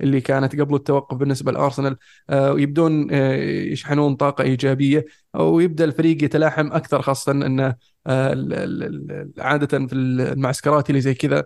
اللي 0.00 0.20
كانت 0.20 0.60
قبل 0.60 0.74
التوقف 0.74 1.16
بالنسبة 1.16 1.52
لأرسنال. 1.52 1.96
آه، 2.30 2.52
ويبدون 2.52 3.08
آه، 3.10 3.34
يشحنون 3.72 4.14
طاقة 4.16 4.44
إيجابية 4.44 5.06
ويبدأ 5.34 5.84
الفريق 5.84 6.24
يتلاحم 6.24 6.72
أكثر 6.72 7.02
خاصة 7.02 7.32
انه 7.32 7.74
آه، 8.06 8.34
عادة 9.38 9.86
في 9.86 9.94
المعسكرات 9.94 10.90
اللي 10.90 11.00
زي 11.00 11.14
كذا. 11.14 11.44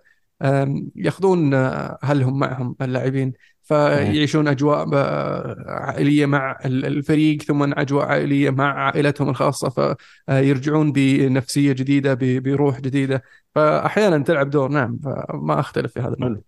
ياخذون 0.96 1.54
آه، 1.54 1.98
أهلهم 2.04 2.38
معهم 2.38 2.76
اللاعبين. 2.80 3.32
فيعيشون 3.72 4.48
أجواء 4.48 4.88
آه، 4.94 5.64
عائلية 5.68 6.26
مع 6.26 6.58
ال- 6.64 6.84
الفريق 6.86 7.42
ثم 7.42 7.72
أجواء 7.72 8.06
عائلية 8.06 8.50
مع 8.50 8.84
عائلتهم 8.86 9.28
الخاصة 9.28 9.96
فيرجعون 10.26 10.92
بنفسية 10.92 11.72
جديدة 11.72 12.14
بروح 12.20 12.80
جديدة. 12.80 13.22
فأحيانا 13.54 14.18
تلعب 14.24 14.50
دور 14.50 14.68
نعم 14.68 14.98
فما 15.04 15.60
أختلف 15.60 15.92
في 15.92 16.00
هذا 16.00 16.14
النقطه 16.14 16.42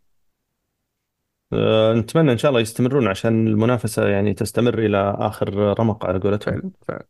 آه، 1.52 1.94
نتمنى 1.94 2.32
إن 2.32 2.38
شاء 2.38 2.48
الله 2.48 2.60
يستمرون 2.60 3.08
عشان 3.08 3.46
المنافسة 3.46 4.08
يعني 4.08 4.34
تستمر 4.34 4.78
إلى 4.78 5.16
آخر 5.18 5.54
رمق 5.80 6.06
على 6.06 6.18
قولتهم. 6.18 6.54
فعلا 6.54 6.70
فعلا. 6.88 7.06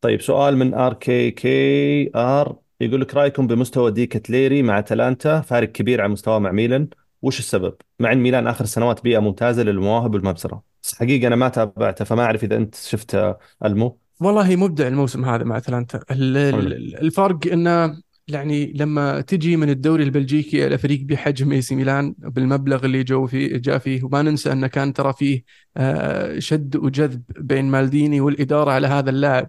طيب 0.00 0.20
سؤال 0.20 0.56
من 0.56 0.74
آر 0.74 0.94
كي 0.94 1.30
كي 1.30 2.10
آر 2.16 2.56
يقول 2.80 3.00
لك 3.00 3.14
رأيكم 3.14 3.46
بمستوى 3.46 3.90
دي 3.90 4.06
كتيلاري 4.06 4.62
مع 4.62 4.80
أتلانتا 4.80 5.40
فارق 5.40 5.68
كبير 5.72 6.00
عن 6.00 6.10
مستواه 6.10 6.38
مع 6.38 6.52
ميلان 6.52 6.88
وش 7.22 7.38
السبب؟ 7.38 7.74
مع 8.00 8.12
إن 8.12 8.18
ميلان 8.18 8.46
آخر 8.46 8.64
سنوات 8.64 9.04
بيئة 9.04 9.18
ممتازة 9.18 9.62
للمواهب 9.62 10.14
والمبصرة. 10.14 10.62
بس 10.82 10.94
حقيقة 10.94 11.26
أنا 11.26 11.36
ما 11.36 11.48
تابعته 11.48 12.04
فما 12.04 12.24
أعرف 12.24 12.44
إذا 12.44 12.56
أنت 12.56 12.74
شفت 12.74 13.36
ألمو. 13.64 13.98
والله 14.20 14.56
مبدع 14.56 14.86
الموسم 14.86 15.24
هذا 15.24 15.44
مع 15.44 15.56
أتلانتا. 15.56 16.00
الفرق 16.10 17.52
إنه 17.52 17.96
يعني 18.28 18.72
لما 18.76 19.20
تجي 19.20 19.56
من 19.56 19.70
الدوري 19.70 20.04
البلجيكي 20.04 20.66
إلى 20.66 20.78
فريق 20.78 21.00
بحجم 21.00 21.52
إي 21.52 21.62
سي 21.62 21.74
ميلان 21.74 22.14
بالمبلغ 22.18 22.84
اللي 22.84 23.04
جو 23.04 23.26
فيه 23.26 23.56
جاء 23.56 23.78
فيه 23.78 24.04
وما 24.04 24.22
ننسى 24.22 24.52
انه 24.52 24.66
كان 24.66 24.92
ترى 24.92 25.12
فيه 25.12 25.42
آه، 25.76 26.38
شد 26.38 26.76
وجذب 26.76 27.22
بين 27.38 27.64
مالديني 27.64 28.20
والإدارة 28.20 28.70
على 28.70 28.86
هذا 28.86 29.10
اللاعب. 29.10 29.48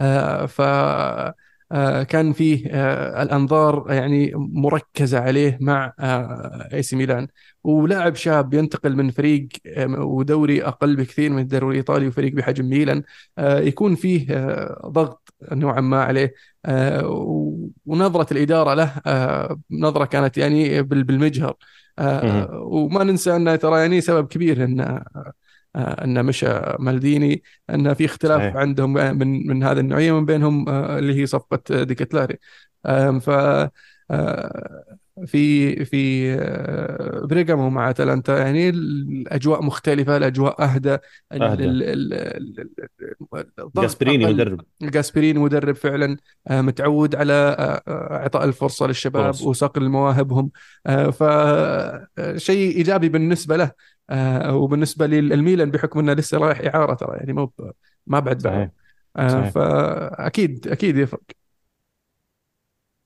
آه، 0.00 0.46
ف 0.46 0.60
كان 2.02 2.32
فيه 2.32 2.66
آه، 2.70 3.22
الأنظار 3.22 3.86
يعني 3.88 4.32
مركزة 4.36 5.18
عليه 5.20 5.58
مع 5.60 5.92
إي 6.72 6.82
سي 6.82 6.96
ميلان. 6.96 7.28
ولاعب 7.64 8.14
شاب 8.14 8.54
ينتقل 8.54 8.96
من 8.96 9.10
فريق 9.10 9.48
آه، 9.66 9.86
ودوري 10.04 10.64
أقل 10.64 10.96
بكثير 10.96 11.30
من 11.30 11.38
الدوري 11.42 11.66
الإيطالي 11.70 12.06
وفريق 12.08 12.32
بحجم 12.34 12.68
ميلان. 12.68 13.02
آه، 13.38 13.58
يكون 13.60 13.94
فيه 13.94 14.26
آه، 14.30 14.88
ضغط 14.88 15.34
نوعا 15.52 15.80
ما 15.80 16.02
عليه. 16.02 16.34
آه، 16.66 17.06
و- 17.08 17.68
ونظرة 17.86 18.32
الإدارة 18.32 18.74
له 18.74 18.92
آه، 19.06 19.60
نظرة 19.70 20.04
كانت 20.04 20.38
يعني 20.38 20.82
بال- 20.82 21.04
بالمجهر. 21.04 21.54
آه، 21.98 22.50
وما 22.62 23.04
ننسى 23.04 23.36
أنه 23.36 23.56
ترى 23.56 23.80
يعني 23.80 24.00
سبب 24.00 24.26
كبير 24.26 24.64
أن 24.64 25.02
آه، 25.76 26.04
أن 26.04 26.24
مشى 26.24 26.46
مالديني 26.78 27.42
أن 27.70 27.94
في 27.94 28.04
اختلاف 28.04 28.40
صحيح. 28.40 28.56
عندهم 28.56 28.92
من 28.92 29.46
من 29.46 29.62
هذه 29.62 29.80
النوعية 29.80 30.12
من 30.12 30.24
بينهم 30.26 30.68
آه، 30.68 30.98
اللي 30.98 31.20
هي 31.22 31.26
صفقة 31.26 31.82
ديكتلاري 31.82 32.38
ف 33.20 33.30
آه، 34.10 34.84
في 35.26 35.84
في 35.84 36.26
بريغامو 37.24 37.70
مع 37.70 37.90
أتلانتا 37.90 38.38
يعني 38.38 38.68
الأجواء 38.68 39.62
مختلفة 39.62 40.16
الأجواء 40.16 40.62
أهدى 40.64 40.96
أهدى. 41.32 41.64
ال- 41.64 41.82
ال- 41.82 42.12
ال- 42.14 42.60
ال- 42.60 43.46
الضغط 43.58 43.80
جاسبريني 43.80 44.26
مدرب. 44.26 44.60
جاسبرين 44.82 45.38
مدرب 45.38 45.74
فعلا 45.74 46.16
متعود 46.50 47.14
على 47.14 47.56
إعطاء 47.88 48.44
الفرصة 48.44 48.86
للشباب 48.86 49.24
فرص. 49.24 49.42
وصقل 49.42 49.88
مواهبهم. 49.88 50.50
فشيء 51.12 52.76
إيجابي 52.76 53.08
بالنسبة 53.08 53.56
له. 53.56 53.70
آه، 54.10 54.56
وبالنسبة 54.56 55.06
للميلان 55.06 55.70
بحكم 55.70 55.98
إنه 55.98 56.12
لسه 56.12 56.38
رايح 56.38 56.60
إعارة 56.74 56.94
ترى 56.94 57.16
يعني 57.16 57.32
مو 57.32 57.52
ما 58.06 58.20
بعد 58.20 58.42
صحيح 58.42 58.70
آه، 59.16 59.50
فأكيد 59.50 60.68
أكيد 60.68 60.96
يفرق. 60.96 61.20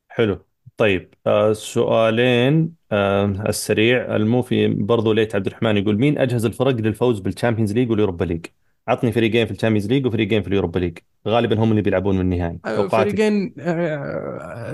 حلو. 0.09 0.47
طيب 0.77 1.15
آه 1.27 1.53
سؤالين 1.53 2.75
آه 2.93 3.25
السريع. 3.49 4.17
الموفي 4.17 4.69
برضو 4.69 5.13
ليت 5.13 5.35
عبد 5.35 5.47
الرحمن 5.47 5.77
يقول 5.77 5.99
مين 5.99 6.19
أجهز 6.19 6.45
الفرق 6.45 6.75
للفوز 6.75 7.21
بال 7.21 7.30
Champions 7.30 7.73
League 7.73 7.91
وال 7.91 7.99
Europa 7.99 8.25
League 8.25 8.47
عطني 8.89 9.13
فريقين 9.13 9.47
في 9.47 9.53
الشامبيونز 9.53 9.87
ليج 9.87 10.07
وفريقين 10.07 10.43
في 10.43 10.49
اليوروبا 10.49 10.79
ليج 10.79 10.99
غالبا 11.29 11.59
هم 11.59 11.71
اللي 11.71 11.83
بيلعبون 11.83 12.15
من 12.15 12.21
النهائي 12.21 12.89
فريقين 12.89 13.55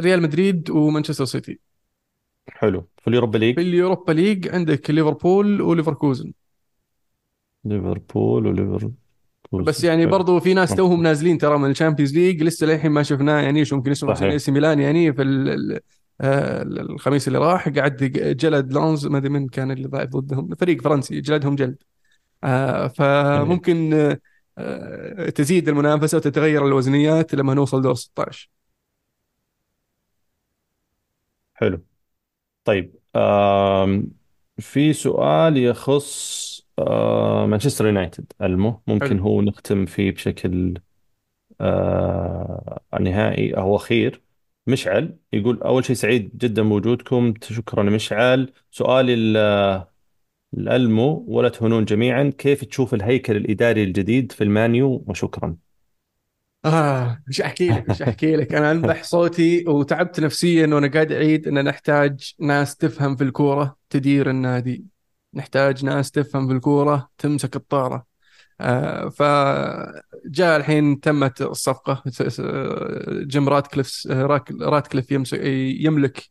ريال 0.01 0.23
مدريد 0.23 0.71
ومانشستر 0.71 1.25
سيتي. 1.25 1.68
حلو. 2.53 2.89
في 3.03 3.09
اليوروبا 3.09 3.39
في 3.39 3.45
ليج 3.45 3.59
اليوروبا 3.59 4.13
ليج 4.13 4.49
عندك 4.49 4.91
ليفربول 4.91 5.61
وليفركوزن. 5.63 6.33
ليفربول 7.65 8.43
بس 8.43 9.05
وليفركوزن 9.53 9.89
يعني 9.89 10.03
حلو. 10.03 10.11
برضو 10.11 10.41
في 10.41 10.55
ناس 10.55 10.75
توهم 10.75 10.91
منطقي 10.91 11.03
نازلين 11.03 11.39
ترى 11.39 11.59
من 11.59 11.71
الشامبيونز 11.71 12.15
ليج 12.19 12.43
لسه 12.43 12.67
للحين 12.67 12.91
ما 12.91 13.03
شفناه 13.03 13.41
يعني 13.41 13.65
شو 13.65 13.77
ممكن 13.77 13.91
يسمع 13.91 14.23
إي 14.23 14.39
سي 14.39 14.53
ميلان 14.53 14.81
يعني 14.81 15.13
في 15.13 15.23
ال- 15.23 15.49
ال- 15.49 15.81
آه، 16.21 16.63
الخميس 16.63 17.29
اللي 17.29 17.39
راح 17.39 17.69
قاعد 17.69 17.97
جلد 18.41 18.73
لونز 18.73 19.07
ما 19.07 19.19
أدري 19.19 19.29
من 19.29 19.49
كان 19.49 19.71
اللي 19.71 19.89
ضايف 19.89 20.11
ضدهم 20.11 20.55
فريق 20.55 20.83
فرنسي 20.83 21.21
جلدهم 21.21 21.55
جلد. 21.55 21.83
آه، 22.45 22.89
فممكن 22.89 23.95
آه، 23.95 24.19
آه، 24.59 25.29
تزيد 25.31 25.69
المنافسة 25.69 26.17
وتتغير 26.19 26.67
الوزنيات 26.67 27.35
لما 27.35 27.55
نوصل 27.55 27.83
دور 27.83 27.95
16 27.95 28.51
حلو. 31.55 31.83
طيب 32.69 32.95
آم 33.17 34.11
في 34.59 34.93
سؤال 34.93 35.57
يخص 35.57 36.49
آه 36.79 37.47
مانشستر 37.47 37.87
يونايتد. 37.87 38.33
المو 38.43 38.71
حلو. 38.73 38.81
ممكن 38.87 39.19
هو 39.19 39.43
نختم 39.43 39.87
فيه 39.87 40.11
بشكل 40.11 40.75
آه 41.61 42.81
نهائي 43.01 43.57
أو 43.57 43.77
أخير. 43.77 44.23
مشعل 44.67 45.17
يقول 45.33 45.63
أول 45.63 45.85
شيء 45.85 45.97
سعيد 45.97 46.31
جدا 46.39 46.63
بوجودكم 46.63 47.35
شكرا 47.43 47.83
مشعل. 47.83 48.53
سؤالي 48.71 49.17
ل- 49.17 49.85
لألمو 50.53 51.25
ولا 51.29 51.49
تهونون 51.49 51.85
جميعا 51.85 52.33
كيف 52.39 52.65
تشوف 52.65 52.95
الهيكل 52.95 53.37
الإداري 53.37 53.83
الجديد 53.85 54.33
في 54.33 54.45
المانيو؟ 54.45 55.05
وشكرا. 55.09 55.57
آه 56.65 57.23
مش 57.29 57.41
أحكي 57.41 57.69
لك 57.69 57.89
مش 57.91 58.03
أحكي 58.03 58.37
لك؟ 58.37 58.55
أنا 58.55 58.71
أنبح 58.71 59.03
صوتي 59.05 59.65
وتعبت 59.69 60.21
نفسيا 60.21 60.67
وأنا 60.67 60.89
قاعد 60.89 61.13
أعيد 61.13 61.49
أن 61.49 61.65
نحتاج 61.65 62.35
ناس 62.41 62.77
تفهم 62.77 63.17
في 63.17 63.25
الكورة 63.25 63.77
تدير 63.91 64.31
النادي. 64.31 64.85
نحتاج 65.35 65.85
ناس 65.85 66.11
تفهم 66.11 66.47
في 66.49 66.53
الكورة 66.53 67.11
تمسك 67.19 67.57
الطارة 67.57 68.07
آه 68.61 69.09
فجاء 69.09 70.57
الحين 70.57 71.01
تمت 71.01 71.43
س- 72.29 72.43
جيم 73.27 73.49
راتكليف 73.49 74.07
راتكليف 74.63 75.13
يملك 75.85 76.23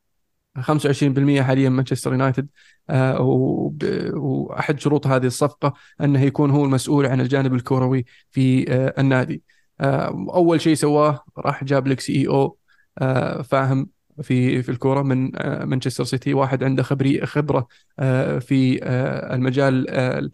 25% 0.59 1.41
حاليا 1.41 1.69
مانشستر 1.69 2.11
يونايتد. 2.11 2.47
آه، 2.89 3.21
وأحد 4.15 4.79
شروط 4.79 5.07
هذه 5.07 5.25
الصفقة 5.25 5.73
أنه 6.01 6.21
يكون 6.23 6.51
هو 6.51 6.65
المسؤول 6.65 7.05
عن 7.05 7.21
الجانب 7.21 7.53
الكروي 7.53 8.05
في 8.31 8.71
آه، 8.73 8.93
النادي. 9.01 9.43
أول 9.81 10.61
شيء 10.61 10.75
سواه 10.75 11.23
راح 11.37 11.63
جاب 11.63 11.87
لك 11.87 11.99
CEO 11.99 12.57
فاهم 13.43 13.89
في 14.21 14.63
في 14.63 14.69
الكورة 14.69 15.01
من 15.01 15.31
آه، 15.41 15.65
مانشستر 15.65 16.03
سيتي 16.03 16.33
واحد 16.33 16.63
عنده 16.63 16.83
خبري 16.83 17.25
خبرة 17.25 17.67
آه، 17.99 18.39
في 18.39 18.79
آه، 18.83 19.35
المجال 19.35 19.89
آه، 19.89 20.29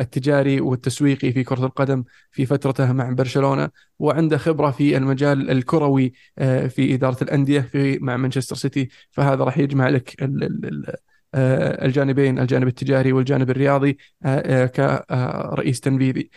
التجاري 0.00 0.60
والتسويقي 0.60 1.32
في 1.32 1.44
كرة 1.44 1.64
القدم 1.66 2.04
في 2.30 2.46
فترته 2.46 2.92
مع 2.92 3.10
برشلونة 3.12 3.70
وعنده 3.98 4.38
خبرة 4.38 4.70
في 4.70 4.96
المجال 4.96 5.50
الكروي 5.50 6.12
آه، 6.38 6.66
في 6.66 6.94
إدارة 6.94 7.24
الأندية 7.24 7.60
في 7.60 7.98
مع 7.98 8.16
مانشستر 8.16 8.56
سيتي 8.56 8.88
فهذا 9.10 9.44
راح 9.44 9.58
يجمع 9.58 9.88
لك 9.88 10.22
ال- 10.22 10.44
ال- 10.44 10.86
آه، 10.90 10.96
الجانبين 11.34 12.38
الجانب 12.38 12.68
التجاري 12.68 13.12
والجانب 13.12 13.50
الرياضي 13.50 13.98
آه، 14.24 14.66
آه، 15.10 15.52
كرئيس 15.54 15.80
تنفيذي 15.80 16.30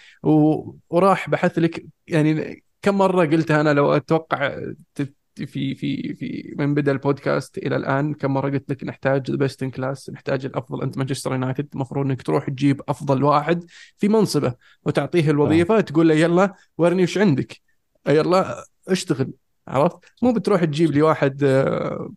وراح 0.89 1.29
بحث 1.29 1.59
لك 1.59 1.85
يعني 2.07 2.63
كم 2.81 2.97
مرة 2.97 3.25
قلتها 3.25 3.61
أنا 3.61 3.73
لو 3.73 3.93
أتوقع 3.95 4.59
ت- 4.95 5.13
في 5.35 5.75
في 5.75 6.13
في 6.13 6.55
من 6.57 6.73
بدأ 6.73 6.91
البودكاست 6.91 7.57
إلى 7.57 7.75
الآن 7.75 8.13
كم 8.13 8.33
مرة 8.33 8.49
قلت 8.49 8.69
لك 8.71 8.83
نحتاج 8.83 9.31
best 9.31 9.63
in 9.63 9.71
class 9.71 10.09
نحتاج 10.09 10.45
الأفضل 10.45 10.81
أنت 10.83 10.97
مانشستر 10.97 11.31
يونايتد 11.31 11.67
المفروض 11.73 12.05
أنك 12.05 12.21
تروح 12.21 12.49
تجيب 12.49 12.81
أفضل 12.89 13.23
واحد 13.23 13.65
في 13.97 14.07
منصبه 14.07 14.53
وتعطيه 14.85 15.27
آه. 15.27 15.31
الوظيفة 15.31 15.81
تقول 15.81 16.07
له 16.09 16.15
يلا 16.15 16.53
ورني 16.77 17.03
وش 17.03 17.17
عندك 17.17 17.61
يلا 18.07 18.65
اشتغل 18.87 19.31
عرفت؟ 19.67 19.97
مو 20.21 20.33
بتروح 20.33 20.63
تجيب 20.63 20.91
لي 20.91 21.01
واحد 21.01 21.43
آه، 21.43 22.09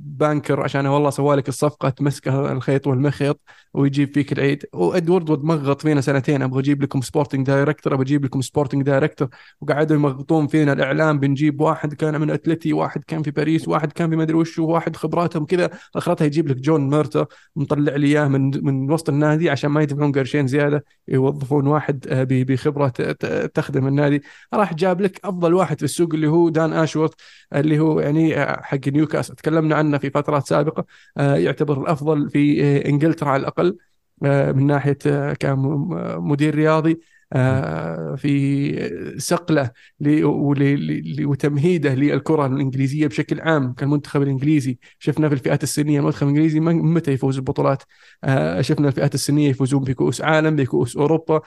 banker 0.00 0.60
عشان 0.62 0.86
والله 0.86 1.10
سوى 1.10 1.36
لك 1.36 1.48
الصفقة 1.48 1.88
تمسكه 1.88 2.52
الخيط 2.52 2.86
والمخيط 2.86 3.40
ويجيب 3.74 4.14
فيك 4.14 4.32
العيد. 4.32 4.64
وودوارد 4.72 5.44
مغط 5.44 5.82
فينا 5.82 6.00
سنتين 6.00 6.42
أبغى 6.42 6.60
أجيب 6.60 6.82
لكم 6.82 7.00
sporting 7.00 7.46
director 7.46 7.94
أبغى 7.94 8.04
أجيب 8.04 8.24
لكم 8.24 8.40
sporting 8.40 8.82
director 8.82 9.28
وقعدوا 9.60 9.96
يمغطون 9.96 10.46
فينا 10.46 10.72
الإعلام 10.72 11.18
بنجيب 11.18 11.60
واحد 11.60 11.94
كان 11.94 12.20
من 12.20 12.30
أتلتي 12.30 12.72
واحد 12.72 13.04
كان 13.04 13.22
في 13.22 13.30
باريس 13.30 13.68
واحد 13.68 13.92
كان 13.92 14.10
في 14.10 14.16
مدري 14.16 14.36
وش 14.36 14.58
واحد 14.58 14.96
خبراتهم 14.96 15.44
كذا. 15.44 15.70
أخرتها 15.96 16.24
يجيب 16.24 16.48
لك 16.48 16.56
جون 16.56 16.90
ميرتو 16.90 17.26
مطلع 17.56 17.96
لي 17.96 18.06
إياه 18.06 18.28
من 18.28 18.64
من 18.64 18.90
وسط 18.92 19.08
النادي 19.08 19.50
عشان 19.50 19.70
ما 19.70 19.82
يدفعون 19.82 20.12
قرشين 20.12 20.46
زيادة 20.46 20.84
يوظفون 21.08 21.66
واحد 21.66 22.06
آه، 22.08 22.26
بخبرة 22.30 22.88
تخدم 23.54 23.86
النادي. 23.86 24.22
راح 24.54 24.74
جاب 24.74 25.00
لك 25.00 25.20
أفضل 25.24 25.54
واحد 25.54 25.78
في 25.78 25.84
السوق 25.84 26.14
اللي 26.14 26.26
هو 26.26 26.48
دان 26.48 26.72
اشورث 26.84 27.10
اللي 27.54 27.78
هو 27.78 28.00
يعني 28.00 28.36
آه، 28.42 28.60
حق 28.62 28.88
نيوكاسل. 28.88 29.34
تكلمنا 29.34 29.74
عنه 29.76 29.98
في 29.98 30.10
فترات 30.10 30.46
سابقة. 30.46 30.84
آه، 31.18 31.36
يعتبر 31.36 31.80
الأفضل 31.82 32.30
في 32.30 32.62
آه، 32.64 32.88
إنجلترا 32.88 33.28
على 33.28 33.40
الأقل. 33.40 33.76
من 34.22 34.66
ناحية 34.66 34.98
آه، 35.06 35.32
كان 35.32 35.58
م- 35.58 36.30
مدير 36.30 36.54
رياضي. 36.54 37.00
في 38.16 39.14
صقله 39.18 39.70
وتمهيده 41.24 41.94
للكرة 41.94 42.46
الإنجليزية 42.46 43.06
بشكل 43.06 43.40
عام. 43.40 43.72
كالمنتخب 43.72 44.22
الإنجليزي 44.22 44.78
شفنا 44.98 45.28
في 45.28 45.34
الفئات 45.34 45.62
السنية 45.62 46.00
المنتخب 46.00 46.22
الإنجليزي 46.26 46.60
متى 46.60 47.12
يفوز 47.12 47.36
بالبطولات 47.36 47.82
آه، 48.24 48.60
شفنا 48.60 48.88
الفئات 48.88 49.14
السنية 49.14 49.48
يفوزون 49.50 49.84
بكؤوس 49.84 50.20
عالم 50.22 50.56
بكؤوس 50.56 50.96
أوروبا. 50.96 51.40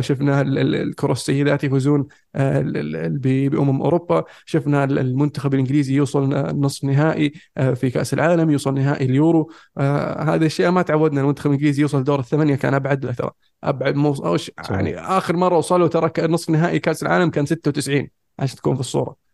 شفنا 0.00 0.40
ال- 0.40 0.58
ال- 0.58 0.74
الكرة 0.74 1.12
السيدات 1.12 1.64
يفوزون 1.64 2.06
بأمم 2.34 3.82
أوروبا. 3.82 4.24
شفنا 4.44 4.84
ال- 4.84 4.98
المنتخب 4.98 5.54
الإنجليزي 5.54 5.94
يوصل 5.94 6.28
نصف 6.60 6.84
نهائي 6.84 7.32
آه، 7.56 7.74
في 7.74 7.90
كأس 7.90 8.14
العالم 8.14 8.50
يوصل 8.50 8.74
نهائي 8.74 9.06
اليورو. 9.06 9.50
آه، 9.78 10.22
هذه 10.22 10.34
الاشياء 10.36 10.70
ما 10.70 10.82
تعودنا. 10.82 11.20
المنتخب 11.20 11.50
الإنجليزي 11.50 11.82
يوصل 11.82 12.04
دور 12.04 12.18
الثمانية 12.18 12.54
كان 12.54 12.74
أبعد 12.74 13.04
له 13.04 13.12
ترى 13.12 13.30
أبعد 13.64 13.94
مو 13.94 14.36
يعني 14.70 14.98
آخر 14.98 15.36
مرة 15.36 15.58
وصلوا 15.58 15.88
ترى 15.88 16.10
نصف 16.26 16.50
نهائي 16.50 16.78
كأس 16.78 17.02
العالم 17.02 17.30
كان 17.30 17.46
96 17.46 18.08
عشان 18.38 18.56
تكون 18.56 18.74
في 18.74 18.80
الصورة. 18.80 19.30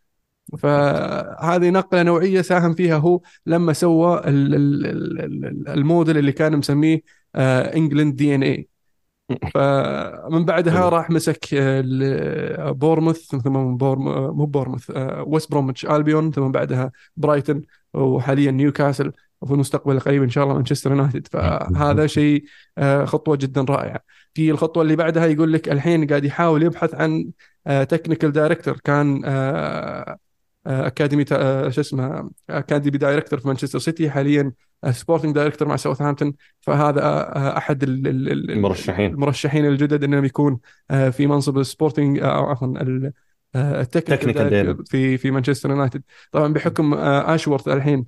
فهذه 0.58 1.70
نقلة 1.70 2.02
نوعية 2.02 2.40
ساهم 2.42 2.74
فيها 2.74 2.96
هو 2.96 3.20
لما 3.46 3.72
سوى 3.72 4.18
ال- 4.18 4.54
ال- 4.54 4.86
ال- 4.86 5.44
ال- 5.44 5.68
الموديل 5.68 6.18
اللي 6.18 6.32
كان 6.32 6.56
مسميه 6.56 7.00
England 7.36 8.16
DNA 8.16 8.68
فمن 9.54 10.44
بعدها 10.44 10.88
راح 10.88 11.10
مسك 11.10 11.54
آه، 11.54 11.80
ال- 11.84 12.74
بورموث 12.74 13.16
ثم 13.26 13.76
بورم 13.76 14.08
آه، 14.08 14.32
مو 14.32 14.46
بورموث 14.46 14.90
آه، 14.90 15.22
ويست 15.26 15.50
برومتش 15.50 15.86
ألبيون 15.86 16.30
ثم 16.32 16.52
بعدها 16.52 16.92
برايتون 17.16 17.62
وحاليا 17.94 18.50
نيوكاسل 18.50 19.12
وفي 19.40 19.52
المستقبل 19.54 19.96
القريب 19.96 20.22
إن 20.22 20.30
شاء 20.30 20.44
الله 20.44 20.54
مانشستر 20.54 20.90
يونايتد. 20.90 21.26
فهذا 21.32 22.06
شيء 22.16 22.44
آه، 22.78 23.04
خطوة 23.04 23.36
جدا 23.36 23.60
رائعة. 23.62 24.00
في 24.34 24.50
الخطوة 24.50 24.82
اللي 24.82 24.96
بعدها 24.96 25.26
يقول 25.26 25.52
لك 25.52 25.68
الحين 25.68 26.06
قاعد 26.06 26.24
يحاول 26.24 26.62
يبحث 26.62 26.94
عن 26.94 27.30
technical 27.88 28.32
director 28.32 28.76
كان 28.84 29.22
آه، 29.24 30.16
آه، 30.66 30.86
academy 30.86 31.24
آه، 31.32 31.68
شو 31.68 31.80
اسمه 31.80 32.30
academy 32.50 32.98
director 32.98 33.38
في 33.40 33.48
مانشستر 33.48 33.78
سيتي 33.78 34.10
حاليا 34.10 34.52
sporting 34.90 35.34
director 35.34 35.68
مع 35.68 35.76
ساوثهامبتون 35.76 36.34
فهذا 36.60 37.00
آه، 37.02 37.56
أحد 37.58 37.82
ال- 37.82 38.06
ال- 38.08 38.50
المرشحين. 38.50 39.10
المرشحين 39.14 39.66
الجدد 39.66 40.04
انه 40.04 40.26
يكون 40.26 40.58
آه، 40.90 41.08
في 41.10 41.26
منصب 41.26 41.58
ال 41.58 41.65
sporting 41.65 42.18
أو 42.18 42.46
عفوا 42.46 42.66
ال- 42.68 43.12
آه، 43.54 43.80
ال 43.80 43.86
technical 43.86 44.34
في 44.86 45.18
في 45.18 45.30
مانشستر 45.30 45.70
يونايتد 45.70 46.02
طبعا 46.32 46.52
بحكم 46.52 46.94
آه، 46.94 47.34
اشورث 47.34 47.68
الحين 47.68 48.06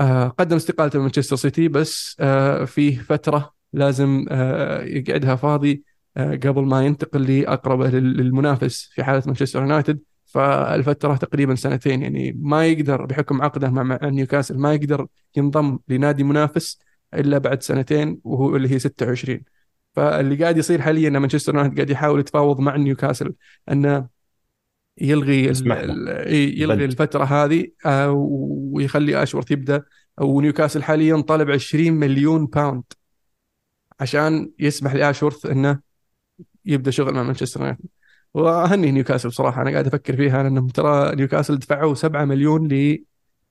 آه، 0.00 0.28
قدم 0.28 0.56
استقالته 0.56 0.98
من 0.98 1.02
مانشستر 1.04 1.36
سيتي 1.36 1.68
بس 1.68 2.16
آه، 2.20 2.64
في 2.64 2.96
فترة 2.96 3.54
لازم 3.72 4.26
آه، 4.30 4.82
يقعدها 4.82 5.36
فاضي 5.36 5.84
آه، 6.16 6.30
قبل 6.36 6.62
ما 6.62 6.86
ينتقل 6.86 7.22
لأقرب 7.40 7.82
لل- 7.82 8.16
للمنافس 8.16 8.90
في 8.94 9.04
حالة 9.04 9.22
مانشستر 9.26 9.60
يونايتد 9.60 10.00
فالفترة 10.30 11.16
تقريبا 11.16 11.54
سنتين 11.54 12.02
يعني 12.02 12.32
ما 12.40 12.66
يقدر 12.66 13.06
بحكم 13.06 13.42
عقده 13.42 13.70
مع 13.70 13.98
نيوكاسل 14.02 14.58
ما 14.58 14.74
يقدر 14.74 15.06
ينضم 15.36 15.78
لنادي 15.88 16.24
منافس 16.24 16.78
إلا 17.14 17.38
بعد 17.38 17.62
سنتين 17.62 18.20
وهو 18.24 18.56
اللي 18.56 18.70
هي 18.70 18.78
26 18.78 19.40
فاللي 19.92 20.36
قاعد 20.36 20.56
يصير 20.56 20.80
حاليا 20.80 21.08
إن 21.08 21.16
مانشستر 21.16 21.54
يونايتد 21.54 21.76
قاعد 21.76 21.90
يحاول 21.90 22.20
يتفاوض 22.20 22.60
مع 22.60 22.76
نيوكاسل 22.76 23.34
إنه 23.70 24.08
يلغي 25.00 25.44
يلغي 25.44 26.66
بند 26.66 26.82
الفترة 26.82 27.24
هذه 27.24 27.66
آه، 27.86 28.10
ويخلي 28.72 29.22
أشورث 29.22 29.50
يبدأ. 29.50 29.82
ونيوكاسل 30.20 30.82
حاليا 30.82 31.20
طالب 31.20 31.50
20 31.50 31.92
مليون 31.92 32.46
pound 32.46 32.82
عشان 34.00 34.50
يسمح 34.58 34.94
لأشورث 34.94 35.46
إنه 35.46 35.80
يبدأ 36.64 36.90
شغل 36.90 37.14
مع 37.14 37.22
مانشستر 37.22 37.60
يونايتد. 37.60 37.84
وأهني 38.34 38.90
نيوكاسل 38.90 39.28
بصراحه 39.28 39.62
أنا 39.62 39.70
قاعد 39.70 39.86
أفكر 39.86 40.16
فيها 40.16 40.42
لأنهم 40.42 40.68
ترى 40.68 41.16
نيوكاسل 41.16 41.58
دفعوا 41.58 41.94
7 41.94 42.24
مليون 42.24 42.68
ل 42.68 43.04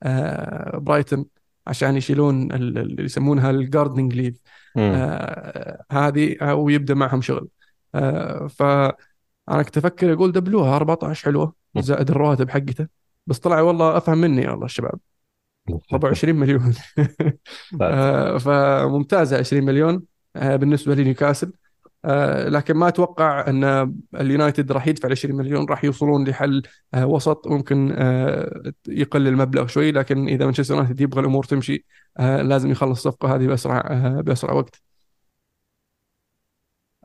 آه، 0.03 0.77
برايتون 0.77 1.25
عشان 1.67 1.95
يشيلون 1.97 2.51
ال- 2.51 2.53
ال- 2.53 2.77
اللي 2.77 3.03
يسمونها 3.03 3.49
ال 3.49 3.56
gardening 3.56 4.13
leave. 4.13 4.41
آه، 4.95 5.85
هذه 5.91 6.35
آه، 6.41 6.55
ويبدا 6.55 6.93
معهم 6.93 7.21
شغل. 7.21 7.47
آه، 7.95 8.47
فانا 8.47 9.63
كنت 9.65 9.77
أفكر 9.77 10.13
أقول 10.13 10.31
دبلوها 10.31 10.75
14 10.75 11.25
حلوة 11.25 11.53
زائد 11.83 12.09
الرواتب 12.09 12.49
حقته 12.49 12.87
بس 13.27 13.39
طلع 13.39 13.61
والله 13.61 13.97
أفهم 13.97 14.17
مني 14.17 14.47
والله 14.47 14.65
الشباب. 14.65 14.99
24 15.93 16.35
مليون. 16.35 16.73
طيب. 16.97 17.37
آه، 17.81 18.37
فممتازة 18.37 19.37
20 19.37 19.63
مليون 19.63 20.03
آه، 20.35 20.55
بالنسبة 20.55 20.95
لنيوكاسل. 20.95 21.51
لكن 22.47 22.73
ما 22.73 22.87
أتوقع 22.87 23.47
أن 23.47 23.93
اليونايتد 24.15 24.71
راح 24.71 24.87
يدفع 24.87 25.07
ال 25.07 25.11
20 25.11 25.35
مليون 25.35 25.65
راح 25.69 25.83
يوصلون 25.83 26.27
لحل 26.27 26.61
آه، 26.93 27.05
وسط 27.05 27.47
ممكن 27.47 27.91
آه، 27.97 28.71
يقل 28.87 29.27
المبلغ 29.27 29.67
شوي 29.67 29.91
لكن 29.91 30.27
إذا 30.27 30.45
مانشستر 30.45 30.75
يونايتد 30.75 31.01
يبغى 31.01 31.21
الأمور 31.21 31.43
تمشي 31.43 31.85
آه، 32.19 32.41
لازم 32.41 32.71
يخلص 32.71 33.07
الصفقه 33.07 33.35
هذه 33.35 33.47
بأسرع 33.47 33.77
آه، 33.77 34.21
بأسرع 34.21 34.53
وقت. 34.53 34.88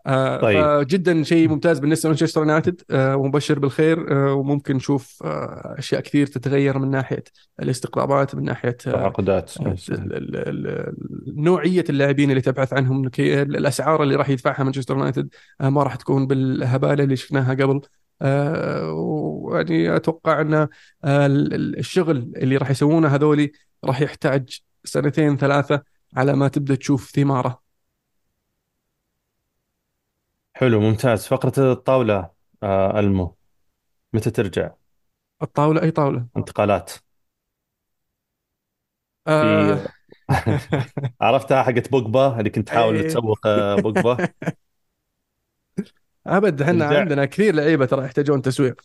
آه، 0.07 0.37
طيب. 0.41 0.65
فجدا 0.65 1.23
شيء 1.23 1.49
ممتاز 1.49 1.79
بالنسبة 1.79 2.09
لمانشستر 2.09 2.41
يونايتد 2.41 2.81
آه، 2.91 3.17
ومبشر 3.17 3.59
بالخير 3.59 4.13
آه، 4.13 4.33
وممكن 4.35 4.77
نشوف 4.77 5.23
آه، 5.25 5.75
أشياء 5.79 6.01
كثير 6.01 6.27
تتغير 6.27 6.79
من 6.79 6.91
ناحية 6.91 7.25
الاستقطابات 7.63 8.35
من 8.35 8.45
ناحية 8.45 8.71
تعاقدات 8.71 9.53
ال- 9.63 10.95
نوعية 11.45 11.85
اللاعبين 11.91 12.31
اللي 12.31 12.41
تبحث 12.41 12.73
عنهم 12.73 13.11
الأسعار 13.19 14.03
اللي 14.03 14.15
راح 14.17 14.29
يدفعها 14.31 14.65
مانشستر 14.65 14.95
يونايتد 14.95 15.29
آه، 15.61 15.69
ما 15.69 15.83
راح 15.83 15.95
تكون 15.97 16.27
بالهبالة 16.27 17.05
اللي 17.05 17.17
شفناها 17.17 17.55
قبل. 17.55 17.81
آه، 18.23 18.93
ويعني 18.93 19.97
أتوقع 19.97 20.41
أن 20.41 20.55
آه، 20.55 20.69
ال- 21.05 21.55
ال- 21.55 21.79
الشغل 21.79 22.33
اللي 22.37 22.57
راح 22.57 22.71
يسوونه 22.71 23.09
هذولي 23.09 23.53
راح 23.85 24.01
يحتاج 24.01 24.61
سنتين 24.85 25.37
ثلاثة 25.37 25.83
على 26.17 26.37
ما 26.37 26.49
تبدأ 26.49 26.75
تشوف 26.75 27.11
ثماره. 27.11 27.64
حلو 30.55 30.81
ممتاز. 30.81 31.27
فقرة 31.27 31.73
الطاولة 31.73 32.31
آه 32.63 33.01
ألمو 33.01 33.37
متى 34.15 34.31
ترجع؟ 34.31 34.75
الطاولة 35.43 35.83
أي 35.83 35.91
طاولة؟ 35.91 36.27
انتقالات. 36.37 36.93
آه. 39.27 39.81
في 39.81 39.87
عرفتها 41.21 41.63
حقت 41.63 41.91
بوجبا؟ 41.91 42.39
اللي 42.39 42.51
كنت 42.51 42.67
تحاول 42.69 42.97
إيه. 42.97 43.03
تسوق 43.03 43.47
آه، 43.47 43.77
بوجبا؟ 43.77 44.25
أبد 46.27 46.63
إحنا 46.63 46.87
عندنا 46.87 47.25
كثير 47.25 47.55
لعيبة 47.55 47.87
ترى 47.87 48.05
يحتاجون 48.05 48.43
تسويق. 48.43 48.81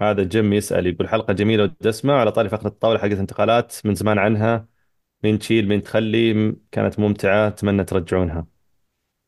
هذا 0.00 0.22
جيم 0.24 0.52
يسأل 0.52 0.86
يقول 0.86 1.08
حلقة 1.08 1.32
جميلة 1.32 1.62
ودسمة 1.64 2.12
على 2.14 2.32
طاري 2.32 2.48
فقرة 2.48 2.66
الطاولة 2.68 2.98
حقت 2.98 3.12
انتقالات 3.12 3.74
من 3.86 3.94
زمان 3.94 4.18
عنها 4.18 4.68
مين 5.24 5.38
تشيل 5.38 5.68
مين 5.68 5.82
تخلي 5.82 6.34
م- 6.34 6.62
كانت 6.72 7.00
ممتعة 7.00 7.48
أتمنى 7.48 7.84
ترجعونها. 7.84 8.46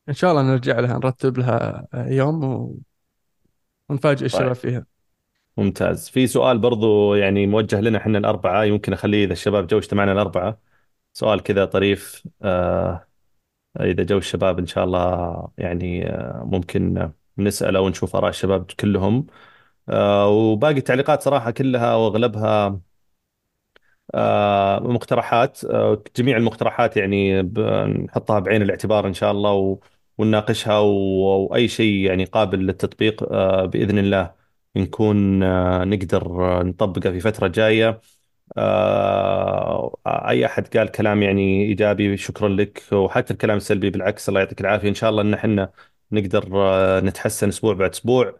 إن 0.08 0.14
شاء 0.14 0.30
الله 0.30 0.42
نرجع 0.42 0.80
لها 0.80 0.98
نرتب 0.98 1.38
لها 1.38 1.86
يوم 1.94 2.44
و- 2.44 2.76
ونفاجئ 3.88 4.24
الشباب 4.26 4.44
طيب. 4.46 4.54
فيها. 4.54 4.86
ممتاز. 5.56 6.08
في 6.08 6.26
سؤال 6.26 6.58
برضو 6.58 7.14
يعني 7.14 7.46
موجه 7.46 7.80
لنا 7.80 7.98
إحنا 7.98 8.18
الأربعة 8.18 8.64
يمكن 8.64 8.92
أخليه 8.92 9.24
إذا 9.24 9.32
الشباب 9.32 9.66
جو 9.66 9.78
اجتمعنا 9.78 10.12
الأربعة. 10.12 10.58
سؤال 11.12 11.42
كذا 11.42 11.64
طريف 11.64 12.28
آه 12.42 13.06
إذا 13.80 14.02
جو 14.04 14.18
الشباب 14.18 14.58
إن 14.58 14.66
شاء 14.66 14.84
الله 14.84 15.48
يعني 15.58 16.10
آه 16.10 16.42
ممكن 16.52 17.12
نسأله 17.38 17.80
ونشوف 17.80 18.16
آراء 18.16 18.30
الشباب 18.30 18.66
كلهم. 18.80 19.26
آه 19.88 20.28
وباقي 20.28 20.78
التعليقات 20.78 21.22
صراحة 21.22 21.50
كلها 21.50 21.94
وأغلبها 21.94 22.80
آه، 24.14 24.78
مقترحات 24.80 25.64
آه، 25.64 26.02
جميع 26.16 26.36
المقترحات 26.36 26.96
يعني 26.96 27.42
بنحطها 27.42 28.38
بعين 28.38 28.62
الاعتبار 28.62 29.06
إن 29.06 29.14
شاء 29.14 29.30
الله 29.32 29.52
و- 29.52 29.78
ونناقشها 30.18 30.78
و- 30.78 31.46
وأي 31.50 31.68
شيء 31.68 31.94
يعني 32.06 32.24
قابل 32.24 32.58
للتطبيق 32.66 33.22
آه، 33.32 33.66
بإذن 33.66 33.98
الله 33.98 34.34
نكون 34.76 35.42
آه، 35.42 35.84
نقدر 35.84 36.44
آه، 36.60 36.62
نطبقه 36.62 37.10
في 37.10 37.20
فترة 37.20 37.48
جاية. 37.48 38.00
آه، 38.58 39.96
أي 40.06 40.46
أحد 40.46 40.76
قال 40.76 40.88
كلام 40.90 41.22
يعني 41.22 41.64
إيجابي 41.64 42.16
شكرا 42.16 42.48
لك. 42.48 42.82
وحتى 42.92 43.32
الكلام 43.32 43.56
السلبي 43.56 43.90
بالعكس 43.90 44.28
الله 44.28 44.40
يعطيك 44.40 44.60
العافية. 44.60 44.88
إن 44.88 44.94
شاء 44.94 45.10
الله 45.10 45.22
إن 45.22 45.34
إحنا 45.34 45.72
نقدر 46.12 46.44
نتحسن 47.04 47.48
أسبوع 47.48 47.74
بعد 47.74 47.90
أسبوع. 47.90 48.38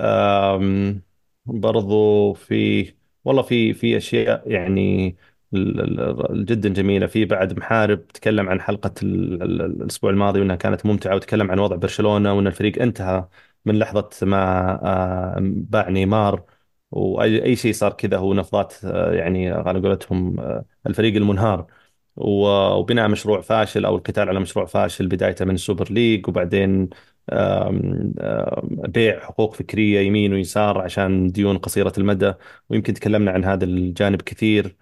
آم، 0.00 1.02
برضو 1.46 2.32
في 2.34 2.94
والله 3.24 3.42
في 3.42 3.74
في 3.74 3.96
أشياء 3.96 4.50
يعني 4.50 5.16
جدا 6.34 6.68
جميلة. 6.68 7.06
في 7.06 7.24
بعد 7.24 7.58
محارب 7.58 8.06
تكلم 8.06 8.48
عن 8.48 8.60
حلقة 8.60 8.94
ال- 9.02 9.42
ال- 9.42 9.62
الأسبوع 9.62 10.10
الماضي 10.10 10.40
وإنها 10.40 10.56
كانت 10.56 10.86
ممتعة 10.86 11.14
وتكلم 11.16 11.50
عن 11.50 11.58
وضع 11.58 11.76
برشلونة 11.76 12.32
وإن 12.32 12.46
الفريق 12.46 12.82
انتهى 12.82 13.28
من 13.64 13.78
لحظة 13.78 14.08
ما 14.22 14.36
آه، 14.84 15.36
باع 15.40 15.88
نيمار 15.88 16.44
وأي 16.90 17.44
أي 17.44 17.56
شيء 17.56 17.72
صار 17.72 17.92
كذا 17.92 18.16
هو 18.16 18.34
نفضات 18.34 18.74
آه، 18.84 19.12
يعني 19.12 19.50
على 19.50 19.80
قولتهم 19.80 20.40
آه، 20.40 20.64
الفريق 20.86 21.16
المنهار. 21.16 21.66
وبناء 22.16 23.08
مشروع 23.08 23.40
فاشل 23.40 23.84
أو 23.84 23.96
القتال 23.96 24.28
على 24.28 24.40
مشروع 24.40 24.66
فاشل 24.66 25.06
بدايته 25.08 25.44
من 25.44 25.54
ال 25.54 25.60
Super 25.60 25.92
League 25.92 26.28
وبعدين 26.28 26.88
بيع 28.88 29.20
حقوق 29.20 29.54
فكرية 29.54 30.00
يمين 30.00 30.32
ويسار 30.32 30.78
عشان 30.80 31.28
ديون 31.32 31.58
قصيرة 31.58 31.92
المدى. 31.98 32.32
ويمكن 32.70 32.94
تكلمنا 32.94 33.30
عن 33.30 33.44
هذا 33.44 33.64
الجانب 33.64 34.22
كثير. 34.22 34.76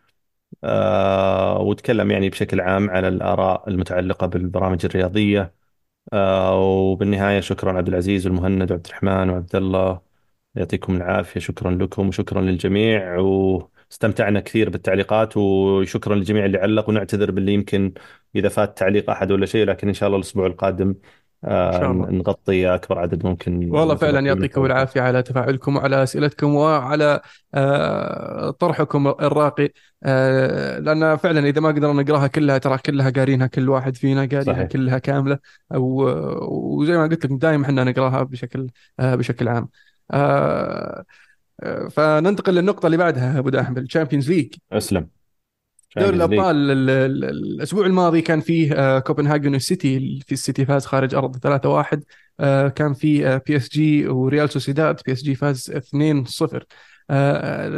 آه، 0.64 1.58
وتكلم 1.60 2.10
يعني 2.10 2.30
بشكل 2.30 2.60
عام 2.60 2.90
على 2.90 3.08
الآراء 3.08 3.68
المتعلقة 3.68 4.26
بالبرامج 4.26 4.84
الرياضية. 4.84 5.54
آه، 6.12 6.60
وبالنهاية 6.60 7.40
شكرا 7.40 7.72
عبد 7.78 7.88
العزيز 7.88 8.26
والمهند 8.26 8.70
وعبد 8.72 8.86
الرحمن 8.86 9.30
وعبد 9.30 9.56
الله. 9.56 10.00
يعطيكم 10.54 10.96
العافية. 10.96 11.40
شكرا 11.40 11.70
لكم 11.70 12.08
وشكرا 12.08 12.40
للجميع. 12.42 13.18
واستمتعنا 13.18 14.40
كثير 14.40 14.70
بالتعليقات 14.70 15.36
وشكرا 15.36 16.14
للجميع 16.14 16.44
اللي 16.44 16.58
علق. 16.58 16.88
ونعتذر 16.88 17.30
باللي 17.30 17.54
يمكن 17.54 17.94
إذا 18.36 18.48
فات 18.48 18.78
تعليق 18.78 19.10
أحد 19.10 19.32
ولا 19.32 19.46
شيء 19.46 19.66
لكن 19.66 19.88
إن 19.88 19.94
شاء 19.94 20.06
الله 20.06 20.18
الأسبوع 20.18 20.46
القادم 20.46 20.94
نغطي 22.11 22.74
أكبر 22.74 22.98
عدد 22.98 23.26
ممكن 23.26 23.70
والله 23.70 23.94
فعلا 23.94 24.20
يعطيكم 24.20 24.64
العافية 24.64 25.00
على 25.00 25.22
تفاعلكم 25.22 25.76
وعلى 25.76 26.02
أسئلتكم 26.02 26.54
وعلى 26.54 27.20
آه، 27.54 28.50
طرحكم 28.50 29.09
الراقي. 29.09 29.68
آه، 30.02 30.78
لأن 30.78 31.16
فعلا 31.16 31.48
إذا 31.48 31.61
ما 31.61 31.68
قدرنا 31.68 32.02
نقراها 32.02 32.26
كلها 32.26 32.59
ترى 32.59 32.78
كلها 32.78 33.11
قارينها 33.11 33.46
كل 33.46 33.68
واحد 33.68 33.96
فينا 33.96 34.20
قاريها 34.20 34.42
صحيح. 34.42 34.68
كلها 34.68 34.98
كاملة. 34.98 35.38
وزي 35.70 36.96
ما 36.96 37.02
قلت 37.02 37.26
لك 37.26 37.33
دائما 37.33 37.64
إحنا 37.64 37.85
نقراها 37.85 38.22
بشكل 38.22 38.70
آه، 39.00 39.14
بشكل 39.14 39.48
عام. 39.48 39.68
فننتقل 41.90 42.54
للنقطة 42.54 42.87
اللي 42.87 42.96
بعدها 42.96 43.38
أبو 43.38 43.48
داحم 43.48 43.78
ال 43.78 43.84
Champions 43.84 44.30
League 44.30 44.54
أسلم. 44.72 45.09
دوري 45.96 46.16
الأبطال 46.16 46.57
ال- 46.70 46.90
ال- 46.90 47.24
الأسبوع 47.24 47.87
الماضي 47.87 48.20
كان 48.22 48.40
فيه 48.40 48.72
آه، 48.72 48.98
كوبنهاجن 48.98 49.52
والسيتي 49.52 50.20
في 50.26 50.33
السيتي 50.33 50.64
فاز 50.66 50.87
خارج 50.87 51.14
أرض 51.14 51.37
3-1 51.37 52.04
آه، 52.40 52.68
كان 52.68 52.94
في 52.94 53.40
PSG 53.46 54.08
وريال 54.09 54.50
سوسيداد 54.50 55.00
PSG 55.06 55.34
فاز 55.35 55.70
2-0 55.70 56.64
آه، 57.11 57.68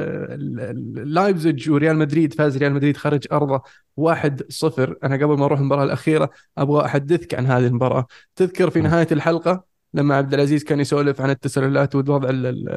لايبزيج 0.94 1.70
وريال 1.70 1.96
مدريد 1.96 2.34
فاز 2.34 2.56
ريال 2.56 2.72
مدريد 2.72 2.96
خارج 2.96 3.26
أرضه 3.32 3.62
1-0 3.96 4.94
أنا 5.04 5.14
قبل 5.16 5.36
ما 5.38 5.44
أروح 5.44 5.58
المباراة 5.58 5.84
الأخيرة 5.84 6.30
أبغى 6.58 6.84
أحدثك 6.84 7.34
عن 7.34 7.46
هذه 7.46 7.66
المباراة. 7.66 8.06
تذكر 8.36 8.70
في 8.70 8.80
نهاية 8.80 9.06
الحلقة 9.12 9.64
لما 9.94 10.14
عبد 10.16 10.34
العزيز 10.34 10.64
كان 10.64 10.80
يسولف 10.80 11.20
عن 11.20 11.30
التسللات 11.30 11.94
والوضع 11.94 12.28
ال- 12.30 12.46
ال- 12.46 12.68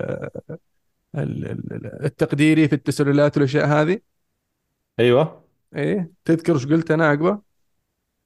ال- 1.16 1.46
ال- 1.72 2.06
التقديري 2.06 2.68
في 2.68 2.74
التسللات 2.76 3.38
والأشياء 3.38 3.68
هذه؟ 3.68 4.00
أيوة. 5.00 5.44
إيه 5.76 6.12
تذكر 6.26 6.54
إيش 6.54 6.66
قلت 6.66 6.92
أنا 6.92 7.08
عقبة؟ 7.08 7.40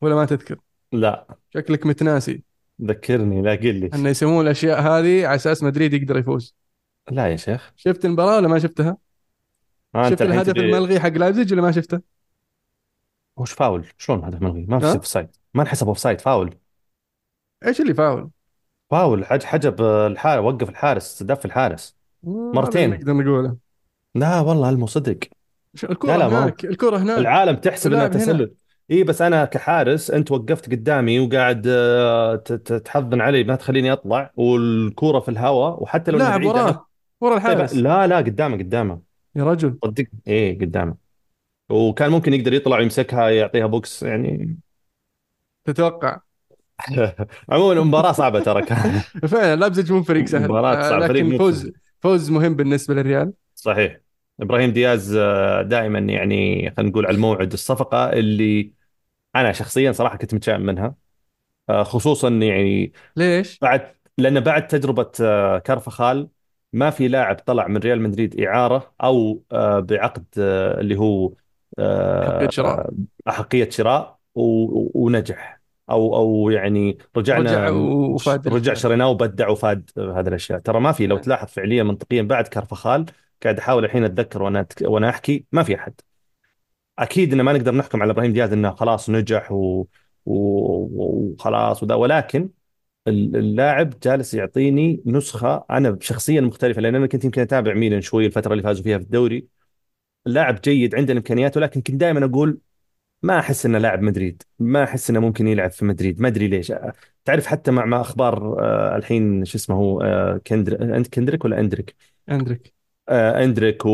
ولا 0.01 0.15
ما 0.15 0.25
تذكر؟ 0.25 0.59
لا. 0.91 1.37
شكلك 1.53 1.85
متناسي. 1.85 2.43
ذكرني 2.81 3.41
لا 3.41 3.51
قل 3.51 3.75
لي. 3.75 3.89
انه 3.93 4.09
يسوون 4.09 4.45
الأشياء 4.45 4.81
هذه 4.81 5.27
على 5.27 5.35
أساس 5.35 5.63
مدريد 5.63 5.93
يقدر 5.93 6.17
يفوز. 6.17 6.55
لا 7.11 7.27
يا 7.27 7.35
شيخ. 7.35 7.73
شفت 7.75 8.05
المباراة 8.05 8.37
ولا 8.37 8.47
ما 8.47 8.59
شفتها؟ 8.59 8.97
ما 9.93 10.07
أنت 10.07 10.09
شفت 10.09 10.21
الحين 10.21 10.35
الهدف 10.39 10.53
تبي 10.53 10.65
الملغي 10.65 10.99
حق 10.99 11.09
لايبزيج 11.09 11.53
ولا 11.53 11.61
ما 11.61 11.71
شفته؟ 11.71 12.01
وش 13.37 13.51
فاول؟ 13.51 13.87
شلون 13.97 14.23
هذا 14.23 14.39
ملغي؟ 14.39 14.65
ما 14.65 14.79
في 14.79 14.85
ها؟ 14.85 14.93
offside 14.93 15.27
ما 15.53 15.61
انحسب 15.61 15.87
offside 15.87 16.21
foul. 16.21 16.55
إيش 17.65 17.81
اللي 17.81 17.93
foul؟ 17.93 18.29
foul 18.89 19.25
حج 19.25 19.43
حجب 19.43 19.81
الحارس 19.81 20.43
وقف 20.43 20.69
الحارس 20.69 21.23
دف 21.23 21.45
الحارس. 21.45 21.95
مم، 22.23 22.31
هذا 22.31 22.39
اللي 22.39 22.61
مرتين. 22.61 22.89
نقدر 22.89 23.13
نقوله. 23.13 23.57
لا 24.15 24.39
والله 24.39 24.69
مو 24.69 24.85
صدق. 24.85 25.19
شو- 25.75 25.87
لا 25.87 26.17
لا 26.17 26.27
هناك 26.27 26.65
الكرة 26.65 26.97
هناك. 26.97 27.17
العالم 27.17 27.55
تحسب 27.55 27.93
إنها 27.93 28.07
تسلل. 28.07 28.53
إي 28.91 29.03
بس 29.03 29.21
أنا 29.21 29.45
كحارس 29.45 30.11
أنت 30.11 30.31
وقفت 30.31 30.71
قدامي 30.71 31.19
وقاعد 31.19 31.63
آه، 31.67 32.35
تحضن 32.85 33.21
علي 33.21 33.43
ما 33.43 33.55
تخليني 33.55 33.93
أطلع 33.93 34.31
والكورة 34.35 35.19
في 35.19 35.29
الهواء 35.29 35.83
وحتى 35.83 36.11
لو 36.11 36.17
لاعب. 36.17 36.43
وراه 36.45 36.87
ورا 37.21 37.39
طيب 37.39 37.51
الحارس. 37.51 37.73
لا 37.75 38.07
لا 38.07 38.17
قدامه 38.17 38.57
قدامه. 38.57 39.01
يا 39.35 39.43
رجل. 39.43 39.77
صدق؟ 39.85 40.05
إيه 40.27 40.59
قدامه. 40.59 40.95
وكان 41.69 42.11
ممكن 42.11 42.33
يقدر 42.33 42.53
يطلع 42.53 42.77
ويمسكها 42.77 43.29
يعطيها 43.29 43.65
box 43.65 44.03
يعني. 44.03 44.57
تتوقع. 45.65 46.19
عموما 47.49 47.73
المباراة 47.73 48.11
صعبة 48.11 48.39
ترى 48.39 48.61
كان 48.61 48.99
فعلا 49.31 49.55
لايبزيج 49.55 49.91
مو 49.91 50.03
فريق 50.03 50.25
سهل. 50.25 50.43
مباراة 50.49 50.75
آه، 50.75 50.89
صعبة 50.89 51.07
فريق 51.07 51.23
لكن 51.23 51.31
مو 51.31 51.37
فوز 51.37 51.71
فوز 52.01 52.31
مهم 52.31 52.55
بالنسبة 52.55 52.93
للريال. 52.93 53.33
صحيح. 53.55 54.02
إبراهيم 54.41 54.71
دياز 54.73 55.15
آه، 55.15 55.61
دائما 55.61 55.99
يعني 55.99 56.61
خلينا 56.77 56.91
نقول 56.91 57.05
على 57.05 57.15
الموعد 57.15 57.53
الصفقة 57.53 58.09
اللي 58.13 58.73
أنا 59.35 59.51
شخصيا 59.53 59.91
صراحة 59.91 60.17
كنت 60.17 60.33
متشائم 60.35 60.61
منها. 60.61 60.95
آه، 61.69 61.83
خصوصا 61.83 62.29
يعني 62.29 62.93
ليش؟ 63.15 63.61
بعد 63.61 63.95
لأن 64.17 64.39
بعد 64.39 64.67
تجربة 64.67 65.11
آه، 65.21 65.59
كارفخال 65.59 66.29
ما 66.73 66.89
في 66.89 67.07
لاعب 67.07 67.35
طلع 67.35 67.67
من 67.67 67.77
ريال 67.77 68.01
مدريد 68.01 68.41
إعارة 68.41 68.95
أو 69.03 69.43
بعقد 69.81 70.25
اللي 70.79 70.97
هو 70.99 71.33
حقية 72.23 72.47
آه، 72.47 72.49
شراء 72.49 72.83
أحقية 73.29 73.69
شراء 73.69 74.19
ونجح 74.35 75.61
أو 75.89 76.15
أو 76.15 76.49
يعني 76.49 76.97
رجع 77.37 77.69
رجعنا 77.69 77.69
ش- 78.15 78.39
وفاد 78.39 78.47
رجع 78.47 78.73
شريناه 78.73 79.09
وبدع 79.09 79.49
وفاد 79.49 79.91
هذه 79.97 80.27
الأشياء. 80.27 80.59
ترى 80.59 80.79
ما 80.79 80.91
في 80.91 81.07
لو 81.07 81.17
تلاحظ 81.17 81.47
فعليا 81.47 81.83
منطقيا 81.83 82.21
بعد 82.21 82.47
كارفخال 82.47 83.05
قاعد 83.43 83.59
أحاول 83.59 83.85
الحين 83.85 84.03
أتذكر 84.03 84.43
وأنا 84.43 84.59
أتك... 84.59 84.81
وأنا 84.81 85.09
أحكي 85.09 85.45
ما 85.51 85.63
في 85.63 85.75
أحد. 85.75 85.93
أكيد 86.99 87.33
إن 87.33 87.41
ما 87.41 87.53
نقدر 87.53 87.75
نحكم 87.75 88.01
على 88.01 88.11
إبراهيم 88.11 88.33
دياز 88.33 88.51
إنه 88.53 88.71
خلاص 88.75 89.09
نجح 89.09 89.51
و... 89.51 89.85
و... 90.25 90.33
وخلاص 91.33 91.83
وذا 91.83 91.95
ولكن 91.95 92.49
اللاعب 93.07 93.93
جالس 94.03 94.33
يعطيني 94.33 95.01
نسخة 95.05 95.65
أنا 95.71 95.97
شخصيا 96.01 96.41
مختلفة 96.41 96.81
لأن 96.81 96.95
أنا 96.95 97.07
كنت 97.07 97.25
يمكن 97.25 97.41
أتابع 97.41 97.73
ميلان 97.73 98.01
شوي 98.01 98.25
الفترة 98.25 98.51
اللي 98.53 98.63
فازوا 98.63 98.83
فيها 98.83 98.97
في 98.97 99.03
الدوري. 99.03 99.47
اللاعب 100.27 100.61
جيد 100.61 100.95
عنده 100.95 101.11
الإمكانيات 101.13 101.57
ولكن 101.57 101.81
كنت 101.81 101.95
دائما 101.95 102.25
أقول 102.25 102.59
ما 103.23 103.39
أحس 103.39 103.65
إنه 103.65 103.77
لاعب 103.77 104.01
مدريد 104.01 104.43
ما 104.59 104.83
أحس 104.83 105.09
إنه 105.09 105.19
ممكن 105.19 105.47
يلعب 105.47 105.71
في 105.71 105.85
مدريد 105.85 106.21
ما 106.21 106.27
أدري 106.27 106.47
ليش. 106.47 106.73
تعرف 107.25 107.45
حتى 107.45 107.71
مع 107.71 107.85
مع 107.85 108.01
أخبار 108.01 108.59
آه، 108.59 108.95
الحين 108.95 109.45
شو 109.45 109.57
اسمه 109.57 109.75
هو 109.75 110.01
آه، 110.01 110.41
كندر 110.47 110.97
أنت 110.97 111.07
كندريك 111.07 111.45
ولا 111.45 111.59
أندريك؟ 111.59 111.95
أندريك. 112.29 112.73
آه، 113.09 113.43
أندريك 113.43 113.85
و... 113.85 113.89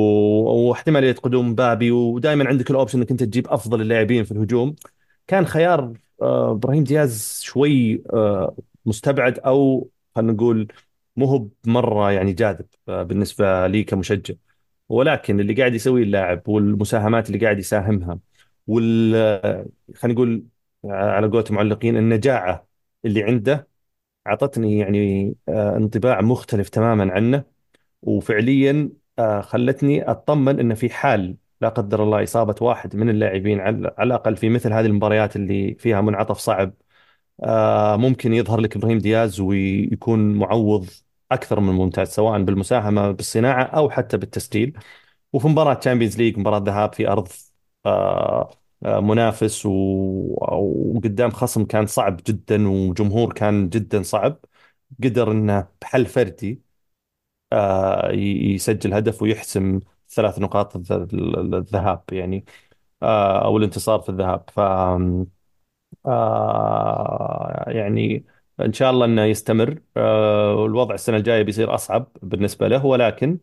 واحتمالية 0.69 1.13
قدوم 1.13 1.55
بابي 1.55 1.91
ودائما 1.91 2.47
عندك 2.47 2.71
الأوبشن 2.71 2.99
إنك 2.99 3.11
أنت 3.11 3.23
تجيب 3.23 3.47
أفضل 3.47 3.81
اللاعبين 3.81 4.23
في 4.23 4.31
الهجوم. 4.31 4.75
كان 5.27 5.45
خيار 5.45 5.93
آه، 6.21 6.51
إبراهيم 6.51 6.83
دياز 6.83 7.39
شوي 7.43 8.03
آه، 8.13 8.55
مستبعد 8.85 9.39
أو 9.39 9.89
خلينا 10.15 10.33
نقول 10.33 10.67
مو 11.15 11.25
هو 11.25 11.47
مرة 11.65 12.11
يعني 12.11 12.33
جاذب 12.33 12.65
بالنسبة 12.87 13.67
لي 13.67 13.83
كمشجع. 13.83 14.33
ولكن 14.89 15.39
اللي 15.39 15.53
قاعد 15.53 15.75
يسويه 15.75 16.03
اللاعب 16.03 16.49
والمساهمات 16.49 17.27
اللي 17.29 17.39
قاعد 17.39 17.59
يساهمها 17.59 18.19
وال 18.67 19.13
خلينا 19.95 20.13
نقول 20.15 20.45
على 20.85 21.27
قولة 21.27 21.43
المعلقين 21.49 21.97
النجاعة 21.97 22.67
اللي 23.05 23.23
عنده 23.23 23.67
أعطتني 24.27 24.79
يعني 24.79 25.35
انطباع 25.49 26.21
مختلف 26.21 26.69
تماما 26.69 27.13
عنه. 27.13 27.43
وفعليا 28.01 28.89
خلتني 29.41 30.11
أطمن 30.11 30.59
إن 30.59 30.75
في 30.75 30.89
حال 30.89 31.37
لا 31.61 31.69
قدر 31.69 32.03
الله 32.03 32.23
إصابة 32.23 32.55
واحد 32.61 32.95
من 32.95 33.09
اللاعبين 33.09 33.59
على 33.59 33.93
الأقل 33.99 34.35
في 34.37 34.49
مثل 34.49 34.73
هذه 34.73 34.85
المباريات 34.85 35.35
اللي 35.35 35.75
فيها 35.75 36.01
منعطف 36.01 36.37
صعب 36.37 36.73
آه، 37.43 37.95
ممكن 37.95 38.33
يظهر 38.33 38.59
لك 38.59 38.75
إبراهيم 38.75 38.97
دياز 38.97 39.39
ويكون 39.39 40.33
معوض 40.35 40.87
أكثر 41.31 41.59
من 41.59 41.73
ممتاز 41.73 42.07
سواء 42.09 42.43
بالمساهمة 42.43 43.11
بالصناعة 43.11 43.63
أو 43.63 43.89
حتى 43.89 44.17
بالتسجيل. 44.17 44.77
وفي 45.33 45.47
مباراة 45.47 45.73
Champions 45.73 46.17
League 46.17 46.39
مباراة 46.39 46.59
ذهاب 46.59 46.93
في 46.93 47.07
أرض 47.09 47.27
آه، 47.85 48.49
آه، 48.85 48.99
منافس 48.99 49.65
وقدام 49.65 51.29
خصم 51.31 51.65
كان 51.65 51.85
صعب 51.85 52.21
جدا 52.27 52.67
وجمهور 52.69 53.33
كان 53.33 53.69
جدا 53.69 54.01
صعب 54.03 54.39
قدر 55.03 55.31
إنه 55.31 55.67
بحل 55.81 56.05
فردي 56.05 56.61
يسجل 58.53 58.93
هدف 58.93 59.21
ويحسم 59.21 59.79
ثلاث 60.09 60.39
نقاط 60.39 60.75
الذ- 60.75 61.13
الذهاب 61.55 62.03
يعني 62.11 62.45
آه، 63.03 63.45
أو 63.45 63.57
الانتصار 63.57 63.99
في 63.99 64.09
الذهاب. 64.09 64.43
ف 64.49 64.59
آه، 66.05 67.63
يعني 67.67 68.25
إن 68.59 68.73
شاء 68.73 68.91
الله 68.91 69.05
إنه 69.05 69.23
يستمر. 69.23 69.81
آه، 69.97 70.55
والوضع 70.55 70.95
السنة 70.95 71.17
الجاية 71.17 71.41
بيصير 71.43 71.73
أصعب 71.75 72.07
بالنسبة 72.21 72.67
له 72.67 72.85
ولكن 72.85 73.37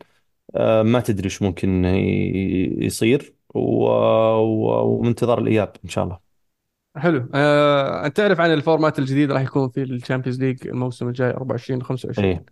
آه، 0.57 0.83
ما 0.83 1.01
تدري 1.01 1.25
إيش 1.25 1.43
ممكن 1.43 1.85
يصير 2.79 3.35
ومنتظر 3.55 5.39
الإياب 5.39 5.73
إن 5.85 5.89
شاء 5.89 6.05
الله. 6.05 6.19
حلو. 6.97 7.29
آه، 7.35 8.07
أنت 8.07 8.17
تعرف 8.17 8.41
عن 8.41 8.53
ال 8.53 8.60
format 8.60 8.99
الجديد 8.99 9.33
راح 9.33 9.43
يكون 9.43 9.69
في 9.69 9.83
ال 9.83 9.89
Champions 9.89 10.41
League 10.41 10.69
الموسم 10.69 11.09
الجاي 11.09 11.31
24 11.31 11.83
25 11.83 12.29
إيه. 12.29 12.45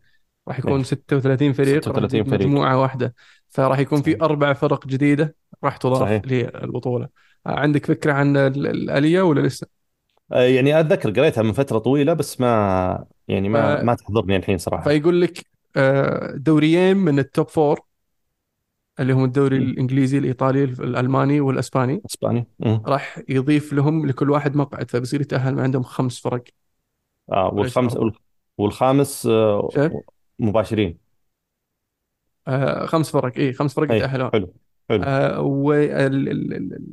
راح 0.48 0.58
يكون 0.58 0.84
36 0.84 1.52
فريق 1.52 1.74
راح 1.74 1.82
36 1.82 2.08
تجيب 2.08 2.28
فريق. 2.34 2.48
مجموعة 2.48 2.80
واحدة. 2.80 3.14
فراح 3.48 3.78
يكون 3.78 4.02
في 4.02 4.20
أربع 4.22 4.52
فرق 4.52 4.86
جديدة 4.86 5.34
راح 5.64 5.76
تضاف 5.76 5.98
صحيح. 6.00 6.22
للبطولة. 6.26 7.08
آه، 7.46 7.50
عندك 7.50 7.86
فكرة 7.86 8.12
عن 8.12 8.36
ال- 8.36 8.66
الآلية 8.66 9.22
ولا 9.22 9.40
لسه؟ 9.40 9.66
آه، 10.32 10.42
يعني 10.42 10.80
أتذكر 10.80 11.10
قريتها 11.10 11.42
من 11.42 11.52
فترة 11.52 11.78
طويلة 11.78 12.12
بس 12.12 12.40
ما 12.40 13.04
يعني 13.28 13.48
ف... 13.48 13.52
ما 13.52 13.82
ما 13.82 13.94
تحضرني 13.94 14.36
الحين 14.36 14.58
صراحة. 14.58 14.82
فيقول 14.84 15.20
لك 15.20 15.46
آه، 15.76 16.32
دوريين 16.36 16.96
من 16.96 17.18
ال 17.18 17.26
top 17.26 17.48
four 17.48 17.80
اللي 19.00 19.12
هم 19.12 19.24
الدوري 19.24 19.58
مم. 19.58 19.70
الإنجليزي 19.70 20.18
الإيطالي 20.18 20.64
الألماني 20.64 21.40
والأسباني. 21.40 22.02
أسباني. 22.06 22.46
راح 22.86 23.20
يضيف 23.28 23.72
لهم 23.72 24.06
لكل 24.06 24.30
واحد 24.30 24.56
مقعد 24.56 24.90
فبصير 24.90 25.20
يتأهل 25.20 25.54
من 25.54 25.60
عندهم 25.60 25.82
خمس 25.82 26.20
فرق. 26.20 26.44
آه 27.32 27.50
والخمس 27.54 27.96
والخامس 28.58 29.26
آه،؟ 29.26 29.68
مباشرين. 30.38 30.98
آه، 32.48 32.86
خمس 32.86 33.10
فرق. 33.10 33.32
إيه 33.36 33.52
خمس 33.52 33.74
فرق 33.74 33.90
اي 33.90 33.96
يتأهلون. 33.98 34.30
حلو 34.32 34.54
حلو. 34.90 35.02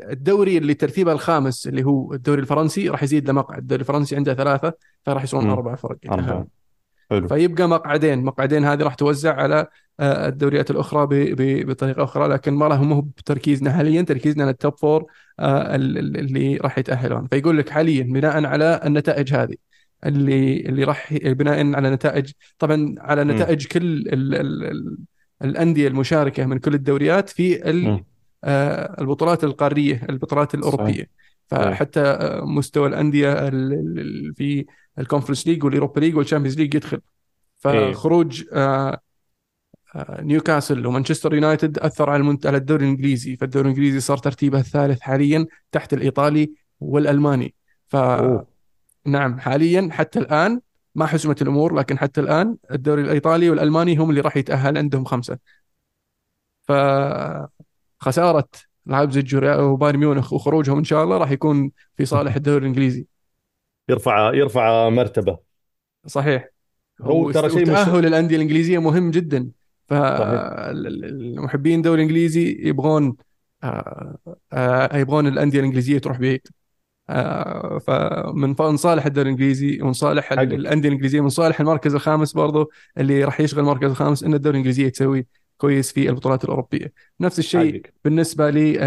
والدوري 0.07 0.57
اللي 0.57 0.73
ترتيبه 0.73 1.11
الخامس 1.11 1.67
اللي 1.67 1.83
هو 1.83 2.13
الدوري 2.13 2.41
الفرنسي 2.41 2.89
راح 2.89 3.03
يزيد 3.03 3.27
له 3.27 3.33
مقعد 3.33 3.57
الدوري 3.57 3.81
الفرنسي 3.81 4.15
عنده 4.15 4.33
ثلاثة 4.33 4.73
فراح 5.05 5.23
يصيرون 5.23 5.45
مم. 5.45 5.51
أربع 5.51 5.75
فرق 5.75 5.97
أربعة. 6.05 6.23
يتأهلون. 6.23 6.47
حلو. 7.09 7.27
فيبقى 7.27 7.67
مقعدين. 7.69 8.23
مقعدين 8.23 8.65
هذه 8.65 8.83
راح 8.83 8.95
توزع 8.95 9.35
على 9.35 9.67
آه، 9.99 10.27
الدوريات 10.27 10.71
الأخرى 10.71 11.05
ب- 11.05 11.35
ب- 11.41 11.65
بطريقة 11.69 12.03
أخرى 12.03 12.27
لكن 12.27 12.53
ما 12.53 12.65
لهم 12.65 12.93
هو 12.93 13.01
بتركيزنا 13.01 13.71
حاليا. 13.71 14.01
تركيزنا 14.01 14.43
على 14.43 14.51
ال 14.51 14.58
top 14.58 14.77
four 14.77 15.05
آه، 15.39 15.75
ال- 15.75 15.97
ال- 15.97 16.17
اللي 16.17 16.57
راح 16.57 16.77
يتأهلون. 16.77 17.27
فيقول 17.27 17.57
لك 17.57 17.69
حاليا 17.69 18.03
بناء 18.03 18.45
على 18.45 18.81
النتائج 18.85 19.33
هذه. 19.33 19.55
اللي 20.05 20.59
اللي 20.59 20.83
راح 20.83 21.13
بناء 21.13 21.75
على 21.75 21.89
نتائج 21.89 22.31
طبعا 22.59 22.95
على. 22.97 23.23
نتائج 23.23 23.67
كل 23.67 23.83
ال 23.83 24.35
ال 24.35 24.63
ال 24.63 24.97
الأندية 25.41 25.87
المشاركة 25.87 26.45
من 26.45 26.59
كل 26.59 26.73
الدوريات 26.73 27.29
في. 27.29 27.69
آه، 28.43 29.01
البطولات 29.01 29.43
القارية 29.43 30.05
البطولات 30.09 30.47
صحيح. 30.51 30.59
الأوروبية. 30.59 31.09
صحيح. 31.51 31.69
فحتى 31.69 31.99
آه، 31.99 32.45
مستوى 32.45 32.87
الأندية 32.87 33.33
ال- 33.47 33.73
ال- 33.73 33.99
ال- 33.99 34.35
في 34.35 34.65
ال 34.99 35.04
Conference 35.04 35.47
League 35.47 35.63
وال 35.63 35.72
Europa 35.72 35.99
League 35.99 36.15
وال 36.15 36.23
Champions 36.23 36.57
League 36.57 36.75
يدخل. 36.75 37.01
إيه. 37.65 37.91
فخروج 37.93 38.43
آه، 38.53 38.99
آه، 39.95 40.21
نيوكاسل 40.21 40.85
ومانشستر 40.85 41.33
يونايتد 41.33 41.79
أثر 41.79 42.09
على 42.09 42.21
المنت... 42.21 42.47
على 42.47 42.57
الدوري 42.57 42.83
الإنجليزي. 42.85 43.35
فالدوري 43.35 43.69
الإنجليزي 43.69 43.99
صار 43.99 44.17
ترتيبه 44.17 44.59
الثالث 44.59 44.99
حاليا 44.99 45.45
تحت 45.71 45.93
الإيطالي 45.93 46.51
والألماني. 46.79 47.53
أوه. 47.93 48.50
فنعم 49.05 49.39
حاليا 49.39 49.89
حتى 49.91 50.19
الآن 50.19 50.61
ما 50.95 51.05
حسمت 51.05 51.41
الأمور 51.41 51.75
لكن 51.75 51.97
حتى 51.97 52.21
الآن 52.21 52.57
الدوري 52.71 53.01
الإيطالي 53.01 53.49
والألماني 53.49 53.97
هم 53.97 54.09
اللي 54.09 54.21
راح 54.21 54.37
يتأهل 54.37 54.77
عندهم 54.77 55.05
خمسة. 55.05 55.37
فخسارة 56.63 58.47
لايبزيج 58.85 59.35
وبايرن 59.45 59.99
ميونخ 59.99 60.33
وخروجهم 60.33 60.77
إن 60.77 60.83
شاء 60.83 61.03
الله 61.03 61.17
راح 61.17 61.31
يكون 61.31 61.71
في 61.97 62.05
صالح 62.05 62.35
الدوري 62.35 62.61
الإنجليزي. 62.61 63.05
يرفع 63.89 64.33
يرفع 64.33 64.89
مرتبة. 64.89 65.37
صحيح. 66.07 66.47
هو 67.01 67.31
ترى 67.31 67.49
شيء 67.49 67.61
مش 67.61 67.69
وتأهل 67.69 68.05
الأندية 68.05 68.35
الإنجليزية 68.35 68.79
مهم 68.79 69.11
جدا. 69.11 69.49
فالمحبين 69.87 71.77
الدوري 71.77 72.01
الإنجليزي 72.01 72.57
يبغون 72.59 73.15
آه، 73.63 74.17
آه، 74.53 74.97
يبغون 74.97 75.27
الأندية 75.27 75.59
الإنجليزية 75.59 75.97
تروح 75.97 76.17
بعيد. 76.17 76.47
آه، 77.11 77.79
فمن 77.79 78.55
من 78.59 78.77
صالح 78.77 79.05
الدوري 79.05 79.29
الإنجليزي 79.29 79.81
ومن 79.81 79.93
صالح 79.93 80.31
ال- 80.31 80.39
حقك. 80.39 80.53
الأندية 80.53 80.89
الإنجليزية 80.89 81.21
من 81.21 81.29
صالح 81.29 81.59
المركز 81.59 81.95
الخامس 81.95 82.33
برضو 82.33 82.71
اللي 82.97 83.23
راح 83.23 83.39
يشغل 83.41 83.59
المركز 83.59 83.89
الخامس 83.89 84.23
إن 84.23 84.33
الدوري 84.33 84.53
الإنجليزية 84.53 84.89
تسوي 84.89 85.27
كويس 85.57 85.91
في 85.91 86.09
البطولات 86.09 86.43
الأوروبية. 86.43 86.93
نفس 87.19 87.39
الشيء 87.39 87.73
حقك. 87.73 87.93
بالنسبة 88.05 88.49
لي 88.49 88.77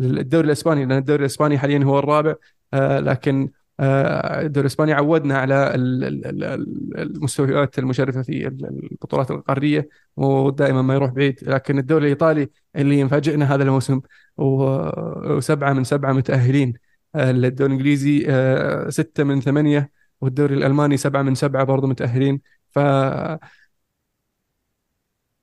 الدوري 0.00 0.46
الإسباني 0.46 0.84
لأن 0.84 0.98
الدوري 0.98 1.20
الإسباني 1.20 1.58
حاليا 1.58 1.84
هو 1.84 1.98
الرابع 1.98 2.34
آه، 2.74 3.00
لكن 3.00 3.50
آه، 3.80 4.40
الدوري 4.40 4.66
الإسباني 4.66 4.92
عودنا 4.92 5.38
على 5.38 5.74
ال- 5.74 6.04
ال- 6.04 6.26
ال- 6.26 6.44
ال- 6.44 6.98
المستويات 6.98 7.78
المشرفة 7.78 8.22
في 8.22 8.46
ال- 8.46 8.88
البطولات 8.92 9.30
القارية 9.30 9.88
ودائما 10.16 10.82
ما 10.82 10.94
يروح 10.94 11.10
بعيد. 11.10 11.38
لكن 11.42 11.78
الدوري 11.78 12.04
الإيطالي 12.04 12.48
اللي 12.76 13.04
مفاجئنا 13.04 13.54
هذا 13.54 13.62
الموسم 13.62 14.00
وسبعه 14.36 15.72
من 15.72 15.84
سبعة 15.84 16.12
متأهلين. 16.12 16.74
آه، 17.14 17.30
الدوري 17.30 17.72
الإنجليزي 17.72 18.26
آه، 18.28 18.88
ستة 18.88 19.24
من 19.24 19.40
ثمانية 19.40 19.90
والدوري 20.20 20.54
الألماني 20.54 20.96
سبعة 20.96 21.22
من 21.22 21.34
سبعة 21.34 21.64
برضه 21.64 21.88
متأهلين. 21.88 22.40
ف 22.70 22.78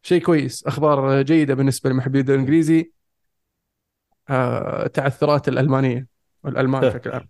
شيء 0.01 0.21
كويس 0.21 0.67
أخبار 0.67 1.21
جيدة 1.21 1.53
بالنسبة 1.53 1.89
لمحبي 1.89 2.19
الدوري 2.19 2.39
الإنجليزي. 2.39 2.91
آه، 4.29 4.87
تعثرات 4.87 5.47
الألمانية 5.47 6.07
والألمان 6.43 6.81
بشكل 6.81 7.11
عام. 7.11 7.27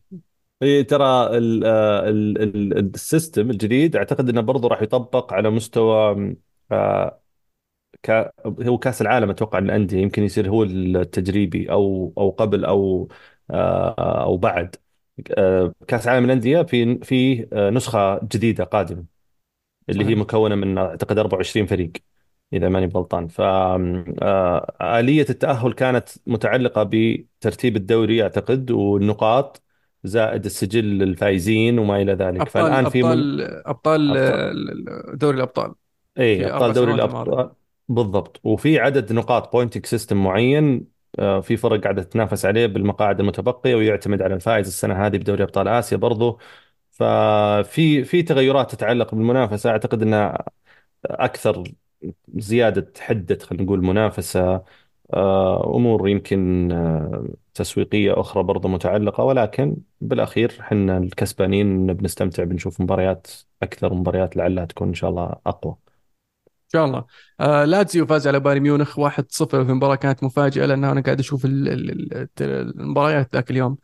إي 0.63 0.83
ترى 0.83 1.37
ال- 1.37 1.63
آه، 1.65 2.09
ال- 2.09 2.41
ال- 2.41 2.95
السيستم 2.95 3.49
الجديد 3.49 3.95
أعتقد 3.95 4.29
إنه 4.29 4.41
برضه 4.41 4.67
راح 4.67 4.81
يطبق 4.81 5.33
على 5.33 5.49
مستوى 5.49 6.35
آه، 6.71 7.21
كا 8.03 8.31
هو 8.47 8.77
كأس 8.77 9.01
العالم 9.01 9.29
أتوقع 9.29 9.59
للانديه 9.59 9.97
يمكن 10.01 10.23
يصير 10.23 10.49
هو 10.49 10.63
التجريبي 10.63 11.71
أو 11.71 12.13
أو 12.17 12.29
قبل 12.31 12.65
أو 12.65 13.07
آه، 13.51 14.23
أو 14.23 14.37
بعد. 14.37 14.75
آه، 15.37 15.73
كأس 15.87 16.07
عالم 16.07 16.25
الأندية 16.25 16.63
في 16.63 16.99
في 16.99 17.47
آه، 17.53 17.69
نسخة 17.69 18.19
جديدة 18.23 18.63
قادمة 18.63 19.05
اللي 19.89 20.05
هي 20.05 20.15
صحيح. 20.15 20.19
مكونة 20.21 20.55
من 20.55 20.77
أعتقد 20.77 21.17
24 21.19 21.65
فريق 21.65 21.93
إذا 22.53 22.69
ماني 22.69 22.85
غلطان. 22.95 23.27
فآلية 23.27 25.25
التأهل 25.29 25.73
كانت 25.73 26.09
متعلقة 26.27 26.83
بترتيب 26.83 27.75
الدوري 27.75 28.23
أعتقد 28.23 28.71
والنقاط 28.71 29.63
زائد 30.03 30.45
السجل 30.45 31.03
الفائزين 31.03 31.79
وما 31.79 32.01
إلى 32.01 32.13
ذلك. 32.13 32.41
ابطال 32.41 32.47
فالآن 32.47 32.89
في 32.89 33.03
من 33.03 33.09
ابطال 33.09 33.41
ابطال 33.65 34.17
أبطال. 34.17 35.17
دوري 35.17 35.37
الأبطال. 35.37 35.73
اي 36.19 36.51
أبطال 36.51 36.73
دوري 36.73 36.93
الأبطال. 36.93 37.49
بالضبط. 37.89 38.41
وفي 38.43 38.79
عدد 38.79 39.13
نقاط 39.13 39.51
pointing 39.51 39.85
system 39.85 40.23
معين 40.23 40.87
آه، 41.19 41.39
في 41.39 41.57
فرق 41.57 41.81
قاعدة 41.83 42.03
تتنافس 42.03 42.45
عليه 42.45 42.65
بالمقاعد 42.65 43.19
المتبقية 43.19 43.75
ويعتمد 43.75 44.21
على 44.21 44.33
الفائز 44.35 44.67
السنة 44.67 45.05
هذه 45.05 45.17
بدوري 45.17 45.43
أبطال 45.43 45.67
آسيا 45.67 45.97
برضو. 45.97 46.39
ففي 46.91 48.03
في 48.03 48.23
تغيرات 48.23 48.71
تتعلق 48.71 49.15
بالمنافسة. 49.15 49.69
أعتقد 49.69 50.01
إنها 50.01 50.45
أكثر 51.05 51.63
زيادة 52.35 52.93
حدة 52.99 53.37
خلينا 53.41 53.63
نقول 53.63 53.81
منافسة. 53.83 54.63
آه، 55.13 55.75
أمور 55.75 56.09
يمكن 56.09 56.71
آه، 56.71 57.27
تسويقية 57.59 58.19
أخرى 58.21 58.43
برضو 58.43 58.67
متعلقة 58.67 59.23
ولكن 59.23 59.77
بالأخير 60.01 60.61
حنا 60.61 60.97
الكسبانين 60.97 61.93
بنستمتع 61.93 62.43
بنشوف 62.43 62.81
مباريات 62.81 63.27
أكثر 63.63 63.93
مباريات 63.93 64.37
لعلها 64.37 64.65
تكون 64.65 64.87
إن 64.87 64.93
شاء 64.93 65.09
الله 65.09 65.35
أقوى. 65.45 65.75
شاء 66.73 66.85
الله. 66.85 67.05
آه 67.39 67.65
لاتسيو 67.65 68.05
فاز 68.05 68.27
على 68.27 68.39
بايرن 68.39 68.61
ميونخ 68.61 68.99
1-0 68.99 69.65
في 69.65 69.71
مباراة 69.73 69.95
كانت 69.95 70.23
مفاجئة 70.23 70.65
لأن 70.65 70.83
أنا 70.83 71.01
قاعد 71.01 71.19
ال- 71.69 72.27
المباريات 72.41 73.33
ذاك 73.35 73.51
اليوم. 73.51 73.77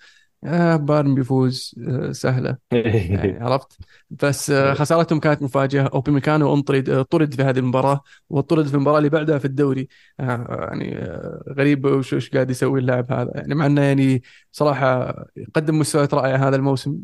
آه 0.45 0.75
بايرن 0.75 1.15
بيفوز 1.15 1.75
آه 1.87 2.11
سهلة. 2.11 2.57
يعني 2.71 3.37
عرفت؟ 3.43 3.77
بس 4.09 4.49
آه 4.49 4.73
خسارتهم 4.73 5.19
كانت 5.19 5.41
مفاجئة 5.43 5.87
أوباميكانو 5.87 6.53
انطرد 6.53 6.89
آه، 6.89 7.01
طرد 7.01 7.33
في 7.35 7.43
هذه 7.43 7.59
المباراة 7.59 8.01
وطرد 8.29 8.67
في 8.67 8.73
المباراة 8.75 8.97
اللي 8.97 9.09
بعدها 9.09 9.37
في 9.37 9.45
الدوري. 9.45 9.87
آه 10.19 10.57
يعني 10.69 10.97
آه 10.97 11.43
غريب 11.57 11.85
وش 11.85 12.13
وش 12.13 12.29
قاعد 12.29 12.49
يسوي 12.49 12.79
اللاعب 12.79 13.11
هذا. 13.11 13.31
يعني 13.35 13.55
مع 13.55 13.65
أنه 13.65 13.81
يعني 13.81 14.21
صراحة 14.51 15.15
يقدم 15.37 15.79
مستويات 15.79 16.13
رائعة 16.13 16.37
هذا 16.47 16.55
الموسم. 16.55 16.97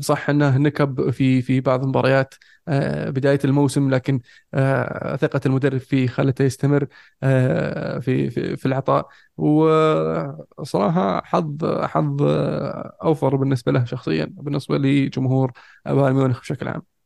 صح 0.00 0.30
أنه 0.30 0.56
نكب 0.58 1.10
في 1.10 1.42
في 1.42 1.60
بعض 1.60 1.82
المباريات 1.82 2.34
آه، 2.68 3.10
بداية 3.10 3.38
الموسم 3.44 3.90
لكن 3.90 4.20
آه، 4.54 5.16
ثقة 5.16 5.40
المدرب 5.46 5.78
فيه 5.80 6.08
خلته 6.08 6.42
يستمر 6.44 6.86
آه، 7.22 7.98
في 7.98 8.30
في 8.30 8.56
في 8.56 8.66
العطاء. 8.66 9.08
وصراحة 9.36 11.22
حظ 11.24 11.64
حظ 11.84 12.22
أوفر 13.02 13.36
بالنسبة 13.36 13.72
له 13.72 13.84
شخصيا 13.84 14.24
بالنسبة 14.30 14.78
لجمهور 14.78 15.52
بايرن 15.86 16.12
ميونخ 16.14 16.40
بشكل 16.40 16.68
عام. 16.68 16.97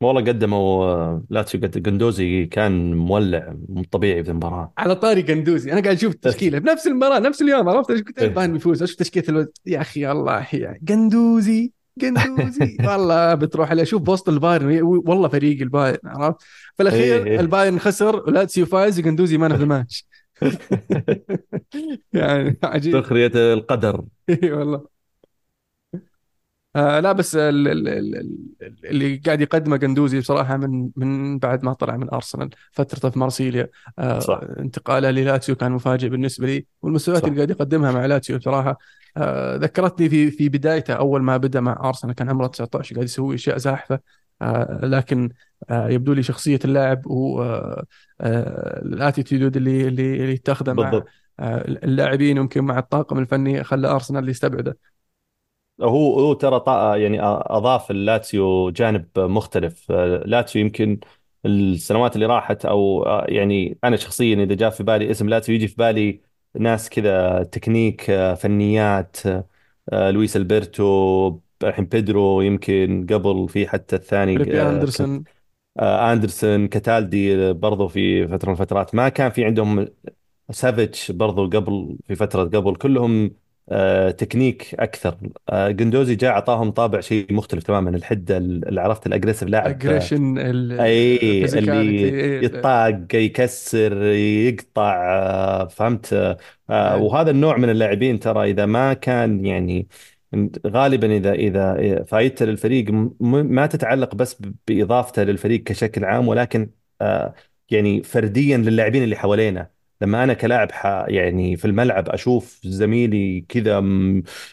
والله 0.00 0.20
قدموا 0.22 1.20
لاتسيو 1.30 1.60
قد 1.60 1.82
جندوزي 1.82 2.46
كان 2.46 2.94
مولع 2.94 3.54
مو 3.68 3.82
طبيعي 3.90 4.24
في 4.24 4.30
المباراة. 4.30 4.72
على 4.78 4.94
طاري 4.94 5.22
قندوزي 5.22 5.72
أنا 5.72 5.80
قاعد 5.80 5.96
أشوف 5.96 6.14
التشكيلة 6.14 6.58
بنفس 6.58 6.86
المباراة 6.86 7.18
نفس 7.18 7.42
اليوم 7.42 7.68
عرفت؟ 7.68 7.90
إيش 7.90 8.00
قلت 8.02 8.18
إيه. 8.18 8.28
بايرن 8.28 8.52
بيفوز. 8.52 8.82
أشوف 8.82 8.96
تشكيلة 8.96 9.26
الولد 9.28 9.48
يا 9.66 9.80
أخي 9.80 10.10
الله 10.12 10.38
يحيي 10.38 10.80
قندوزي 10.88 11.72
قندوزي 12.02 12.76
والله 12.88 13.34
بتروح 13.34 13.70
عليه. 13.70 13.84
شوف 13.84 14.02
بوسط 14.02 14.28
البايرن 14.28 14.82
والله 14.82 15.28
فريق 15.28 15.60
البايرن 15.62 15.98
عرفت؟ 16.04 16.42
في 16.76 16.82
الأخير 16.82 17.26
إيه 17.26 17.40
البايرن 17.40 17.78
خسر 17.78 18.16
ولاتسيو 18.16 18.66
فايز 18.66 19.00
قندوزي 19.00 19.38
man 19.38 19.50
of 19.52 19.60
the 19.60 19.66
match. 19.66 20.06
يعني 22.12 22.58
عجيب. 22.62 23.00
سخرية 23.02 23.32
القدر. 23.34 24.04
اي 24.30 24.52
والله. 24.52 24.97
آه 26.76 27.00
لا 27.00 27.12
بس 27.12 27.36
ال- 27.36 27.68
ال- 27.68 27.88
ال- 27.88 28.16
ال- 28.16 28.86
اللي 28.86 29.16
قاعد 29.16 29.40
يقدمه 29.40 29.76
قندوزي 29.76 30.18
بصراحة 30.20 30.56
من 30.56 30.90
من 30.96 31.38
بعد 31.38 31.64
ما 31.64 31.72
طلع 31.72 31.96
من 31.96 32.10
أرسنال 32.10 32.50
فترته 32.72 33.10
في 33.10 33.18
مارسيليا. 33.18 33.68
صح. 34.18 34.34
آه 34.42 34.56
انتقاله 34.58 35.10
للاتسيو 35.10 35.54
كان 35.56 35.72
مفاجئ 35.72 36.08
بالنسبة 36.08 36.46
لي 36.46 36.66
والمستويات 36.82 37.22
اللي 37.24 37.32
صح 37.34 37.36
قاعد 37.36 37.50
يقدمها 37.50 37.92
مع 37.92 38.06
لاتسيو 38.06 38.38
بصراحة 38.38 38.78
آه 39.16 39.56
ذكرتني 39.56 40.08
في 40.08 40.30
في 40.30 40.48
بدايته 40.48 40.94
أول 40.94 41.22
ما 41.22 41.36
بدأ 41.36 41.60
مع 41.60 41.80
أرسنال 41.88 42.14
كان 42.14 42.28
عمره 42.30 42.46
19 42.46 42.94
قاعد 42.94 43.04
يسوي 43.04 43.34
أشياء 43.34 43.56
زاحفة. 43.58 44.00
آه 44.42 44.80
لكن 44.82 45.28
آه 45.70 45.88
يبدو 45.88 46.12
لي 46.12 46.22
شخصية 46.22 46.58
اللاعب 46.64 47.06
وال 48.20 48.47
attitude 48.47 49.56
اللي 49.56 49.88
اللي 49.88 50.14
اللي 50.14 50.32
يتخذه 50.32 50.72
مع 50.72 50.90
آه 51.40 51.58
اللاعبين 51.68 52.36
يمكن 52.36 52.64
مع 52.64 52.78
الطاقم 52.78 53.18
الفني 53.18 53.64
خلى 53.64 53.88
أرسنال 53.88 54.28
يستبعده. 54.28 54.76
هو 55.82 56.20
هو 56.20 56.32
ترى 56.32 56.60
طا 56.60 56.96
يعني 56.96 57.18
أضاف 57.22 57.90
اللاتسيو 57.90 58.70
جانب 58.70 59.08
مختلف. 59.18 59.90
لاتسيو 60.26 60.62
يمكن 60.62 61.00
السنوات 61.46 62.14
اللي 62.14 62.26
راحت 62.26 62.64
أو 62.64 63.04
يعني 63.28 63.78
أنا 63.84 63.96
شخصيا 63.96 64.34
إذا 64.44 64.54
جاء 64.54 64.70
في 64.70 64.82
بالي 64.82 65.10
اسم 65.10 65.28
لاتسيو 65.28 65.54
يجي 65.54 65.68
في 65.68 65.74
بالي 65.76 66.20
ناس 66.54 66.90
كذا 66.90 67.42
تكنيك 67.42 68.02
فنيات 68.34 69.16
لويس 69.92 70.36
ألبرتو 70.36 71.40
الحين 71.64 71.84
بيدرو 71.84 72.40
يمكن 72.40 73.06
قبل 73.10 73.48
في 73.48 73.68
حتى 73.68 73.96
الثاني 73.96 74.38
فيليبي 74.38 74.62
آه، 75.78 76.12
أندرسون. 76.12 76.68
كاتالدي 76.68 77.52
برضو 77.52 77.88
في 77.88 78.28
فترة 78.28 78.48
من 78.48 78.52
الفترات. 78.54 78.94
ما 78.94 79.08
كان 79.08 79.30
في 79.30 79.44
عندهم 79.44 79.88
سافيتش 80.50 81.12
برضو 81.12 81.46
قبل 81.50 81.98
في 82.08 82.14
فترة 82.16 82.44
قبل. 82.44 82.76
كلهم 82.76 83.36
تكنيك 84.10 84.74
أكثر. 84.78 85.18
آه، 85.48 85.70
جندوزي 85.70 86.14
جاء 86.14 86.30
أعطاهم 86.32 86.70
طابع 86.70 87.00
شيء 87.00 87.32
مختلف 87.32 87.62
تماما. 87.62 87.90
الحدة 87.90 88.36
اللي 88.36 88.80
عرفت 88.80 89.06
ال 89.06 89.10
aggressive 89.10 89.48
لاعب 89.48 89.66
آه، 89.66 89.68
ال 89.70 89.76
aggression 89.76 90.38
أي 90.80 91.44
اللي 91.44 92.44
يطاق 92.44 93.14
يكسر 93.14 94.02
يقطع 94.02 95.06
آه، 95.08 95.66
فهمت؟ 95.66 96.12
آه، 96.12 96.36
آه، 96.70 96.94
إيه 96.94 97.00
وهذا 97.00 97.30
النوع 97.30 97.56
من 97.56 97.70
اللاعبين 97.70 98.18
ترى 98.20 98.50
إذا 98.50 98.66
ما 98.66 98.92
كان 98.94 99.44
يعني 99.46 99.88
غالبا 100.66 101.16
إذا 101.16 101.32
إذا 101.32 102.02
فايدته 102.04 102.44
للفريق 102.44 102.90
ما 103.20 103.66
تتعلق 103.66 104.14
بس 104.14 104.42
بإضافته 104.68 105.22
للفريق 105.22 105.62
كشكل 105.62 106.04
عام 106.04 106.28
ولكن 106.28 106.70
آه، 107.00 107.34
يعني 107.70 108.02
فرديا 108.02 108.56
للاعبين 108.56 109.02
اللي 109.02 109.16
حوالينا. 109.16 109.77
لما 110.00 110.24
أنا 110.24 110.34
كلاعب 110.34 110.68
يعني 111.08 111.56
في 111.56 111.64
الملعب 111.64 112.08
أشوف 112.08 112.60
زميلي 112.64 113.40
كذا 113.48 113.80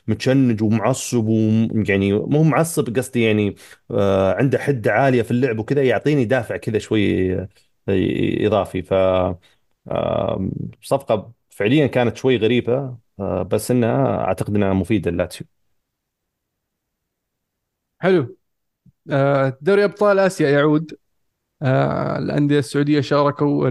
متشنج 0.07 0.61
ومعصب 0.63 1.25
ويعني 1.27 2.13
مو 2.13 2.43
معصب 2.43 2.97
قصدي 2.97 3.23
يعني 3.23 3.55
آه، 3.91 4.33
عنده 4.35 4.59
حدة 4.59 4.91
عالية 4.91 5.21
في 5.21 5.31
اللعب 5.31 5.59
وكذا 5.59 5.83
يعطيني 5.83 6.25
دافع 6.25 6.57
كذا 6.57 6.79
شوي 6.79 7.33
آه، 7.35 7.47
إضافي. 8.47 8.81
ف 8.81 8.93
صفقة 10.81 11.31
فعليا 11.49 11.87
كانت 11.87 12.17
شوي 12.17 12.37
غريبة 12.37 12.97
آه، 13.19 13.43
بس 13.43 13.71
إنها 13.71 14.17
أعتقد 14.25 14.55
إنها 14.55 14.73
مفيدة 14.73 15.11
للاتسيو 15.11 15.47
حلو. 18.01 18.35
دوري 19.61 19.83
أبطال 19.85 20.19
آسيا 20.19 20.49
يعود. 20.49 20.97
الأندية 22.17 22.59
السعودية 22.59 23.01
شاركوا 23.01 23.69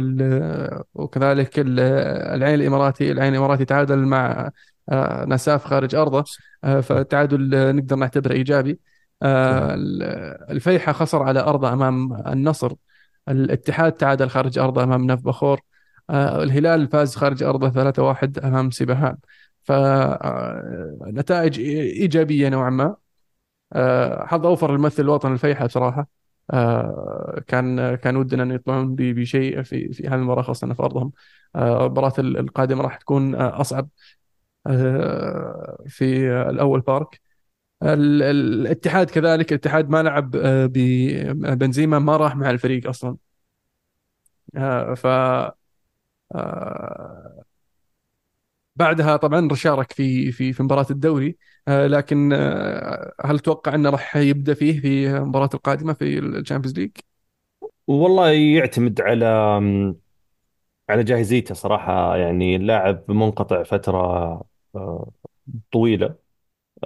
وكذلك 0.95 1.59
ال- 1.59 1.81
العين 2.35 2.55
الإماراتي 2.55 3.13
العين 3.13 3.33
الإماراتي 3.33 3.65
تعادل 3.65 3.99
مع 3.99 4.51
آه، 4.89 5.25
نساف 5.25 5.65
خارج 5.65 5.95
أرضه. 5.95 6.25
آه، 6.65 6.81
فالتعادل 6.81 7.55
آه، 7.55 7.73
نقدر 7.73 7.97
نعتبره 7.97 8.33
إيجابي. 8.33 8.79
آه، 9.23 9.75
ال- 9.75 10.03
الفيحة 10.51 10.93
خسر 10.93 11.23
على 11.23 11.41
ارضه 11.41 11.73
أمام 11.73 12.13
النصر. 12.27 12.73
الاتحاد 13.29 13.93
تعادل 13.93 14.29
خارج 14.31 14.59
أرضه 14.59 14.83
أمام 14.83 15.07
نف 15.07 15.21
بخور. 15.23 15.61
آه، 16.11 16.43
الهلال 16.43 16.89
فاز 16.89 17.17
خارج 17.17 17.43
أرضه 17.43 17.69
3-1 17.71 18.39
أمام 18.39 18.71
سيبهان 18.71 19.17
فنتائج 19.63 21.61
إيجابية 21.61 22.49
نوعا 22.49 22.71
ما. 22.71 22.97
آه، 23.73 24.27
حظ 24.27 24.47
أوفر 24.47 24.73
للممثل 24.73 25.03
الوطني 25.03 25.33
الفيحة 25.33 25.67
بصراحة. 25.67 26.01
آه، 26.01 26.07
كان 27.47 27.95
كان 27.95 28.17
ودنا 28.17 28.43
أن 28.43 28.51
يطلعون 28.51 28.95
بشيء 28.97 29.63
في 29.63 29.93
في 29.93 30.09
هذه 30.09 30.15
المباراة 30.15 30.43
خاصة 30.43 30.75
في 30.75 30.83
أرضهم. 30.83 31.13
آه، 31.57 31.87
المباراة 31.87 32.13
القادمة 32.19 32.83
راح 32.83 32.97
تكون 32.97 33.35
آه، 33.35 33.61
أصعب 33.61 33.89
آه، 34.67 35.85
في 35.89 36.31
الأول 36.51 36.81
بارك. 36.81 37.21
ال- 37.83 38.23
ال- 38.23 38.61
الاتحاد 38.63 39.11
كذلك 39.11 39.53
الاتحاد 39.53 39.91
ما 39.91 40.03
لعب 40.03 40.37
آه، 40.37 40.67
ببنزيما 40.67 42.01
ما 42.01 42.19
راح 42.19 42.37
مع 42.37 42.51
الفريق 42.51 42.89
أصلا. 42.89 43.17
آه، 44.57 44.95
ف 44.95 45.07
آه، 46.35 47.45
بعدها 48.77 49.17
طبعا 49.17 49.49
شارك 49.55 49.93
في 49.93 50.33
في 50.33 50.53
في 50.53 50.63
مباراة 50.63 50.87
الدوري. 50.91 51.29
آه، 51.29 51.37
لكن 51.69 52.33
آه، 52.33 53.13
هل 53.25 53.39
تتوقع 53.41 53.75
أنه 53.75 53.91
راح 53.91 54.17
يبدأ 54.17 54.55
فيه 54.55 54.81
في 54.81 55.17
المباراة 55.17 55.51
القادمة 55.55 55.93
في 55.93 56.19
ال 56.19 56.25
Champions 56.25 56.79
League؟ 56.79 56.91
والله 57.87 58.31
يعتمد 58.31 59.01
على 59.01 59.25
على 60.91 61.05
جاهزيته 61.05 61.55
صراحة. 61.55 62.17
يعني 62.17 62.57
اللاعب 62.57 63.05
منقطع 63.11 63.63
فترة 63.63 63.99
آه، 64.75 65.11
طويلة. 65.73 66.17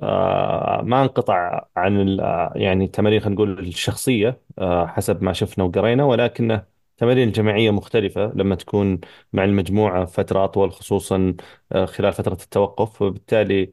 آه، 0.02 0.82
ما 0.84 1.02
انقطع 1.02 1.66
عن 1.76 2.20
آه، 2.20 2.52
يعني 2.56 2.84
التمارين 2.84 3.20
خلينا 3.20 3.34
نقول 3.36 3.60
الشخصية 3.60 4.42
آه، 4.58 4.86
حسب 4.86 5.24
ما 5.24 5.34
شفنا 5.34 5.64
وقرينا. 5.64 6.04
ولكنه 6.04 6.66
تمارين 6.98 7.32
جماعية 7.32 7.70
مختلفة 7.70 8.32
لما 8.36 8.54
تكون 8.54 9.00
مع 9.32 9.44
المجموعة 9.44 10.04
فترة 10.06 10.44
أطول 10.44 10.72
خصوصا 10.72 11.36
آه، 11.72 11.86
خلال 11.86 12.12
فترة 12.12 12.34
التوقف. 12.34 13.02
وبالتالي 13.02 13.72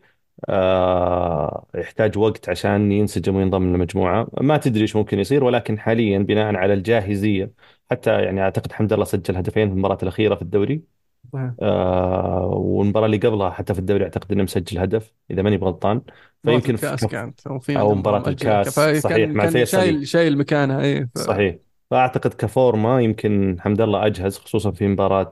آه، 0.50 1.68
يحتاج 1.76 2.18
وقت 2.18 2.50
عشان 2.50 2.92
ينسجم 2.92 3.36
وينضم 3.36 3.64
للمجموعة. 3.64 4.28
ما 4.42 4.58
تدري 4.58 4.82
إيش 4.82 4.96
ممكن 4.96 5.20
يصير 5.20 5.44
ولكن 5.44 5.80
حاليا 5.80 6.20
بناء 6.20 6.56
على 6.56 6.74
الجاهزية 6.74 7.52
حتى 7.92 8.22
يعني 8.24 8.42
أعتقد 8.42 8.72
حمد 8.72 8.94
الله 8.94 9.06
سجل 9.06 9.38
هدفين 9.38 9.68
في 9.68 9.74
المباراة 9.74 9.98
الأخيرة 10.04 10.36
في 10.36 10.42
الدوري. 10.42 10.84
صحيح. 11.34 11.54
آه 11.62 12.46
والمباراة 12.48 13.06
اللي 13.06 13.18
قبلها 13.18 13.50
حتى 13.50 13.74
في 13.74 13.80
الدوري 13.80 14.04
أعتقد 14.04 14.32
إنه 14.32 14.44
مسجل 14.44 14.80
هدف 14.80 15.14
إذا 15.32 15.42
ماني 15.42 15.58
بغلطان 15.58 16.02
مباراة 16.44 16.60
فيمكن 16.60 16.76
في 16.76 16.88
كف 16.88 17.06
كانت 17.06 17.48
وفي 17.48 17.80
أو 17.80 17.80
عندنا 17.80 18.00
مباراة 18.00 18.24
الكاس. 18.28 18.76
صحيح 19.00 19.00
فكان 19.04 19.34
مع 19.34 19.44
كان 19.44 19.56
الفيصلي 19.56 19.82
شايل 19.82 20.08
شايل 20.08 20.38
مكانها 20.38 20.82
إيه 20.82 21.10
ف... 21.16 21.20
صحيح. 21.20 21.56
فأعتقد 21.92 22.34
كفورمة 22.34 23.00
يمكن 23.02 23.58
حمد 23.60 23.82
الله 23.82 24.06
أجهز 24.06 24.38
خصوصا 24.38 24.72
في 24.72 24.88
مباراة 24.88 25.32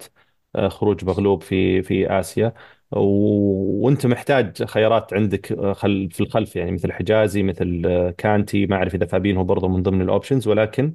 آه، 0.55 0.67
خروج 0.67 1.05
مغلوب 1.05 1.41
في 1.43 1.81
في 1.83 2.19
آسيا. 2.19 2.53
و... 2.99 3.85
وأنت 3.85 4.05
محتاج 4.05 4.63
خيارات 4.63 5.13
عندك 5.13 5.51
آه، 5.51 5.73
خل... 5.73 6.09
في 6.11 6.21
الخلف 6.21 6.55
يعني 6.55 6.71
مثل 6.71 6.91
حجازي 6.93 7.43
مثل 7.43 7.81
آه، 7.85 8.11
كانتي. 8.11 8.65
ما 8.65 8.75
أعرف 8.75 8.95
إذا 8.95 9.05
فابينهو 9.05 9.43
برضه 9.43 9.67
من 9.67 9.83
ضمن 9.83 10.01
الأوبشنز 10.01 10.47
ولكن 10.47 10.93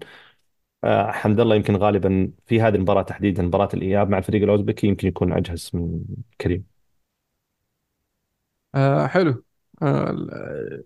آه، 0.85 1.13
حمد 1.13 1.41
الله 1.41 1.57
يمكن 1.57 1.77
غالبا 1.77 2.33
في 2.47 2.63
هذه 2.63 2.75
المباراة 2.77 3.03
تحديدا 3.03 3.43
مباراة 3.43 3.69
الإياب 3.75 4.11
مع 4.11 4.19
الفريق 4.19 4.43
الأوزبكي 4.43 4.87
يمكن 4.87 5.09
يكون 5.09 5.33
أجهز 5.33 5.71
من 5.75 6.01
كريم. 6.41 6.67
آه 8.75 9.07
حلو. 9.07 9.45
آه 9.83 10.11
ال- 10.11 10.85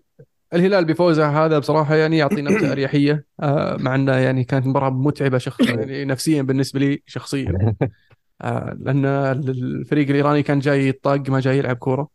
الهلال 0.53 0.85
بفوزه 0.85 1.45
هذا 1.45 1.59
بصراحة 1.59 1.95
يعني 1.95 2.17
يعطي 2.17 2.41
نبذة 2.41 2.71
أريحية. 2.73 3.27
آه 3.39 3.77
مع 3.77 3.95
أنه 3.95 4.17
يعني 4.17 4.43
كانت 4.43 4.67
مباراة 4.67 4.89
متعبة 4.89 5.37
شخ... 5.37 5.61
يعني 5.61 6.05
نفسيا 6.05 6.41
بالنسبة 6.41 6.79
لي 6.79 7.03
شخصيا. 7.07 7.57
لأن 8.79 9.05
الفريق 9.05 10.09
الإيراني 10.09 10.43
كان 10.43 10.59
جاي 10.59 10.87
يطاق 10.87 11.29
ما 11.29 11.39
جاي 11.39 11.57
يلعب 11.57 11.75
كورة. 11.75 12.07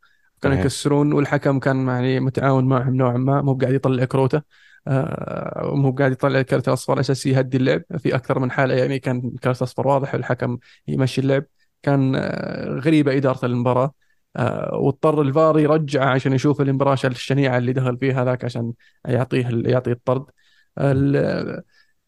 كانوا 0.43 0.57
يكسرون 0.57 1.13
والحكم 1.13 1.59
كان 1.59 1.89
يعني 1.89 2.21
متعاون 2.21 2.65
معهم 2.65 2.97
نوعا 2.97 3.17
ما 3.17 3.43
مو 3.43 3.55
قاعد 3.55 3.75
يطلع 3.75 4.05
كروته. 4.05 4.43
آه، 4.89 5.73
مو 5.75 5.93
قاعد 5.93 6.13
يطلع 6.13 6.41
الكرت 6.41 6.69
الأصفر 6.69 6.93
على 6.93 7.01
أساس 7.01 7.27
يهدي 7.27 7.57
اللعب 7.57 7.83
في 7.99 8.15
أكثر 8.15 8.39
من 8.39 8.51
حالة 8.51 8.75
يعني 8.75 8.99
كان 8.99 9.31
كرت 9.43 9.63
أصفر 9.63 9.89
واضح 9.89 10.15
والحكم 10.15 10.59
يمشي 10.89 11.21
اللعب. 11.21 11.45
كان 11.83 12.15
آه، 12.17 12.69
غريبة 12.69 13.17
إدارة 13.17 13.47
المباراة. 13.47 13.93
آه، 14.37 14.75
واضطر 14.75 15.23
الفار 15.23 15.59
يرجعه 15.59 16.07
عشان 16.07 16.33
يشوف 16.33 16.61
المباراة 16.61 16.97
الشنيعة 17.05 17.59
اللي 17.59 17.73
دخل 17.73 17.99
فيها 17.99 18.25
ذاك 18.25 18.45
عشان 18.45 18.73
يعطيه 19.07 19.49
يعطيه 19.53 19.93
الطرد. 19.93 20.25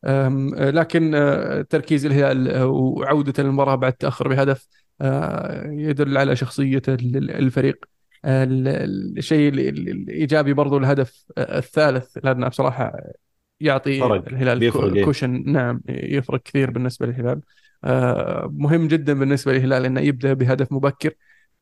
لكن 0.04 1.14
آه، 1.14 1.62
تركيز 1.62 2.06
الهلال 2.06 2.48
آه، 2.48 2.66
وعودة 2.66 3.32
المباراة 3.38 3.74
بعد 3.74 3.92
تأخر 3.92 4.28
بهدف 4.28 4.66
آه، 5.00 5.66
يدل 5.70 6.18
على 6.18 6.36
شخصية 6.36 6.82
ال- 6.88 7.30
الفريق. 7.30 7.84
ال- 8.24 8.68
ال- 8.68 9.18
الشيء 9.18 9.48
ال- 9.52 9.60
ال- 9.68 9.88
الإيجابي 9.88 10.52
برضو 10.52 10.78
الهدف 10.78 11.24
الثالث 11.38 12.18
لأنه 12.24 12.48
بصراحة 12.48 12.92
يعطي 13.60 14.00
فرق 14.00 14.28
الهلال 14.28 14.60
إيه. 14.96 15.04
كوشن 15.04 15.42
نعم 15.46 15.80
يفرق 15.88 16.42
كثير 16.42 16.70
بالنسبة 16.70 17.06
للهلال. 17.06 17.40
مهم 18.58 18.88
جدا 18.88 19.12
بالنسبة 19.18 19.52
للهلال 19.52 19.84
أنه 19.84 20.00
يبدأ 20.00 20.32
بهدف 20.32 20.72
مبكر 20.72 21.10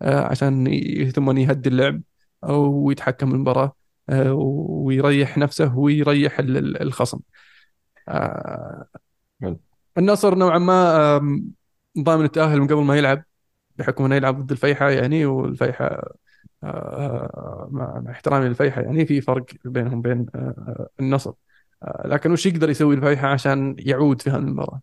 عشان 0.03 0.81
ثم 1.15 1.39
يهدي 1.39 1.69
اللعب 1.69 2.01
أو 2.45 2.91
يتحكم 2.91 3.31
بالمباراة 3.31 3.73
ويريح 4.33 5.39
نفسه 5.39 5.79
ويريح 5.79 6.39
ال- 6.39 6.57
ال- 6.57 6.83
الخصم. 6.83 7.19
النصر 9.99 10.35
نوعا 10.35 10.59
ما 10.59 11.19
ضامن 11.99 12.25
التأهل 12.25 12.61
من 12.61 12.67
قبل 12.67 12.83
ما 12.85 12.97
يلعب 12.99 13.25
بحكم 13.77 14.05
إنه 14.05 14.17
يلعب 14.17 14.39
ضد 14.43 14.51
الفيحة 14.53 14.91
يعني 14.91 15.27
والفيحة 15.27 15.87
آه، 16.65 16.67
آه، 16.67 17.69
مع 17.73 18.05
احترامي 18.13 18.49
للفيحة 18.49 18.83
يعني 18.83 19.07
في 19.07 19.21
فرق 19.21 19.47
بينهم 19.65 20.03
آه، 20.07 20.39
آه، 20.39 20.89
النصر 21.01 21.33
آه، 21.83 22.09
لكن 22.09 22.33
وش 22.33 22.47
يقدر 22.47 22.71
يسوي 22.71 22.95
الفيحة 22.97 23.29
عشان 23.29 23.77
يعود 23.81 24.23
في 24.23 24.31
هذه 24.31 24.37
المباراة؟ 24.37 24.83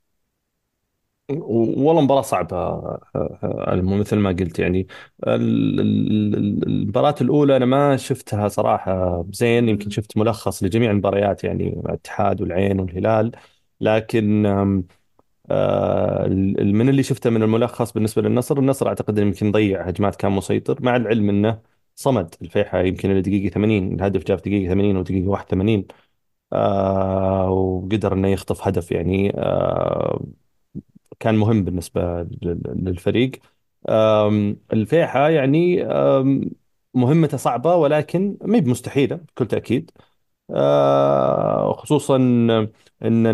والله 1.30 2.02
مباراة 2.02 2.22
صعبة 2.22 2.58
آه، 2.58 3.00
آه، 3.44 3.76
مثل 3.82 4.16
ما 4.18 4.30
قلت 4.30 4.60
يعني. 4.60 4.88
ال- 5.28 5.80
ال- 5.80 6.36
ال- 6.36 6.68
المباراة 6.68 7.16
الأولى 7.22 7.58
أنا 7.58 7.66
ما 7.66 7.98
شفتها 7.98 8.48
صراحة 8.48 9.26
زين 9.34 9.70
يمكن 9.70 9.90
شفت 9.90 10.18
ملخص 10.18 10.64
لجميع 10.64 10.92
المباريات 10.92 11.44
يعني 11.44 11.82
مع 11.84 11.90
الاتحاد 11.90 12.42
والعين 12.42 12.80
والهلال. 12.80 13.32
لكن 13.82 14.46
آه، 15.52 16.28
من 16.62 16.90
اللي 16.90 17.04
شفته 17.04 17.30
من 17.30 17.44
الملخص 17.44 17.92
بالنسبة 17.92 18.22
للنصر 18.22 18.58
النصر 18.60 18.88
أعتقد 18.88 19.20
إنه 19.20 19.28
يمكن 19.28 19.52
ضيع 19.52 19.82
هجمات 19.88 20.16
كان 20.16 20.32
مسيطر 20.32 20.84
مع 20.84 20.96
العلم 20.96 21.30
إنه 21.30 21.62
صمد 21.96 22.36
الفيحة 22.42 22.80
يمكن 22.82 23.12
إلى 23.12 23.22
دقيقة 23.22 23.54
80 23.54 23.94
الهدف 23.96 24.24
جاء 24.24 24.38
في 24.38 24.44
دقيقة 24.50 24.70
80 24.74 24.98
ودقيقة 24.98 25.28
81 25.30 25.88
آه 26.54 27.50
وقدر 27.50 28.14
إنه 28.14 28.28
يخطف 28.28 28.68
هدف 28.68 28.92
يعني 28.92 29.32
كان 31.20 31.36
مهم 31.36 31.64
بالنسبة 31.64 32.02
لل- 32.24 32.62
للفريق. 32.66 33.32
الفيحة 34.74 35.30
يعني 35.30 35.84
مهمته 36.94 37.38
صعبة 37.38 37.76
ولكن 37.76 38.38
ما 38.42 38.58
هي 38.58 38.62
بمستحيلة 38.62 39.16
بكل 39.16 39.48
تأكيد. 39.48 39.92
آه، 40.52 41.74
خصوصا 41.74 42.18
إن 43.06 43.28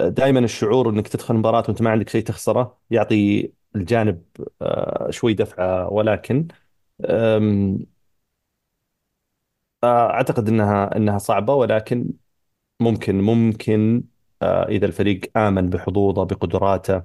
دائما 0.00 0.38
الشعور 0.40 0.90
إنك 0.90 1.08
تدخل 1.08 1.34
مباراة 1.34 1.64
وأنت 1.68 1.82
ما 1.82 1.90
عندك 1.90 2.08
شيء 2.08 2.22
تخسره 2.24 2.78
يعطي 2.90 3.52
الجانب 3.76 4.22
آه، 4.62 5.10
شوي 5.10 5.34
دفعة 5.34 5.88
ولكن 5.92 6.48
آه، 7.04 7.76
أعتقد 9.84 10.48
إنها 10.48 10.96
إنها 10.96 11.18
صعبة 11.18 11.54
ولكن 11.54 12.12
ممكن 12.80 13.22
ممكن 13.22 14.04
إذا 14.44 14.86
الفريق 14.86 15.20
آمن 15.36 15.70
بحظوظه 15.70 16.24
بقدراته 16.24 17.02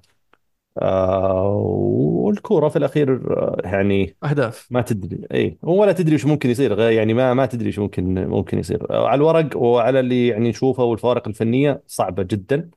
آه 0.82 1.48
والكورة 1.56 2.70
في 2.70 2.76
الأخير 2.76 3.38
آه، 3.40 3.58
يعني 3.64 4.16
أهداف. 4.24 4.68
ما 4.72 4.82
تدري 4.82 5.28
اي 5.34 5.58
ولا 5.64 5.92
تدري 5.92 6.16
وش 6.16 6.26
ممكن 6.26 6.50
يصير 6.50 6.80
يعني 6.80 7.14
ما 7.14 7.34
ما 7.34 7.46
تدري 7.46 7.70
وش 7.70 7.80
ممكن 7.80 8.28
ممكن 8.28 8.60
يصير. 8.60 8.92
آه، 8.92 9.08
على 9.08 9.16
الورق 9.18 9.58
وعلى 9.58 10.00
اللي 10.00 10.28
يعني 10.28 10.50
نشوفه 10.50 10.84
والفوارق 10.84 11.28
الفنية 11.28 11.84
صعبة 11.88 12.24
جدا 12.24 12.70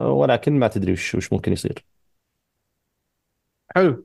آه، 0.00 0.10
ولكن 0.12 0.58
ما 0.58 0.68
تدري 0.68 0.92
وش 0.92 1.14
وش 1.14 1.32
ممكن 1.32 1.52
يصير. 1.52 1.84
حلو. 3.76 4.04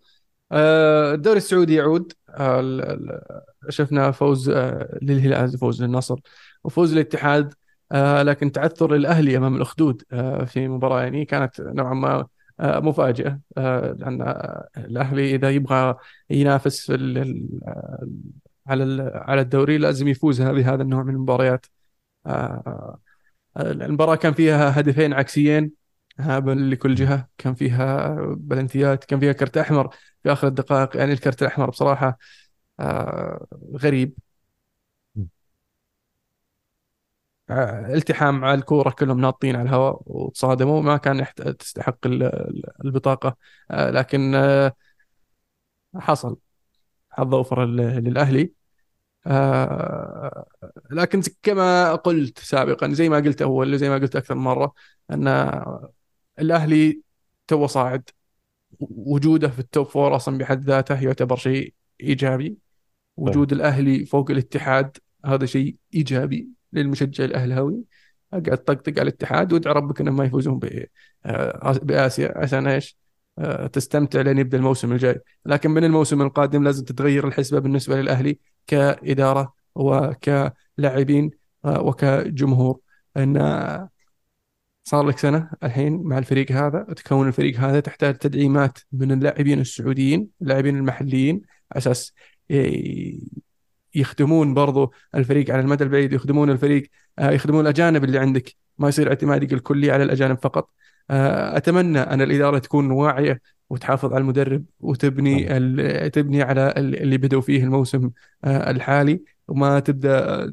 آه، 0.52 1.14
الدوري 1.14 1.38
السعودي 1.38 1.76
يعود. 1.76 2.14
آه، 2.30 3.22
شفنا 3.70 4.12
فوز 4.12 4.50
آه، 4.50 5.00
للهلال 5.02 5.58
فوز 5.58 5.84
للنصر 5.84 6.20
وفوز 6.64 6.94
للاتحاد 6.94 7.54
آه، 7.54 7.58
لكن 8.24 8.52
تعثر 8.52 8.96
الأهلي 8.96 9.38
أمام 9.38 9.56
الأخدود 9.56 10.04
آه، 10.14 10.46
في 10.46 10.68
مباراة 10.68 11.02
يعني 11.04 11.26
كانت 11.26 11.62
نوعا 11.62 11.94
ما 11.94 12.28
آه، 12.60 12.80
مفاجئة 12.80 13.40
آه، 13.58 13.92
لأن 14.00 14.22
آه، 14.22 14.68
الأهلي 14.78 15.36
إذا 15.36 15.50
يبغى 15.52 15.96
ينافس 16.30 16.92
في 16.92 16.96
آه، 17.68 18.08
على 18.68 19.12
على 19.16 19.42
الدوري 19.42 19.78
لازم 19.78 20.08
يفوز 20.08 20.42
بهذا 20.42 20.82
النوع 20.84 21.04
من 21.04 21.14
المباريات. 21.16 21.66
آه، 22.26 23.00
المباراة 23.58 24.16
كان 24.16 24.34
فيها 24.34 24.80
هدفين 24.80 25.14
عكسيين 25.14 25.72
لكل 26.72 26.96
جهة. 26.96 27.30
كان 27.38 27.56
فيها 27.56 28.16
بلنتيات 28.38 29.04
كان 29.06 29.20
فيها 29.20 29.34
كرت 29.34 29.58
أحمر 29.58 29.90
في 30.24 30.32
آخر 30.34 30.48
الدقائق 30.48 30.98
يعني 30.98 31.14
الكرت 31.14 31.42
الأحمر 31.42 31.70
بصراحة 31.70 32.18
آه، 32.80 33.48
غريب 33.78 34.16
آه، 35.18 35.26
التحام 37.52 38.46
على 38.46 38.60
الكورة 38.60 38.90
كلهم 38.90 39.22
ناطين 39.22 39.56
على 39.56 39.70
الهواء 39.70 40.02
وتصادموا 40.06 40.82
ما 40.82 40.98
كان 40.98 41.20
يحت- 41.20 41.42
تستحق 41.42 41.98
ال- 42.08 42.24
ال- 42.24 42.86
البطاقة. 42.86 43.38
آه، 43.72 43.90
لكن 43.92 44.36
آه، 44.36 44.74
حصل. 45.96 46.38
حظ 47.12 47.34
أوفر 47.36 47.66
لل- 47.66 48.04
للأهلي. 48.04 48.52
آه، 49.28 50.46
لكن 50.92 51.22
كما 51.44 51.96
قلت 51.96 52.40
سابقا 52.40 52.94
زي 52.94 53.10
ما 53.10 53.18
قلت 53.18 53.42
أول 53.42 53.78
زي 53.78 53.90
ما 53.90 53.96
قلت 53.96 54.16
أكثر 54.16 54.36
من 54.36 54.42
مرة 54.44 54.74
أن 55.12 55.28
الأهلي 56.40 57.02
تو 57.48 57.68
صاعد. 57.68 58.10
وجوده 58.80 59.48
في 59.48 59.60
ال 59.60 59.67
top 59.67 59.88
four 59.88 60.16
أصلا 60.16 60.38
بحد 60.38 60.64
ذاته 60.64 61.04
يعتبر 61.04 61.36
شيء 61.36 61.74
إيجابي. 62.02 62.48
فاهم. 62.50 62.58
وجود 63.28 63.52
الأهلي 63.52 64.06
فوق 64.06 64.32
الاتحاد 64.32 64.98
هذا 65.26 65.46
شيء 65.46 65.76
إيجابي. 65.94 66.55
للمشجع 66.76 67.26
الأهلاوي. 67.26 67.84
اقعد 68.34 68.58
طقطق 68.58 68.92
على 69.00 69.02
الاتحاد 69.02 69.54
وادعي 69.54 69.74
ربك 69.74 70.02
إنهم 70.02 70.18
ما 70.18 70.26
يفوزون 70.26 70.60
آه، 71.26 71.80
بآسيا 71.84 72.38
عشان 72.38 72.68
إيش؟ 72.68 72.98
آه، 73.40 73.68
تستمتع 73.68 74.22
لين 74.22 74.38
يبدأ 74.38 74.58
الموسم 74.58 74.92
الجاي، 74.92 75.22
لكن 75.46 75.72
من 75.72 75.84
الموسم 75.84 76.22
القادم 76.22 76.64
لازم 76.64 76.86
تتغير 76.86 77.28
الحسبة 77.28 77.60
بالنسبة 77.60 78.02
للأهلي 78.02 78.40
كإدارة 78.68 79.54
وكلاعبين 79.76 81.32
آه، 81.66 81.82
وكجمهور. 81.82 82.80
أن 83.18 83.38
صار 84.88 85.08
لك 85.08 85.18
سنة 85.18 85.50
الحين 85.64 86.04
مع 86.04 86.18
الفريق 86.18 86.52
هذا 86.52 86.86
وتكون 86.90 87.28
الفريق 87.28 87.60
هذا 87.60 87.80
تحتاج 87.80 88.18
تدعيمات 88.18 88.78
من 88.92 89.12
اللاعبين 89.12 89.60
السعوديين 89.60 90.28
اللاعبين 90.42 90.76
المحليين 90.78 91.42
أساس 91.72 92.14
يخدمون 93.96 94.54
برضو 94.54 94.94
الفريق 95.16 95.52
على 95.52 95.62
المدى 95.62 95.84
البعيد 95.84 96.14
يخدمون 96.14 96.50
الفريق 96.50 96.90
آه، 97.20 97.32
يخدمون 97.32 97.62
الأجانب 97.62 98.04
اللي 98.04 98.20
عندك. 98.20 98.56
ما 98.78 98.90
يصير 98.90 99.10
اعتمادك 99.10 99.54
الكلي 99.54 99.92
على 99.92 100.04
الأجانب 100.04 100.38
فقط. 100.42 100.70
آه، 101.10 101.58
أتمنى 101.58 102.00
أن 102.00 102.22
الإدارة 102.22 102.58
تكون 102.60 102.92
واعية 102.92 103.42
وتحافظ 103.70 104.14
على 104.14 104.22
المدرب 104.22 104.66
وتبني 104.80 105.44
تبني 106.10 106.42
على 106.44 106.74
اللي 106.78 107.18
بدأوا 107.18 107.42
فيه 107.42 107.64
الموسم 107.64 108.12
آه، 108.44 108.72
الحالي. 108.72 109.24
وما 109.48 109.80
تبدأ 109.80 110.46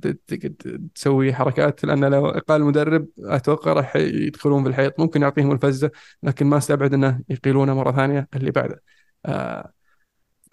تسوي 0.95 1.35
حركات 1.35 1.85
لأن 1.85 2.05
لو 2.05 2.31
قال 2.31 2.61
المدرب 2.61 3.09
أتوقع 3.19 3.73
راح 3.73 3.97
يدخلون 3.97 4.63
في 4.63 4.69
الحيط. 4.69 5.01
ممكن 5.01 5.23
يعطيهم 5.23 5.53
الفزة 5.53 5.91
لكن 6.23 6.47
ما 6.47 6.59
أستبعد 6.59 6.95
أنه 6.95 7.21
يقيلونه 7.29 7.75
مرة 7.75 7.93
ثانية 7.93 8.29
اللي 8.35 8.51
بعده. 8.51 8.83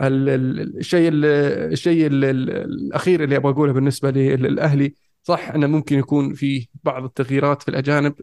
الشيء 0.02 1.10
الشيء 1.14 2.08
الأخير 2.12 3.24
اللي 3.24 3.36
أبغى 3.36 3.52
أقوله 3.52 3.74
بالنسبة 3.74 4.12
للاهلي 4.12 4.94
صح 5.24 5.50
أنه 5.50 5.68
ممكن 5.68 6.00
يكون 6.00 6.34
في 6.34 6.68
بعض 6.84 7.04
التغييرات 7.04 7.62
في 7.62 7.68
الأجانب 7.68 8.14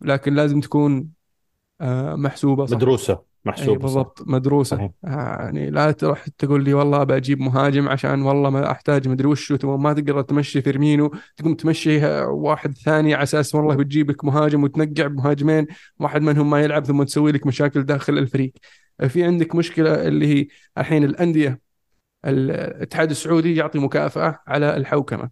لكن 0.00 0.34
لازم 0.34 0.60
تكون 0.60 1.08
آه 1.80 2.14
محسوبة 2.14 2.66
صح؟ 2.66 2.76
مدروسة 2.76 3.32
محسوبة 3.44 3.72
اي 3.72 3.78
بالضبط 3.78 4.22
مدروسة. 4.26 4.76
صحيح. 4.76 4.90
يعني 5.02 5.70
لا 5.70 5.90
تروح 5.90 6.28
تقول 6.38 6.64
لي 6.64 6.74
والله 6.74 7.04
بجيب 7.04 7.40
مهاجم 7.40 7.88
عشان 7.88 8.22
والله 8.22 8.50
ما 8.50 8.70
أحتاج 8.70 9.08
مدري 9.08 9.28
وش 9.28 9.52
ما 9.64 9.92
تقدر 9.92 10.22
تمشي 10.22 10.62
فيرمينو 10.62 11.14
تقوم 11.36 11.54
تمشي 11.54 12.06
واحد 12.24 12.78
ثاني 12.78 13.14
على 13.14 13.22
أساس 13.22 13.54
والله 13.54 13.76
بتجيب 13.76 14.10
لك 14.10 14.24
مهاجم 14.24 14.64
وتنقع 14.64 15.06
بمهاجمين 15.06 15.66
واحد 16.00 16.22
منهم 16.22 16.50
ما 16.50 16.60
يلعب 16.60 16.84
ثم 16.84 17.02
تسوي 17.02 17.32
لك 17.32 17.46
مشاكل 17.46 17.82
داخل 17.82 18.18
الفريق. 18.18 18.52
في 19.08 19.24
عندك 19.24 19.54
مشكلة 19.54 20.08
اللي 20.08 20.26
هي 20.26 20.46
الحين 20.78 21.04
الأندية 21.04 21.60
الاتحاد 22.24 23.10
السعودي 23.10 23.56
يعطي 23.56 23.78
مكافأة 23.78 24.38
على 24.46 24.76
الحوكمة. 24.76 25.30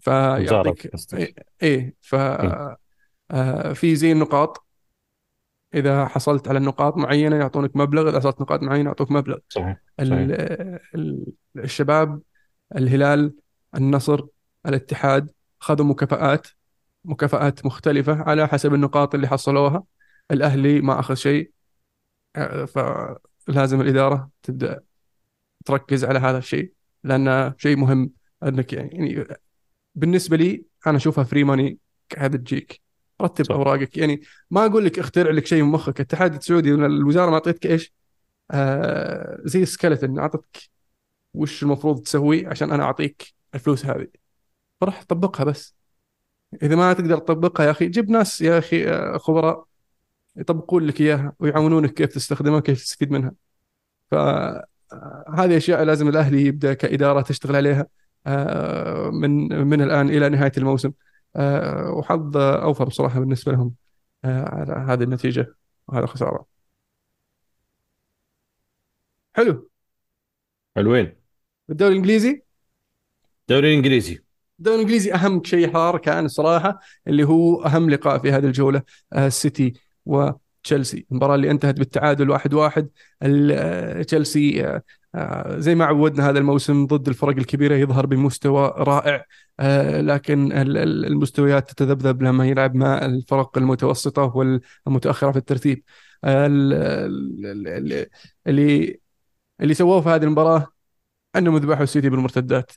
فيعطيك 0.00 0.90
إيه, 1.14 1.34
إيه 1.62 1.94
ف 2.00 2.14
آه 3.30 3.72
في 3.72 3.96
زي 3.96 4.12
النقاط. 4.12 4.66
إذا 5.74 6.06
حصلت 6.06 6.48
على 6.48 6.58
نقاط 6.58 6.96
معينة 6.96 7.36
يعطونك 7.36 7.76
مبلغ 7.76 8.08
إذا 8.08 8.18
حصلت 8.18 8.40
نقاط 8.40 8.62
معينة 8.62 8.88
يعطوك 8.88 9.10
مبلغ. 9.10 9.38
صحيح, 9.48 9.80
صحيح. 9.98 10.78
الشباب 11.56 12.20
الهلال 12.76 13.34
النصر 13.74 14.26
الاتحاد 14.66 15.30
خذوا 15.58 15.86
مكافآت 15.86 16.46
مكافآت 17.04 17.66
مختلفة 17.66 18.22
على 18.22 18.48
حسب 18.48 18.74
النقاط 18.74 19.14
اللي 19.14 19.28
حصلوها. 19.28 19.84
الأهلي 20.30 20.80
ما 20.80 21.00
أخذ 21.00 21.14
شيء. 21.14 21.50
فلازم 22.66 23.80
الإدارة 23.80 24.30
تبدأ 24.42 24.80
تركز 25.64 26.04
على 26.04 26.18
هذا 26.18 26.38
الشيء 26.38 26.72
لأنه 27.04 27.54
شيء 27.58 27.76
مهم 27.76 28.10
أنك 28.42 28.72
يعني 28.72 29.26
بالنسبة 29.94 30.36
لي 30.36 30.64
أنا 30.86 30.96
أشوفها 30.96 31.24
free 31.24 31.44
money 31.44 31.78
قاعدة 32.16 32.38
تجيك. 32.38 32.80
رتب 33.22 33.44
صح. 33.44 33.54
أوراقك. 33.54 33.96
يعني 33.96 34.22
ما 34.50 34.66
أقول 34.66 34.84
لك 34.84 34.98
اخترع 34.98 35.30
لك 35.30 35.46
شيء 35.46 35.62
من 35.62 35.68
مخك. 35.70 36.00
الاتحاد 36.00 36.34
السعودي 36.34 36.74
الوزارة 36.74 37.30
ما 37.30 37.34
أعطيتك 37.34 37.66
إيش؟ 37.66 37.92
آه 38.50 39.38
زي 39.44 39.62
ال 39.62 39.68
skeleton. 39.68 40.18
أعطتك 40.18 40.58
وش 41.34 41.62
المفروض 41.62 42.02
تسوي 42.02 42.46
عشان 42.46 42.70
أنا 42.72 42.82
أعطيك 42.84 43.34
الفلوس 43.54 43.86
هذه. 43.86 44.06
فراح 44.80 45.04
طبقها 45.04 45.44
بس. 45.44 45.76
إذا 46.62 46.76
ما 46.76 46.92
تقدر 46.92 47.18
تطبقها 47.18 47.66
يا 47.66 47.70
أخي 47.70 47.88
جيب 47.88 48.10
ناس 48.10 48.40
يا 48.40 48.58
أخي 48.58 48.88
آه، 48.88 49.18
خبراء 49.18 49.66
يطبقون 50.36 50.86
لك 50.86 51.00
إياها 51.00 51.32
ويعاونونك 51.38 51.94
كيف 51.94 52.14
تستخدمها 52.14 52.60
كيف 52.60 52.82
تستفيد 52.82 53.10
منها. 53.10 53.32
فهذه 54.10 55.56
أشياء 55.56 55.82
لازم 55.84 56.08
الاهلي 56.08 56.46
يبدأ 56.46 56.74
كإدارة 56.74 57.20
تشتغل 57.20 57.56
عليها 57.56 57.86
آه، 58.26 59.10
من 59.10 59.48
من 59.66 59.82
الآن 59.82 60.08
إلى 60.08 60.28
نهاية 60.28 60.52
الموسم. 60.58 60.92
آه، 61.36 61.90
وحظ 61.90 62.36
أوفر 62.36 62.84
بصراحة 62.84 63.20
بالنسبة 63.20 63.52
لهم 63.52 63.74
آه، 64.24 64.54
على 64.54 64.72
هذه 64.92 65.02
النتيجة 65.02 65.54
وهذا 65.88 66.04
الخساره 66.04 66.46
حلو. 69.36 69.68
حلوين. 70.76 71.16
الدوري 71.70 71.92
الإنجليزي؟ 71.92 72.42
الدوري 73.40 73.68
الإنجليزي. 73.70 74.22
الدوري 74.58 74.76
الإنجليزي 74.76 75.14
أهم 75.14 75.44
شيء 75.44 75.72
صار 75.72 75.98
كان 75.98 76.24
الصراحه 76.24 76.80
اللي 77.06 77.24
هو 77.24 77.64
أهم 77.64 77.90
لقاء 77.90 78.18
في 78.18 78.32
هذه 78.32 78.44
الجولة 78.44 78.82
آه، 79.12 79.26
السيتي 79.26 79.72
وتشيلسي. 80.06 81.06
المباراة 81.10 81.34
اللي 81.34 81.50
انتهت 81.50 81.78
بالتعادل 81.78 82.30
واحد 82.30 82.54
واحد 82.54 82.88
تشيلسي 84.06 84.80
آه، 85.16 85.58
زي 85.58 85.74
ما 85.74 85.84
عودنا 85.84 86.30
هذا 86.30 86.38
الموسم 86.38 86.86
ضد 86.86 87.08
الفرق 87.08 87.36
الكبيرة 87.36 87.74
يظهر 87.74 88.06
بمستوى 88.06 88.74
رائع 88.76 89.24
آه، 89.60 90.00
لكن 90.00 90.52
المستويات 90.52 91.70
تتذبذب 91.70 92.22
لما 92.22 92.46
يلعب 92.46 92.74
مع 92.74 93.04
الفرق 93.06 93.58
المتوسطة 93.58 94.22
والمتأخرة 94.36 95.32
في 95.32 95.38
الترتيب. 95.38 95.84
آه، 96.24 96.46
اللي 98.46 99.00
اللي 99.60 99.74
سووه 99.74 100.00
في 100.00 100.08
هذه 100.08 100.24
المباراة 100.24 100.66
انهم 101.36 101.56
ذبحوا 101.56 101.82
السيتي 101.84 102.10
بالمرتدات. 102.10 102.72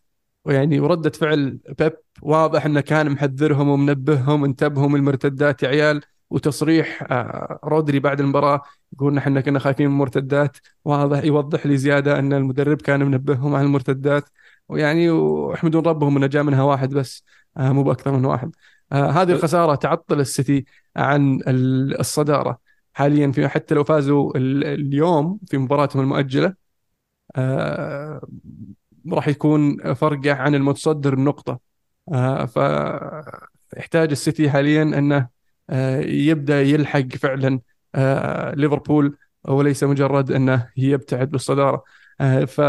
ويعني 0.46 0.80
وردة 0.80 1.10
فعل 1.10 1.60
بيب 1.80 1.94
واضح 2.22 2.66
إنه 2.66 2.82
كان 2.82 3.10
محذرهم 3.12 3.70
ومنبههم 3.70 4.46
انتبهوا 4.46 4.88
من 4.90 4.96
المرتدات 4.96 5.64
يا 5.64 5.68
عيال. 5.70 6.02
وتصريح 6.30 7.04
آه، 7.12 7.60
رودري 7.64 8.00
بعد 8.00 8.20
المباراة 8.20 8.62
يقول 8.94 9.14
نحن 9.14 9.40
كنا 9.40 9.60
خايفين 9.60 9.88
من 9.88 9.94
المرتدات 9.94 10.58
واضح 10.86 11.24
يوضح 11.24 11.66
لي 11.66 11.78
زيادة 11.78 12.20
أن 12.20 12.34
المدرب 12.34 12.82
كان 12.82 13.04
منبههم 13.04 13.56
عن 13.56 13.66
المرتدات. 13.66 14.30
ويعني 14.70 15.10
ويحمدون 15.10 15.86
ربهم 15.86 16.18
انه 16.18 16.28
جاء 16.28 16.44
منها 16.44 16.64
واحد 16.64 16.90
بس 16.94 17.24
آه، 17.58 17.72
مو 17.72 17.84
بأكثر 17.84 18.12
من 18.12 18.26
واحد. 18.26 18.52
آه، 18.92 19.10
هذه 19.12 19.32
الخسارة 19.32 19.76
تعطل 19.76 20.20
السيتي 20.20 20.66
عن 20.96 21.40
الصدارة. 21.48 22.60
حاليا 22.94 23.32
في 23.32 23.48
حتى 23.48 23.76
لو 23.76 23.84
فازوا 23.84 24.38
اليوم 24.38 25.40
في 25.48 25.58
مباراتهم 25.58 26.02
المؤجلة 26.02 26.54
راح 29.12 29.28
يكون 29.28 29.94
فرقه 29.94 30.34
عن 30.34 30.56
المتصدر 30.56 31.14
النقطة. 31.14 31.60
فيحتاج 33.74 34.12
السيتي 34.12 34.50
حاليا 34.50 34.84
أنه 34.84 35.39
يبدأ 36.06 36.62
يلحق 36.62 37.08
فعلا 37.08 37.60
آه، 37.96 38.56
ليفربول 38.56 39.18
وليس 39.48 39.84
مجرد 39.84 40.32
أنه 40.32 40.70
يبتعد 40.78 41.32
بالصدارة. 41.32 41.84
آه، 42.22 42.46
ف 42.46 42.62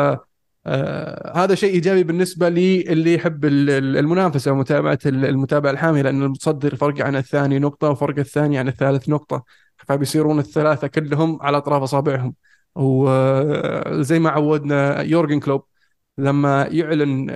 هذا 1.37 1.55
شيء 1.55 1.75
إيجابي 1.75 2.03
بالنسبة 2.03 2.49
لي 2.49 2.81
اللي 2.81 3.15
يحب 3.15 3.45
المنافسة 3.45 4.53
ومتابعة 4.53 4.99
المتابعة 5.07 5.71
الحامية 5.71 6.03
لأن 6.03 6.23
المتصدر 6.23 6.77
فرق 6.77 7.01
عن 7.01 7.17
الثاني 7.17 7.59
نقطة 7.59 7.91
وفرق 7.91 8.19
الثاني 8.19 8.59
عن 8.59 8.69
الثالث 8.69 9.09
نقطة. 9.09 9.45
فبيصيرون 9.77 10.39
الثلاثة 10.39 10.87
كلهم 10.87 11.39
على 11.43 11.57
أطراف 11.57 11.83
أصابعهم. 11.83 12.35
وزي 12.75 14.19
ما 14.19 14.31
عودنا 14.31 15.03
يورجن 15.03 15.41
كلوب 15.41 15.65
لما 16.19 16.69
يعلن 16.71 17.31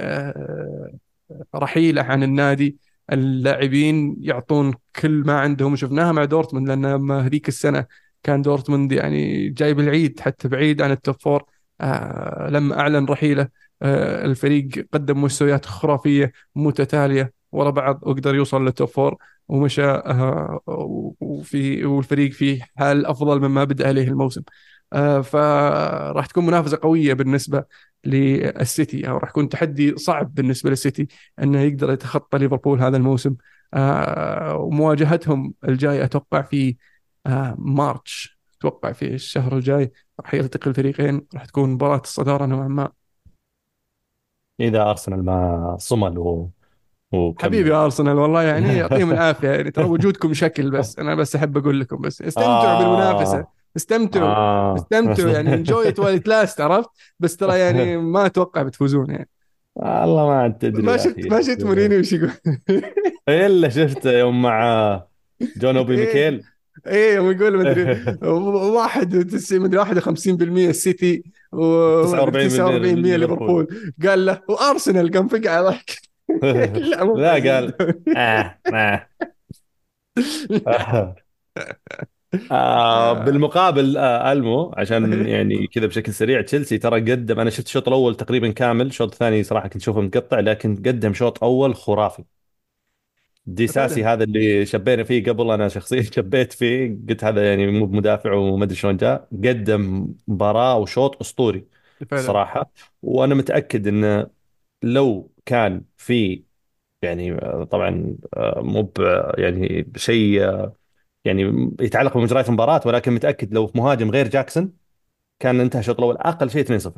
رحيله 1.54 2.02
عن 2.02 2.22
النادي 2.22 2.76
اللاعبين 3.12 4.16
يعطون 4.20 4.74
كل 5.00 5.22
ما 5.26 5.40
عندهم. 5.40 5.72
وشفناها 5.72 6.12
مع 6.12 6.24
دورتموند 6.24 6.68
لأن 6.68 7.10
هذيك 7.10 7.48
السنة 7.48 7.86
كان 8.22 8.42
دورتموند 8.42 8.92
يعني 8.92 9.48
جايب 9.50 9.80
العيد 9.80 10.20
حتى 10.20 10.48
بعيد 10.48 10.82
عن 10.82 10.90
ال 10.90 10.96
top 10.96 11.14
four. 11.20 11.44
آه 11.80 12.48
لما 12.50 12.80
أعلن 12.80 13.04
رحيله. 13.04 13.48
آه 13.82 14.24
الفريق 14.24 14.86
قدم 14.92 15.22
مستويات 15.22 15.66
خرافية 15.66 16.32
متتالية 16.56 17.32
ورا 17.52 17.70
بعض 17.70 18.00
وقدر 18.02 18.34
يوصل 18.34 18.64
لل 18.64 18.74
top 18.74 18.88
four 18.88 19.16
ومشى 19.48 19.84
آه 19.84 20.60
وفي 21.20 21.84
والفريق 21.84 22.32
في 22.32 22.62
حال 22.76 23.06
أفضل 23.06 23.40
مما 23.48 23.64
بدأ 23.64 23.88
عليه 23.88 24.08
الموسم. 24.08 24.42
فراح 25.22 26.26
تكون 26.26 26.46
منافسة 26.46 26.78
قوية 26.82 27.14
بالنسبة 27.14 27.64
للسيتي. 28.04 29.08
أو 29.08 29.16
راح 29.16 29.28
يكون 29.28 29.48
تحدي 29.48 29.96
صعب 29.96 30.34
بالنسبة 30.34 30.70
للسيتي 30.70 31.08
إنه 31.42 31.60
يقدر 31.60 31.92
يتخطى 31.92 32.38
ليفربول 32.38 32.80
هذا 32.80 32.96
الموسم. 32.96 33.34
آه، 33.74 34.56
ومواجهتهم 34.56 35.54
الجاي 35.68 36.04
أتوقع 36.04 36.42
في 36.42 36.76
آه، 37.26 37.54
مارتش. 37.58 38.38
أتوقع 38.58 38.92
في 38.92 39.14
الشهر 39.14 39.56
الجاي 39.56 39.92
راح 40.20 40.34
يلتقي 40.34 40.70
الفريقين 40.70 41.26
راح 41.34 41.44
تكون 41.44 41.70
مباراة 41.70 42.00
الصدارة 42.04 42.46
نوعا 42.46 42.68
ما. 42.68 42.88
إذا 44.60 44.82
أرسنال 44.82 45.24
ما 45.24 45.76
صمل 45.80 46.18
و... 46.18 46.50
وكمل. 47.12 47.44
حبيبي 47.44 47.72
أرسنال 47.72 48.16
والله 48.16 48.42
يعني 48.42 48.76
يعطيهم 48.76 49.10
العافية. 49.12 49.48
يعني 49.48 49.70
ترى 49.70 49.84
وجودكم 49.84 50.34
شكل 50.34 50.70
بس. 50.70 50.98
أنا 51.00 51.14
بس 51.14 51.36
أحب 51.36 51.56
أقول 51.56 51.80
لكم 51.80 51.96
بس. 51.96 52.22
استمتعوا 52.22 52.54
آه. 52.54 52.78
بالمنافسة. 52.78 53.46
استمتعوا 53.76 54.74
بس 54.74 54.80
استمتعوا 54.80 55.30
يعني 55.30 55.54
enjoy 55.54 55.88
it 55.88 55.98
while 55.98 56.22
it 56.26 56.36
lasts 56.36 56.60
عرفت؟ 56.60 56.90
بس 57.20 57.36
ترى 57.36 57.58
يعني 57.58 57.96
ما 58.14 58.26
أتوقع 58.26 58.62
بتفوزون 58.62 59.10
يعني. 59.10 59.28
والله 59.76 60.26
ما 60.26 60.34
عاد 60.34 60.58
تدري 60.58 60.82
ما 60.82 60.96
شفت 60.96 61.26
ما 61.26 61.42
شفت 61.42 61.64
مورينيو 61.64 61.98
وش 61.98 62.12
يقول. 62.12 62.30
إلا 63.28 63.68
شفته 63.68 64.10
يوم 64.12 64.42
مع 64.42 65.02
جون 65.56 65.76
أوبي 65.76 65.94
إيه. 65.98 66.06
ميكيل. 66.06 66.42
إيه 66.86 67.14
يوم 67.14 67.30
يقول 67.30 67.58
مدري 67.58 68.16
واحد 68.22 69.36
مدري 69.52 70.00
51% 70.00 70.08
السيتي 70.42 71.24
ومدري 71.52 72.50
49% 72.50 72.52
49% 72.52 72.58
ليفربول. 72.94 73.66
قال 74.06 74.26
له 74.26 74.40
وأرسنال 74.48 75.10
قام 75.10 75.28
فقع 75.28 75.62
ضحك. 75.62 75.90
لا 77.16 77.32
قال 77.32 77.74
آه 78.16 78.58
آه 82.50 83.12
بالمقابل 83.12 83.96
آه 83.96 84.32
ألمو 84.32 84.72
عشان 84.76 85.26
يعني 85.26 85.66
كذا 85.66 85.86
بشكل 85.86 86.14
سريع 86.14 86.40
تشيلسي 86.42 86.78
ترى 86.78 87.00
قدم 87.12 87.40
أنا 87.40 87.50
شفت 87.50 87.66
الشوط 87.66 87.88
الأول 87.88 88.14
تقريبا 88.16 88.50
كامل 88.52 88.86
الشوط 88.86 89.12
الثاني 89.12 89.42
صراحة 89.42 89.68
كنت 89.68 89.82
أشوفه 89.82 90.00
مقطع 90.00 90.40
لكن 90.40 90.76
قدم 90.76 91.12
شوط 91.14 91.44
أول 91.44 91.74
خرافي. 91.76 92.24
ديساسي 93.46 94.04
فعلا 94.04 94.04
هذا 94.04 94.24
اللي 94.24 94.66
شبينا 94.66 95.04
فيه 95.04 95.24
قبل 95.24 95.50
أنا 95.50 95.68
شخصيا 95.68 96.02
شبيت 96.16 96.52
فيه 96.52 96.98
قلت 97.08 97.24
هذا 97.24 97.48
يعني 97.50 97.66
مو 97.66 97.86
مدافع 97.86 98.32
وما 98.32 98.64
ادري 98.64 98.76
شلون 98.76 98.96
جاء. 98.96 99.28
قدم 99.32 100.08
مباراة 100.28 100.78
وشوط 100.78 101.20
أسطوري 101.20 101.68
الصراحه 102.14 102.70
وأنا 103.02 103.34
متأكد 103.34 103.86
إنه 103.86 104.26
لو 104.82 105.32
كان 105.46 105.84
في 105.96 106.44
يعني 107.02 107.32
آه، 107.32 107.64
طبعا 107.64 108.16
آه، 108.36 108.60
مو 108.62 108.92
يعني 109.38 109.92
شيء 109.96 110.44
آه، 110.44 110.76
يعني 111.24 111.72
يتعلق 111.80 112.18
بمجريات 112.18 112.48
المباراة 112.48 112.80
ولكن 112.86 113.12
متأكد 113.12 113.54
لو 113.54 113.66
في 113.66 113.78
مهاجم 113.78 114.10
غير 114.10 114.28
جاكسون 114.28 114.72
كان 115.38 115.60
انتهى 115.60 115.80
الشوط 115.80 115.98
الأول 115.98 116.16
أقل 116.16 116.50
شيء 116.50 116.64
2-0 116.64 116.90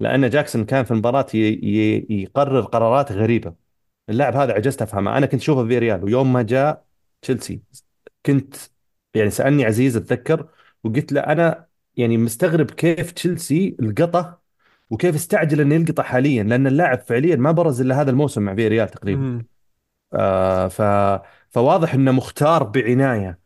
لأن 0.00 0.30
جاكسون 0.30 0.64
كان 0.64 0.84
في. 0.84 0.94
ي... 1.38 2.06
يقرر 2.10 2.60
قرارات 2.60 3.12
غريبة 3.12 3.54
اللاعب 4.08 4.36
هذا 4.36 4.52
عجزت 4.52 4.82
أفهمه 4.82 5.16
أنا 5.18 5.26
كنت 5.26 5.40
أشوفه 5.40 5.66
في 5.66 5.78
ريال 5.78 6.04
ويوم 6.04 6.32
ما 6.32 6.42
جاء 6.42 6.84
تشيلسي 7.22 7.62
كنت 8.26 8.56
يعني 9.14 9.30
سألني 9.30 9.64
عزيز 9.64 9.96
أتذكر 9.96 10.48
وقلت 10.84 11.12
له 11.12 11.20
أنا 11.20 11.66
يعني 11.96 12.16
مستغرب 12.18 12.70
كيف 12.70 13.12
تشيلسي 13.12 13.76
القطه 13.80 14.42
وكيف 14.90 15.14
استعجل 15.14 15.60
إنه 15.60 15.74
يلقطه 15.74 16.02
حاليا 16.02 16.42
لأن 16.42 16.66
اللاعب 16.66 16.98
فعليا 17.00 17.36
ما 17.36 17.52
برز 17.52 17.80
إلا 17.80 18.00
هذا 18.00 18.10
الموسم 18.10 18.42
مع 18.42 18.54
في 18.54 18.68
ريال 18.68 18.88
تقريبا. 18.88 19.42
آه 20.14 20.68
ف 20.68 20.82
فواضح 21.52 21.94
إنه 21.94 22.12
مختار 22.12 22.62
بعناية. 22.64 23.38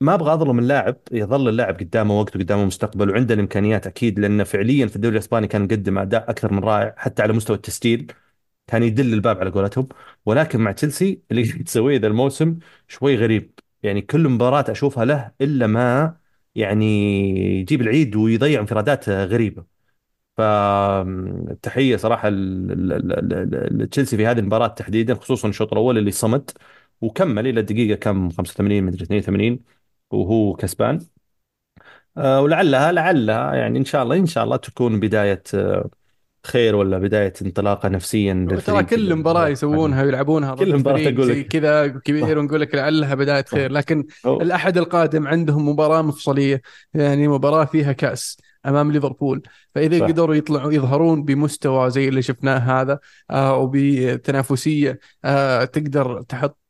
ما 0.00 0.14
أبغى 0.14 0.34
أظلم 0.34 0.58
اللاعب 0.58 0.96
يظل 1.12 1.48
اللاعب 1.48 1.76
قدامه 1.80 2.20
وقت 2.20 2.36
وقدامه 2.36 2.64
مستقبل 2.64 3.10
وعنده 3.10 3.34
الإمكانيات 3.34 3.86
أكيد 3.86 4.20
لأنه 4.20 4.44
فعليا 4.44 4.86
في 4.86 4.96
الدوري 4.96 5.14
الإسباني 5.16 5.48
كان 5.48 5.62
مقدم 5.62 5.98
أداء 5.98 6.30
أكثر 6.30 6.52
من 6.52 6.58
رائع 6.58 6.94
حتى 6.98 7.22
على 7.22 7.32
مستوى 7.32 7.56
التسجيل 7.56 8.12
كان 8.66 8.82
يدل 8.82 9.14
الباب 9.14 9.40
على 9.40 9.50
قولتهم. 9.50 9.88
ولكن 10.26 10.60
مع 10.60 10.72
تشيلسي 10.72 11.22
اللي 11.32 11.44
تسويه 11.44 11.98
ذا 11.98 12.06
الموسم 12.06 12.58
شوي 12.88 13.16
غريب. 13.16 13.52
يعني 13.82 14.02
كل 14.02 14.28
مباراة 14.28 14.64
أشوفها 14.72 15.04
له 15.04 15.32
إلا 15.40 15.66
ما 15.66 16.16
يعني 16.54 16.86
يجيب 17.60 17.80
العيد 17.82 18.16
ويضيع 18.16 18.60
انفرادات 18.60 19.08
ل- 23.08 23.08
ل- 23.08 23.48
ل- 23.50 23.78
لتشيلسي 23.82 24.16
في 24.16 24.26
هذه 24.26 24.38
المباراة 24.38 24.66
تحديدا 24.68 25.14
خصوصا 25.14 25.48
الشوط 25.48 25.72
الأول 25.72 25.98
اللي 25.98 26.10
صمد 26.10 26.50
وكمل 27.00 27.46
إلى 27.46 27.60
الدقيقة 27.60 27.96
كم؟ 27.96 28.30
85 28.30 28.84
مدري 28.84 29.04
82 29.04 29.60
وهو 30.10 30.52
كسبان. 30.54 31.00
آه، 32.16 32.40
ولعلها 32.40 32.92
لعلها 32.92 33.54
يعني 33.54 33.78
إن 33.78 33.84
شاء 33.84 34.02
الله 34.02 34.16
إن 34.16 34.26
شاء 34.26 34.44
الله 34.44 34.56
تكون 34.56 35.00
بداية 35.00 35.42
آه، 35.54 35.90
خير 36.46 36.76
ولا 36.76 36.98
بداية 36.98 37.32
انطلاقة 37.42 37.88
نفسيا 37.88 38.48
ترى 38.66 38.82
كل 38.82 39.16
مباراة 39.16 39.48
يسوونها 39.48 40.02
ويلعبونها 40.02 40.54
كل 40.54 40.72
أقول 40.86 41.26
زي 41.26 41.40
لك. 41.40 41.48
كذا 41.48 41.86
كبير 41.86 42.38
ونقول 42.38 42.60
لك 42.60 42.74
لعلها 42.74 43.14
بداية 43.14 43.44
صح. 43.44 43.50
خير 43.50 43.72
لكن 43.72 44.06
أو. 44.26 44.40
الأحد 44.42 44.78
القادم 44.78 45.26
عندهم 45.26 45.68
مباراة 45.68 46.02
مفصلية 46.02 46.62
يعني 46.94 47.28
مباراة 47.28 47.64
فيها 47.64 47.92
كأس 47.92 48.36
أمام 48.66 48.92
ليفربول. 48.92 49.42
فإذا 49.74 49.98
صح. 49.98 50.06
قدروا 50.06 50.34
يطلعوا 50.34 50.72
يظهرون 50.72 51.22
بمستوى 51.24 51.90
زي 51.90 52.08
اللي 52.08 52.22
شفناه 52.22 52.58
هذا 52.58 52.98
آه 53.30 53.56
وبتنافسية 53.56 54.98
آه 55.24 55.64
تقدر 55.64 56.22
تحط 56.22 56.65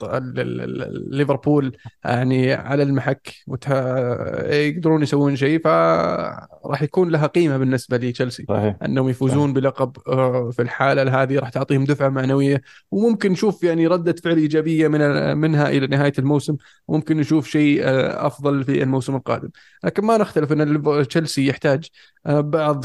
ليفربول 1.11 1.77
يعني 2.05 2.53
على 2.53 2.83
المحك 2.83 3.35
ويقدرون 3.47 5.03
يسوون 5.03 5.37
شيء 5.37 5.61
فراح 5.65 6.83
يكون 6.83 7.09
لها 7.09 7.27
قيمة 7.27 7.57
بالنسبة 7.59 7.97
لتشيلسي. 7.97 8.45
صحيح. 8.49 8.77
أنهم 8.83 9.05
صحيح. 9.05 9.17
يفوزون 9.17 9.53
بلقب 9.53 9.97
آه، 10.09 10.51
في 10.51 10.63
الحالة 10.63 11.23
هذه 11.23 11.39
راح 11.39 11.49
تعطيهم 11.49 11.85
دفعة 11.85 12.09
معنوية. 12.09 12.63
وممكن 12.91 13.33
نشوف 13.33 13.63
يعني 13.63 13.87
ردة 13.87 14.15
فعل 14.25 14.37
إيجابية 14.37 14.89
من 14.89 15.37
منها 15.37 15.69
إلى 15.69 15.87
نهاية 15.87 16.13
الموسم. 16.19 16.57
وممكن 16.89 17.17
نشوف 17.17 17.49
شيء 17.49 17.81
آه، 17.85 18.27
أفضل 18.27 18.65
في 18.65 18.83
الموسم 18.83 19.17
القادم. 19.17 19.49
لكن 19.85 20.05
ما 20.05 20.17
نختلف 20.19 20.53
إن 20.53 21.07
تشيلسي 21.09 21.47
يحتاج 21.47 21.89
بعض 22.27 22.85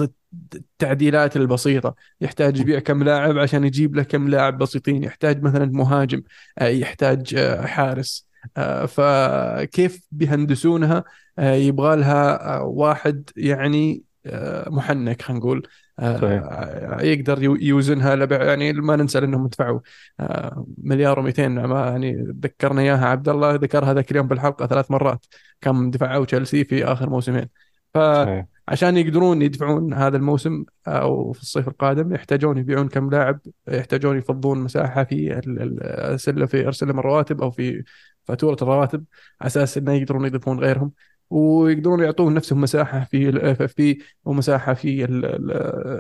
التعديلات 0.56 1.38
البسيطة. 1.38 1.96
يحتاج 2.22 2.60
يبيع 2.60 2.80
كم 2.80 3.04
لاعب 3.04 3.38
عشان 3.38 3.64
يجيب 3.64 3.96
له 3.96 4.04
كم 4.04 4.28
لاعب 4.28 4.58
بسيطين. 4.58 5.04
يحتاج 5.04 5.44
مثلا 5.44 5.66
مهاجم 5.66 6.22
آه، 6.60 6.68
يحتاج 6.68 7.36
آه، 7.38 7.66
حارس. 7.66 8.28
آه، 8.58 8.86
فكيف 8.86 10.02
بيهندسونها؟ 10.12 11.04
آه، 11.40 11.54
يبغى 11.54 11.96
لها 11.96 12.56
آه، 12.58 12.64
واحد 12.64 13.30
يعني 13.38 14.04
آه، 14.26 14.70
محنك 14.70 15.22
خلينا 15.22 15.40
نقول. 15.40 15.68
صحيح. 16.02 16.22
آه، 16.44 17.02
يقدر 17.02 17.44
يو- 17.44 17.56
يوزنها 17.56 18.16
لبع 18.16 18.44
يعني 18.44 18.74
ما 18.74 18.96
ننسى 18.96 19.18
انهم 19.20 19.48
دفعوا 19.48 19.80
آه، 20.20 20.66
مليار 20.84 21.32
و200 21.32 21.40
ما 21.40 21.88
يعني 21.90 22.34
ذكرنا 22.44 22.82
إياها. 22.82 23.06
عبد 23.06 23.30
الله 23.30 23.56
ذكرها 23.56 23.94
ذاك 23.94 24.12
اليوم 24.12 24.28
بالحلقة 24.28 24.68
ثلاث 24.68 24.92
مرات. 24.92 25.26
كم 25.62 25.92
دفعوا 25.92 26.26
تشيلسي 26.26 26.64
في 26.66 26.86
آخر 26.86 27.10
موسمين. 27.10 27.50
صحيح. 27.96 28.46
فعشان 28.72 28.98
يقدرون 28.98 29.42
يدفعون 29.42 29.94
هذا 29.94 30.18
الموسم 30.18 30.66
أو 30.88 31.34
في 31.34 31.42
الصيف 31.42 31.68
القادم 31.68 32.14
يحتاجون 32.14 32.58
يبيعون 32.58 32.88
كم 32.90 33.10
لاعب 33.10 33.40
يحتاجون 33.68 34.18
يفضون 34.18 34.60
مساحة 34.60 35.04
في 35.04 35.34
ال- 35.40 35.62
ال- 35.62 35.84
السله 35.84 36.46
في 36.46 36.72
سلم 36.72 37.00
الرواتب 37.00 37.42
أو 37.42 37.52
في 37.52 37.84
فاتورة 38.26 38.58
الرواتب 38.62 39.06
على 39.42 39.48
أساس 39.48 39.78
إنه 39.78 39.94
يقدرون 39.94 40.26
يضيفون 40.26 40.60
غيرهم 40.60 40.92
ويقدرون 41.30 42.00
يعطون 42.04 42.34
نفسهم 42.34 42.62
مساحة 42.62 43.04
في 43.04 43.30
ال 43.30 43.62
FFP 43.62 44.04
ومساحه 44.26 44.74
في 44.74 45.08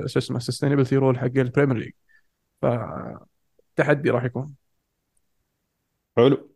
شو 0.07 0.19
اسمه 0.19 0.39
sustainability 0.39 0.95
rule 0.95 1.19
حق 1.19 1.25
ال 1.37 1.42
Premier 1.42 1.77
League 1.77 1.91
فتحدي 2.61 4.09
راح 4.09 4.23
يكون. 4.23 4.55
حلو. 6.17 6.50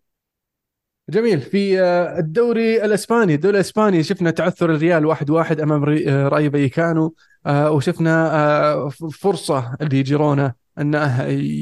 جميل. 1.10 1.42
في 1.42 1.82
آه، 1.82 2.20
الدوري 2.20 2.86
الإسباني. 2.86 3.34
الدوري 3.36 3.56
الإسباني 3.56 4.04
شفنا 4.04 4.32
تعثر 4.32 4.72
الريال 4.76 5.06
واحد 5.06 5.30
واحد 5.30 5.60
أمام 5.62 5.84
ري- 5.84 6.10
آه، 6.10 6.28
رايو 6.28 6.52
فايكانو 6.52 7.16
آه، 7.46 7.72
وشفنا 7.72 8.90
فرصة 9.14 9.76
لجيرونا 9.82 10.54
أنه 10.80 11.22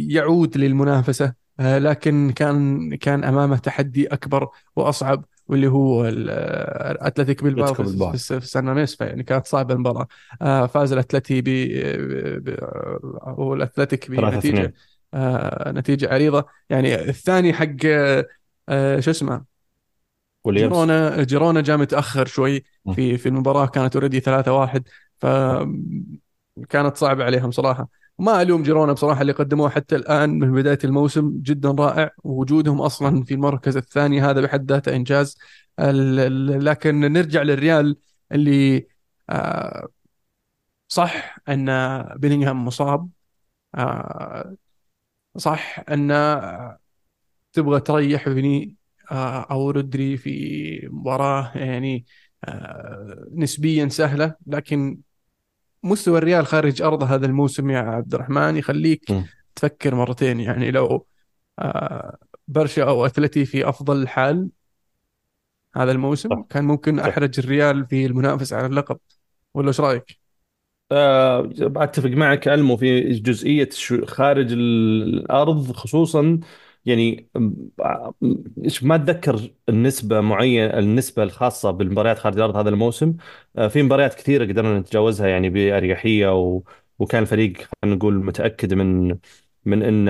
يعود 0.09 0.57
للمنافسة. 0.57 1.33
لكن 1.59 2.31
كان 2.35 2.89
كان 2.95 3.23
أمامه 3.23 3.57
تحدي 3.57 4.07
أكبر 4.07 4.47
وأصعب 4.75 5.25
واللي 5.47 5.67
هو 5.67 6.05
ال- 6.05 6.29
أتلتيك 7.07 7.43
بيلباو 7.43 7.65
اتلتيكو 7.65 7.83
في 7.83 7.89
بيلباو 7.89 8.11
في 8.11 8.47
سان 8.47 8.65
ماميس 8.65 9.01
يعني 9.01 9.23
كانت 9.23 9.45
صعبة 9.47 9.73
المباراة. 9.73 10.07
فاز 10.67 10.93
الاتلتي 10.93 11.41
ب 11.41 11.47
الاتلتيك 13.53 14.05
3 14.05 14.29
بنتيجة 14.31 14.73
2 15.13 15.77
نتيجة 15.77 16.13
عريضة. 16.13 16.45
يعني 16.69 17.09
الثاني 17.09 17.53
حق 17.53 17.75
آه، 18.69 18.99
شو 18.99 19.11
اسمه؟ 19.11 19.45
جيرونا 20.47 21.23
جيرونا 21.23 21.61
جاء 21.61 21.77
متأخر 21.77 22.25
شوي 22.25 22.63
في 22.95 23.17
في 23.17 23.29
المباراة 23.29 23.65
كانت 23.65 23.95
already 23.95 24.19
3-1 24.19 24.87
فكانت 25.17 26.97
صعبة 26.97 27.23
عليهم 27.23 27.51
صراحة. 27.51 27.89
وما 28.17 28.41
ألوم 28.41 28.63
جيرونا 28.63 28.93
بصراحة 28.93 29.21
اللي 29.21 29.33
قدموه 29.33 29.69
حتى 29.69 29.95
الآن 29.95 30.39
من 30.39 30.51
بداية 30.53 30.79
الموسم 30.83 31.39
جدا 31.41 31.71
رائع 31.71 32.11
ووجودهم 32.23 32.81
أصلا 32.81 33.23
في 33.23 33.33
المركز 33.33 33.77
الثاني 33.77 34.21
هذا 34.21 34.41
بحد 34.41 34.71
ذاته 34.71 34.95
إنجاز. 34.95 35.37
لكن 35.79 36.99
نرجع 36.99 37.41
للريال 37.41 37.97
اللي 38.31 38.87
آه، 39.29 39.87
صح 40.87 41.37
أن 41.49 41.67
بيلينغهام 42.17 42.65
مصاب 42.65 43.09
آه، 43.75 44.55
صح 45.37 45.79
أن 45.89 46.11
تبغى 47.53 47.79
تريح 47.79 48.23
فيني 48.29 48.75
آه، 49.11 49.41
أو 49.51 49.71
رودري 49.71 50.17
في 50.17 50.87
مباراة 50.91 51.51
يعني 51.57 52.05
آه، 52.43 53.27
نسبيا 53.35 53.87
سهلة 53.87 54.35
لكن 54.47 54.99
مستوى 55.83 56.17
الريال 56.17 56.45
خارج 56.45 56.81
ارضه 56.81 57.05
هذا 57.05 57.25
الموسم 57.25 57.69
يا 57.69 57.79
عبد 57.79 58.13
الرحمن 58.13 58.57
يخليك 58.57 59.05
تفكر 59.55 59.95
مرتين. 59.95 60.39
يعني 60.39 60.71
لو 60.71 61.05
آه، 61.59 62.17
برشا 62.47 62.83
أو 62.83 63.05
أتلتي 63.05 63.45
في 63.45 63.69
أفضل 63.69 64.01
الحال 64.01 64.49
هذا 65.75 65.91
الموسم 65.91 66.29
صح. 66.29 66.45
كان 66.49 66.63
ممكن 66.63 66.99
أحرج 66.99 67.39
الريال 67.39 67.85
في 67.85 68.05
المنافسه 68.05 68.57
على 68.57 68.65
اللقب. 68.65 68.99
ولا 69.53 69.67
إيش 69.67 69.79
رأيك؟ 69.79 70.19
آه، 70.91 71.49
أتفق 71.59 72.09
معك 72.09 72.47
ألمو 72.47 72.77
في 72.77 73.09
جزئية 73.09 73.69
شو- 73.71 74.05
خارج 74.05 74.51
الأرض 74.53 75.71
خصوصا 75.71 76.39
يعني 76.85 77.29
ما 78.81 78.95
أتذكر 78.95 79.51
النسبة 79.69 80.21
معينة 80.21 80.79
النسبة 80.79 81.23
الخاصة 81.23 81.71
بالمباريات 81.71 82.19
خارج 82.19 82.35
الأرض 82.35 82.55
هذا 82.57 82.69
الموسم. 82.69 83.17
في 83.69 83.83
مباريات 83.83 84.13
كثيرة 84.13 84.45
قدرنا 84.45 84.79
نتجاوزها 84.79 85.27
يعني 85.27 85.49
بأريحية 85.49 86.39
و... 86.41 86.63
وكان 86.99 87.21
الفريق 87.21 87.53
خلينا 87.57 87.95
نقول 87.97 88.25
متأكد 88.25 88.73
من 88.73 89.17
من 89.65 89.83
أن 89.83 90.09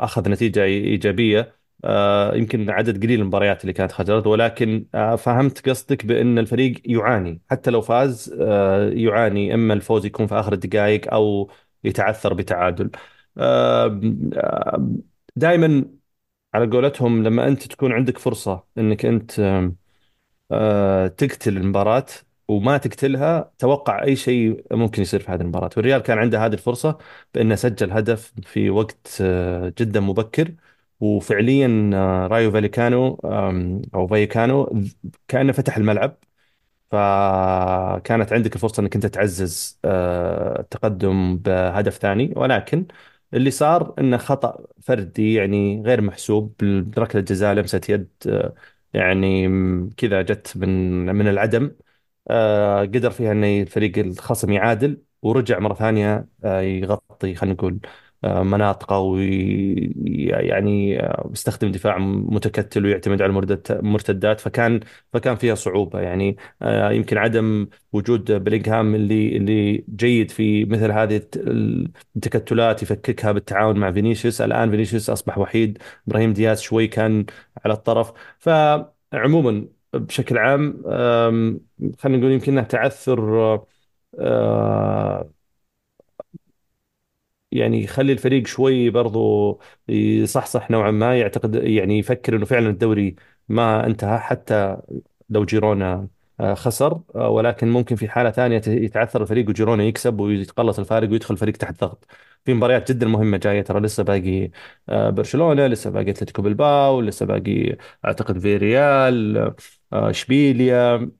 أخذ 0.00 0.28
نتيجة 0.30 0.64
إيجابية. 0.64 1.62
آه، 1.84 2.34
يمكن 2.36 2.70
عدد 2.70 3.02
قليل 3.02 3.20
المباريات 3.20 3.62
اللي 3.62 3.72
كانت 3.72 3.92
خارج 3.92 4.10
الأرض 4.10 4.26
ولكن 4.26 4.86
فهمت 5.18 5.68
قصدك 5.68 6.06
بأن 6.06 6.38
الفريق 6.38 6.82
يعاني. 6.84 7.42
حتى 7.50 7.70
لو 7.70 7.80
فاز 7.80 8.34
يعاني 8.92 9.54
إما 9.54 9.74
الفوز 9.74 10.06
يكون 10.06 10.26
في 10.26 10.34
آخر 10.34 10.52
الدقائق 10.52 11.12
أو 11.14 11.50
يتعثر 11.84 12.34
بتعادل. 12.34 12.90
دائما 15.36 15.84
على 16.54 16.66
قولتهم 16.70 17.22
لما 17.24 17.48
أنت 17.48 17.62
تكون 17.68 17.92
عندك 17.92 18.18
فرصة 18.18 18.64
أنك 18.78 19.06
أنت 19.06 19.40
آم، 19.40 19.76
آه، 20.52 21.06
تقتل 21.08 21.56
المباراة 21.56 22.06
وما 22.48 22.78
تقتلها 22.78 23.52
توقع 23.58 24.04
أي 24.04 24.16
شيء 24.16 24.64
ممكن 24.72 25.02
يصير 25.02 25.20
في 25.20 25.32
هذه 25.32 25.40
المباراة. 25.42 25.70
والريال 25.76 26.02
كان 26.02 26.18
عنده 26.18 26.46
هذه 26.46 26.52
الفرصة 26.54 26.98
بأنه 27.34 27.54
سجل 27.54 27.92
هدف 27.92 28.32
في 28.44 28.70
وقت 28.70 29.18
آه، 29.20 29.74
جدا 29.78 30.00
مبكر. 30.00 30.54
وفعليا 31.00 31.90
آه، 31.94 32.26
رايو 32.26 32.50
فاليكانو 32.52 33.20
أو 33.94 34.06
فايكانو 34.06 34.82
كأنه 35.28 35.52
فتح 35.52 35.76
الملعب. 35.76 36.18
فكانت 36.90 38.32
عندك 38.32 38.54
الفرصة 38.56 38.80
إنك 38.82 38.94
أنت 38.94 39.06
تعزز 39.06 39.80
التقدم 40.60 41.36
بهدف 41.38 41.98
ثاني. 41.98 42.32
ولكن 42.36 42.86
اللي 43.34 43.50
صار 43.50 43.94
إنه 43.98 44.16
خطأ 44.16 44.66
فردي 44.82 45.34
يعني 45.34 45.82
غير 45.82 46.00
محسوب. 46.00 46.54
بركلة 46.96 47.20
جزاء 47.22 47.54
لمسة 47.54 47.80
يد 47.88 48.08
آه، 48.28 48.54
يعني 48.94 49.48
كذا 49.96 50.22
جت 50.22 50.56
من 50.56 50.68
من 51.16 51.28
العدم. 51.28 51.76
آه، 52.30 52.80
قدر 52.82 53.10
فيها 53.10 53.32
ان 53.32 53.44
الفريق 53.44 53.98
الخصم 53.98 54.52
يعادل 54.52 55.02
ورجع 55.22 55.58
مرة 55.58 55.74
ثانية 55.74 56.28
آه، 56.44 56.60
يغطي 56.60 57.34
خلينا 57.34 57.54
نقول 57.54 57.80
مناطقه 58.24 58.98
ويعني 58.98 60.98
يستخدم 61.32 61.70
دفاع 61.72 61.98
متكتل 61.98 62.84
ويعتمد 62.86 63.22
على 63.22 63.30
المرتدات 63.70 64.40
فكان 64.40 64.80
فكان 65.12 65.36
فيها 65.36 65.54
صعوبة. 65.54 66.00
يعني 66.00 66.36
آه، 66.62 66.90
يمكن 66.90 67.18
عدم 67.18 67.68
وجود 67.92 68.32
بلينغهام 68.32 68.94
اللي 68.94 69.36
اللي 69.36 69.84
جيد 69.96 70.30
في 70.30 70.64
مثل 70.64 70.90
هذه 70.90 71.16
الت- 71.16 71.36
التكتلات 72.16 72.82
يفككها 72.82 73.32
بالتعاون 73.32 73.78
مع 73.78 73.92
فينيسيوس. 73.92 74.40
الآن 74.40 74.70
فينيسيوس 74.70 75.10
أصبح 75.10 75.38
وحيد. 75.38 75.78
إبراهيم 76.08 76.32
دياز 76.32 76.60
شوي 76.60 76.86
كان 76.86 77.26
على 77.64 77.74
الطرف. 77.74 78.12
فعموما 78.38 79.66
بشكل 79.94 80.38
عام 80.38 80.82
خلينا 81.98 82.18
نقول 82.18 82.32
يمكن 82.32 82.68
تعثر 82.68 83.60
آه، 84.18 85.31
يعني 87.52 87.82
يخلي 87.84 88.12
الفريق 88.12 88.46
شوي 88.46 88.90
برضو 88.90 89.60
يصحصح 89.88 90.70
نوعا 90.70 90.90
ما 90.90 91.18
يعتقد 91.20 91.54
يعني 91.54 91.98
يفكر 91.98 92.36
إنه 92.36 92.44
فعلا 92.46 92.68
الدوري 92.70 93.16
ما 93.48 93.86
انتهى 93.86 94.18
حتى 94.18 94.76
لو 95.30 95.44
جيرونا 95.44 96.08
آه، 96.40 96.54
خسر 96.54 97.00
آه، 97.14 97.28
ولكن 97.30 97.68
ممكن 97.68 97.96
في 97.96 98.08
حالة 98.08 98.30
ثانية 98.30 98.58
ت- 98.58 98.66
يتعثر 98.66 99.22
الفريق 99.22 99.48
وجيرونا 99.48 99.84
يكسب 99.84 100.20
ويتقلص 100.20 100.78
الفارق 100.78 101.10
ويدخل 101.10 101.34
الفريق 101.34 101.56
تحت 101.56 101.80
ضغط. 101.80 102.06
في 102.44 102.54
مباريات 102.54 102.92
جدا 102.92 103.06
مهمة 103.06 103.36
جاية 103.38 103.62
ترى 103.62 103.80
لسه 103.80 104.02
باقي 104.02 104.50
آه، 104.88 105.10
برشلونة 105.10 105.66
لسه 105.66 105.90
باقي 105.90 106.10
أتلتيكو 106.10 106.42
بالباو 106.42 107.00
لسه 107.00 107.26
باقي 107.26 107.76
أعتقد 108.04 108.38
فيريال 108.38 109.54
إشبيليا 109.92 111.10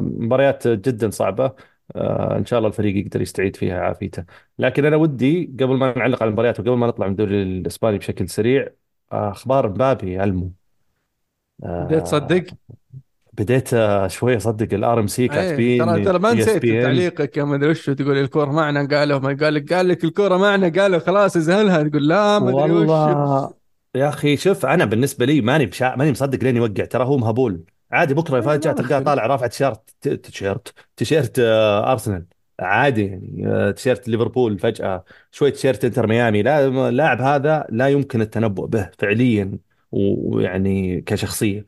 مباريات 0.00 0.68
جدا 0.68 1.10
صعبة. 1.10 1.44
آه، 1.46 1.54
إن 1.96 2.44
شاء 2.46 2.58
الله 2.58 2.68
الفريق 2.68 2.96
يقدر 2.96 3.22
يستعيد 3.22 3.56
فيها 3.56 3.80
عافيته. 3.80 4.24
لكن 4.58 4.84
أنا 4.84 4.96
ودي 4.96 5.54
قبل 5.60 5.76
ما 5.76 5.98
نعلق 5.98 6.22
على 6.22 6.28
المباريات 6.28 6.60
وقبل 6.60 6.76
ما 6.76 6.86
نطلع 6.86 7.06
من 7.06 7.12
الدوري 7.12 7.42
الإسباني 7.42 7.98
بشكل 7.98 8.28
سريع 8.28 8.68
آه، 9.12 9.30
أخبار 9.30 9.68
مبابي 9.68 10.24
المو 10.24 10.52
بديت 11.58 12.02
تصدق؟ 12.02 12.36
آه، 12.36 12.76
بديت 13.32 13.74
آه، 13.74 14.06
شوي 14.06 14.36
أصدق. 14.36 14.74
ال 14.74 15.00
RMC 15.00 15.28
ترى 15.28 15.36
كاتبين 15.36 16.04
ترى 16.04 16.18
ما 16.18 16.30
إي 16.30 16.40
إس 16.40 16.48
نسيت 16.48 16.82
تعليقك 16.82 17.36
يا 17.36 17.44
ما 17.44 17.56
ادري 17.56 17.70
وش 17.70 17.90
تقول 17.90 18.18
الكورة 18.18 18.50
معنا 18.50 18.88
قالوا 18.88 19.18
ما 19.18 19.36
قال 19.40 19.54
لك 19.54 19.72
قال 19.72 19.88
لك 19.88 20.04
الكورة 20.04 20.36
معنا 20.36 20.68
قالوا 20.68 20.98
خلاص 20.98 21.36
ازهلها 21.36 21.82
تقول 21.82 22.08
لا 22.08 22.38
ما 22.38 22.64
أدري 22.64 22.72
وش. 22.72 23.54
يا 23.94 24.08
أخي 24.08 24.36
شوف 24.36 24.66
أنا 24.66 24.84
بالنسبة 24.84 25.26
لي 25.26 25.40
ماني 25.40 25.66
بشا... 25.66 25.94
ماني 25.96 26.10
مصدق 26.10 26.44
لين 26.44 26.56
يوقع. 26.56 26.84
ترى 26.84 27.04
هو 27.04 27.16
مهبول. 27.16 27.64
عادي 27.92 28.14
بكرة 28.14 28.40
ما 28.40 28.56
تلقاه 28.56 29.00
طالع 29.00 29.26
رافع 29.26 29.46
تيشيرت 29.46 29.90
تيشيرت 30.00 30.74
تيشيرت 30.96 31.38
آه، 31.38 31.92
أرسنال. 31.92 32.26
عادي 32.60 33.06
يعني 33.06 33.46
آه، 33.46 33.70
تيشيرت 33.70 34.08
ليفربول 34.08 34.58
فجأة 34.58 35.04
شوي 35.30 35.50
تيشيرت 35.50 35.84
انتر 35.84 36.06
ميامي. 36.06 36.42
لا 36.42 36.66
اللاعب 36.88 37.20
هذا 37.20 37.66
لا 37.70 37.88
يمكن 37.88 38.20
التنبؤ 38.20 38.66
به 38.66 38.90
فعليا 38.98 39.58
ويعني 39.92 41.00
كشخصية. 41.00 41.66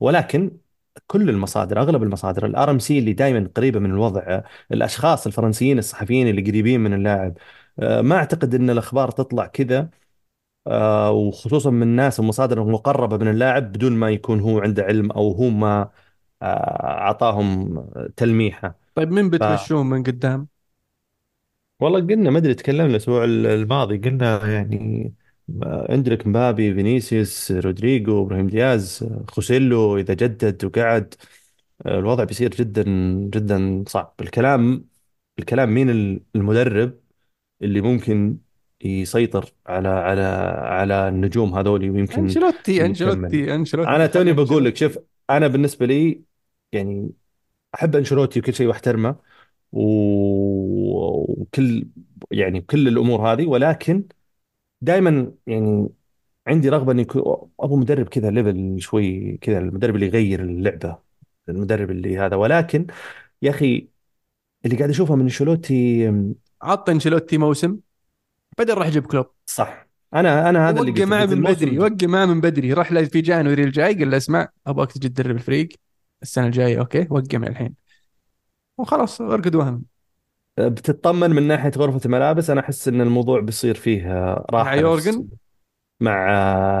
ولكن 0.00 0.58
كل 1.06 1.30
المصادر 1.30 1.80
أغلب 1.80 2.02
المصادر 2.02 2.46
ال 2.46 2.70
RMC 2.70 2.98
اللي 2.98 3.12
دائما 3.12 3.50
قريبة 3.56 3.80
من 3.80 3.90
الوضع 3.90 4.42
الأشخاص 4.72 5.26
الفرنسيين 5.26 5.78
الصحفيين 5.78 6.28
اللي 6.28 6.42
قريبين 6.50 6.80
من 6.80 6.94
اللاعب 6.94 7.38
آه، 7.78 8.00
ما 8.00 8.16
أعتقد 8.16 8.54
إن 8.54 8.70
الأخبار 8.70 9.10
تطلع 9.10 9.46
كذا. 9.46 9.90
آه، 10.66 11.10
وخصوصا 11.12 11.70
من 11.70 11.86
ناس 11.96 12.20
ومصادر 12.20 12.64
مقربة 12.64 13.16
من 13.16 13.28
اللاعب 13.28 13.72
بدون 13.72 13.92
ما 13.92 14.10
يكون 14.10 14.40
هو 14.40 14.58
عنده 14.60 14.82
علم 14.84 15.10
أو 15.12 15.32
هو 15.32 15.50
ما 15.50 15.90
آه، 16.42 16.46
أعطاهم 17.02 17.80
تلميحة 18.16 18.76
طيب 18.94 19.08
مين 19.12 19.30
ف 19.40 19.42
بتمشون 19.42 19.86
من 19.86 20.02
قدام؟ 20.02 20.48
والله 21.80 22.00
قلنا 22.00 22.30
ما 22.30 22.38
أدري 22.38 22.54
تكلمنا 22.54 22.86
الأسبوع 22.86 23.24
الماضي 23.24 23.98
قلنا 23.98 24.46
يعني 24.52 25.14
آه، 25.62 25.94
اندريك 25.94 26.26
مبابي 26.26 26.74
فينيسيوس 26.74 27.52
رودريجو 27.52 28.22
إبراهيم 28.22 28.46
دياز 28.48 29.04
خوسيلو 29.28 29.96
إذا 29.98 30.14
جدد 30.14 30.64
وقعد 30.64 31.14
آه، 31.86 31.98
الوضع 31.98 32.24
بيصير 32.24 32.50
جدا 32.50 32.84
جدا 33.34 33.84
صعب 33.88 34.14
الكلام 34.20 34.88
الكلام 35.38 35.70
مين 35.74 35.90
المدرب 36.36 37.00
اللي 37.62 37.80
ممكن 37.80 38.38
يسيطر 38.84 39.52
على 39.66 39.88
على 39.88 40.22
على 40.62 41.08
النجوم 41.08 41.54
هذولي 41.54 41.90
ويمكن 41.90 42.22
أنشيلوتي 42.22 42.72
يكمل 42.72 42.86
أنشيلوتي 42.86 43.54
أنشيلوتي 43.54 43.90
أنا 43.90 44.06
توني 44.06 44.32
بقول 44.32 44.64
لك 44.64 44.76
شوف 44.76 44.98
أنا 45.30 45.46
بالنسبة 45.46 45.86
لي 45.86 46.22
يعني 46.72 47.10
أحب 47.74 47.96
أنشيلوتي 47.96 48.40
وكل 48.40 48.54
شيء 48.54 48.66
وأحترمه 48.66 49.16
وكل 49.72 50.68
يعني 52.30 52.60
كل 52.60 52.88
الأمور 52.88 53.32
هذه 53.32 53.46
ولكن 53.46 54.04
دائما 54.80 55.32
يعني 55.46 55.88
عندي 56.46 56.68
رغبة 56.68 56.92
إني 56.92 57.02
يكون 57.02 57.50
أبو 57.60 57.76
مدرب 57.76 58.08
كذا 58.08 58.30
ليفل 58.30 58.80
شوي 58.80 59.36
كذا 59.36 59.58
المدرب 59.58 59.94
اللي 59.94 60.06
يغير 60.06 60.40
اللعبة 60.42 60.98
المدرب 61.48 61.90
اللي 61.90 62.18
هذا. 62.18 62.36
ولكن 62.36 62.86
يا 63.42 63.50
أخي 63.50 63.88
اللي 64.64 64.76
قاعد 64.76 64.90
أشوفه 64.90 65.14
من 65.14 65.22
أنشيلوتي 65.22 66.12
عط 66.62 66.90
أنشيلوتي 66.90 67.38
موسم. 67.38 67.78
بعدين 68.60 68.74
راح 68.74 68.88
جيب 68.88 69.06
كلوب. 69.06 69.26
صح. 69.46 69.86
أنا 70.14 70.50
أنا 70.50 70.68
هذا 70.68 70.80
اللي 70.80 70.92
وقع 70.92 71.04
معه 71.04 71.26
من 71.26 71.42
بدري 71.42 71.78
وقع 71.78 72.06
معه 72.06 72.26
من 72.26 72.40
بدري. 72.40 72.72
راح 72.72 72.92
له 72.92 73.04
في 73.04 73.20
January 73.20 73.64
الجاي 73.64 73.94
قال 73.94 74.10
له 74.10 74.16
اسمع 74.16 74.48
أبغاك 74.66 74.92
تجي 74.92 75.08
تدرب 75.08 75.36
الفريق. 75.36 75.68
السنة 76.22 76.46
الجاية 76.46 76.78
okay 76.78 77.06
وقع 77.10 77.38
من 77.38 77.48
الحين. 77.48 77.74
وخلاص 78.78 79.20
أرقد 79.20 79.54
وهم. 79.54 79.82
بتطمن 80.58 81.30
من 81.30 81.42
ناحية 81.42 81.72
غرفة 81.76 82.00
الملابس 82.04 82.50
أنا 82.50 82.60
أحس 82.60 82.88
إن 82.88 83.00
الموضوع 83.00 83.40
بيصير 83.40 83.74
فيه 83.74 84.04
مع 84.06 84.44
راحة 84.50 84.70
نفس 84.70 84.82
يورجن؟ 84.82 85.28
مع 86.00 86.28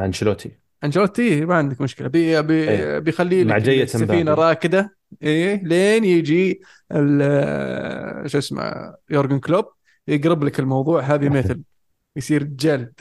أنشيلوتي. 0.04 0.50
أنشيلوتي؟ 0.84 1.44
ما 1.44 1.54
عندك 1.54 1.80
مشكلة. 1.80 2.08
بي 2.08 2.18
إيه. 2.18 2.40
بي 2.40 3.00
بيخلي 3.00 3.44
مع 3.44 3.56
لك 3.56 3.62
جية 3.62 3.82
السفينة 3.82 4.34
راكدة. 4.34 4.96
إيه 5.22 5.64
لين 5.64 6.04
يجي 6.04 6.60
ال- 6.92 8.30
شو 8.30 8.38
اسمه 8.38 8.94
يورجن 9.10 9.38
كلوب. 9.38 9.64
يقرب 10.10 10.44
لك 10.44 10.60
الموضوع 10.60 11.00
هذه 11.00 11.28
مثل. 11.28 11.62
يصير 12.16 12.42
جلد. 12.42 13.00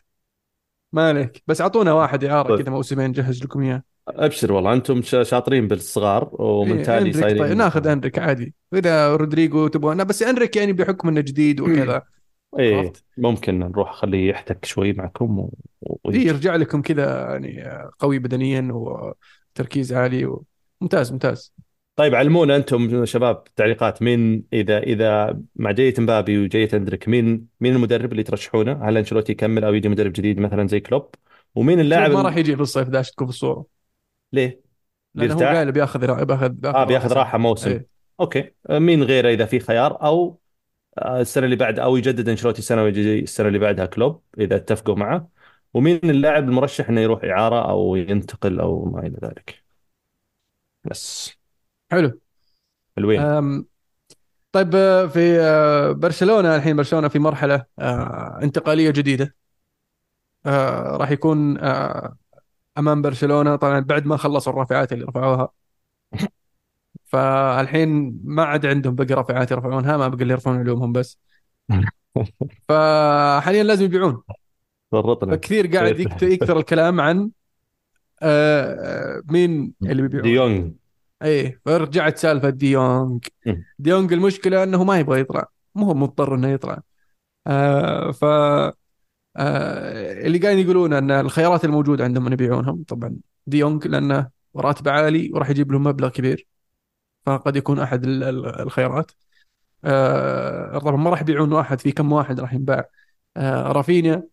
ما 0.93 1.07
عليك. 1.07 1.43
بس 1.47 1.62
أعطونا 1.62 1.93
واحد 1.93 2.24
اعاره 2.24 2.47
طيب. 2.55 2.62
كذا 2.62 2.72
موسمين 2.72 3.12
جهز 3.12 3.43
لكم 3.43 3.62
إياه. 3.62 3.84
أبشر 4.07 4.53
والله. 4.53 4.74
أنتم 4.74 5.01
شا- 5.01 5.24
شاطرين 5.24 5.68
بالصغار 5.68 6.30
ومن 6.34 6.78
إيه 6.78 6.84
تالي 6.84 6.97
انريك 6.97 7.14
طيب. 7.14 7.38
صايرين 7.38 7.57
ناخذ 7.57 7.88
انريك 7.88 8.20
عادي. 8.20 8.53
واذا 8.72 9.16
رودريجو 9.16 9.68
تبغى 9.68 9.95
لا، 9.95 10.03
بس 10.03 10.24
انريك 10.24 10.55
يعني 10.55 10.74
بحكم 10.74 11.07
إنه 11.07 11.22
جديد 11.22 11.62
وكذا. 11.62 12.01
إيه؟ 12.60 12.93
ممكن 13.18 13.60
نروح 13.60 13.93
خليه 13.93 14.30
يحتك 14.30 14.66
شوي 14.66 14.93
معكم 14.93 15.39
و... 15.39 15.53
إيه 15.84 15.97
ويجي 16.03 16.28
يرجع 16.28 16.55
لكم 16.55 16.82
كذا 16.82 17.30
يعني 17.30 17.82
قوي 17.99 18.20
بدنيا 18.20 18.74
و... 18.74 19.14
تركيز 19.55 19.93
عالي 19.93 20.26
و... 20.26 20.43
ممتاز 20.82 21.12
ممتاز. 21.12 21.53
طيب 22.00 22.16
علمونا 22.16 22.56
أنتم 22.56 23.06
شباب 23.06 23.43
تعليقات 23.43 24.02
مين 24.02 24.43
إذا 24.54 24.80
إذا 24.80 25.39
مع 25.56 25.72
جية 25.72 25.93
مبابي 25.97 26.38
وجية 26.38 26.70
أندريك 26.74 27.08
مين 27.10 27.47
مين 27.60 27.76
المدرب 27.76 28.12
اللي 28.12 28.24
ترشحونه؟ 28.24 28.89
هل 28.89 28.97
أنشيلوتي 28.97 29.32
يكمل 29.32 29.64
أو 29.64 29.74
يجي 29.74 29.89
مدرب 29.89 30.12
جديد 30.12 30.39
مثلا 30.39 30.68
زي 30.68 30.80
كلوب؟ 30.80 31.16
ومين 31.56 31.80
اللاعب 31.80 32.12
ما. 32.12 32.22
راح 32.22 32.38
يجي 32.38 32.56
في 32.56 32.62
الصيف 32.62 32.89
ده 32.89 33.02
تكون 33.02 33.28
في 33.28 33.34
الصورة 33.34 33.66
ليه؟ 34.34 34.62
لأنه 35.16 35.34
هو؟ 35.34 35.39
قايل 35.39 35.72
بياخذ 35.72 36.26
بياخذ 36.26 36.66
آه 36.66 36.84
بياخذ 36.84 37.14
راحة 37.14 37.38
سنه 37.38 37.41
موسم 37.41 37.70
إيه 37.70 37.88
أوكي 38.20 38.52
مين 38.70 39.04
غيره 39.04 39.30
إذا 39.30 39.45
في 39.45 39.60
خيار 39.60 40.04
أو 40.04 40.39
السنة 40.97 41.45
اللي 41.45 41.56
بعد 41.56 41.80
أو 41.80 41.97
يجدد 41.97 42.30
أنشيلوتي 42.30 42.62
سنة 42.62 42.84
ويجي 42.84 43.20
السنة 43.20 43.47
اللي 43.47 43.60
بعدها 43.60 43.86
كلوب 43.86 44.22
إذا 44.39 44.56
اتفقوا 44.56 44.95
معه 44.95 45.30
ومين 45.74 46.00
اللاعب 46.04 46.43
المرشح 46.43 46.89
إنه 46.89 47.02
يروح 47.02 47.24
إعارة 47.24 47.70
أو 47.70 47.95
ينتقل 47.95 48.60
أو 48.60 48.86
ما 48.86 49.00
إلى 49.00 49.18
ذلك 49.24 49.64
بس 50.84 51.39
حلو. 51.92 52.20
حلوين. 52.98 53.66
طيب 54.52 54.76
آه، 54.76 55.06
في 55.06 55.40
آه، 55.42 55.92
برشلونة 55.92 56.56
الحين 56.56 56.76
برشلونة 56.76 57.08
في 57.08 57.20
مرحلة 57.20 57.66
آه، 57.80 58.40
انتقالية 58.44 58.90
جديدة. 58.92 59.36
راح 60.96 61.12
يكون 61.12 61.58
أمام 62.78 63.02
برشلونة. 63.02 63.56
طبعا 63.56 63.80
بعد 63.80 64.06
ما 64.06 64.18
خلصوا 64.18 64.54
الرافعات 64.54 64.94
اللي 64.94 65.06
رفعوها. 65.06 65.50
فالحين 67.06 68.20
ما 68.24 68.44
عاد 68.44 68.66
عندهم 68.66 68.96
بقى 68.96 69.06
رافعات 69.16 69.52
يرفعونها 69.52 69.98
ما 69.98 70.08
بقى 70.08 70.22
اللي 70.22 70.34
يرفعون 70.34 70.58
علومهم 70.58 70.94
بس. 70.94 71.20
فحاليا 72.68 73.64
لازم 73.64 73.86
يبيعون. 73.86 74.22
فرطنا 74.92 75.36
فكثير 75.36 75.68
قاعد 75.68 76.00
يكت- 76.00 76.24
يكثر 76.24 76.58
الكلام 76.60 77.02
عن 77.02 77.32
مين 79.32 79.74
اللي 79.84 80.02
بيبيعون. 80.02 80.24
ديونج. 80.24 80.74
إيه 81.22 81.61
فرجعت 81.65 82.17
سالفة 82.17 82.49
ديونج 82.49 83.26
ديونج 83.80 84.13
المشكلة 84.13 84.63
إنه 84.63 84.84
ما 84.84 84.99
يبغى 84.99 85.20
يطلع. 85.20 85.45
مو 85.76 85.86
هو 85.86 85.93
مضطر 85.93 86.36
إنه 86.36 86.47
يطلع. 86.47 86.82
آه 87.47 88.11
ف 88.11 88.24
آه 88.26 88.74
اللي 90.26 90.38
قاعدين 90.38 90.63
يقولون 90.65 90.93
إن 90.93 91.11
الخيارات 91.11 91.65
الموجودة 91.65 92.03
عندهم 92.03 92.28
ان 92.28 92.34
يبيعونهم. 92.34 92.84
طبعا 92.84 93.15
ديونج 93.47 93.88
لأنه 93.88 94.30
راتبه 94.55 94.91
عالي 94.91 95.32
وراح 95.34 95.49
يجيب 95.49 95.72
لهم 95.72 95.84
مبلغ 95.84 96.09
كبير. 96.09 96.47
فقد 97.26 97.55
يكون 97.55 97.80
أحد 97.80 98.03
ال- 98.05 98.24
ال- 98.24 98.61
الخيارات. 98.61 99.11
آه 99.86 100.78
طبعا 100.80 100.95
ما 100.95 101.09
راح 101.09 101.22
يبيعون 101.22 101.53
واحد 101.53 101.82
في 101.82 101.91
كم 101.91 102.11
واحد 102.11 102.39
راح 102.39 102.53
ينباع. 102.53 102.86
آه 103.38 103.72
رافينيا 103.72 104.24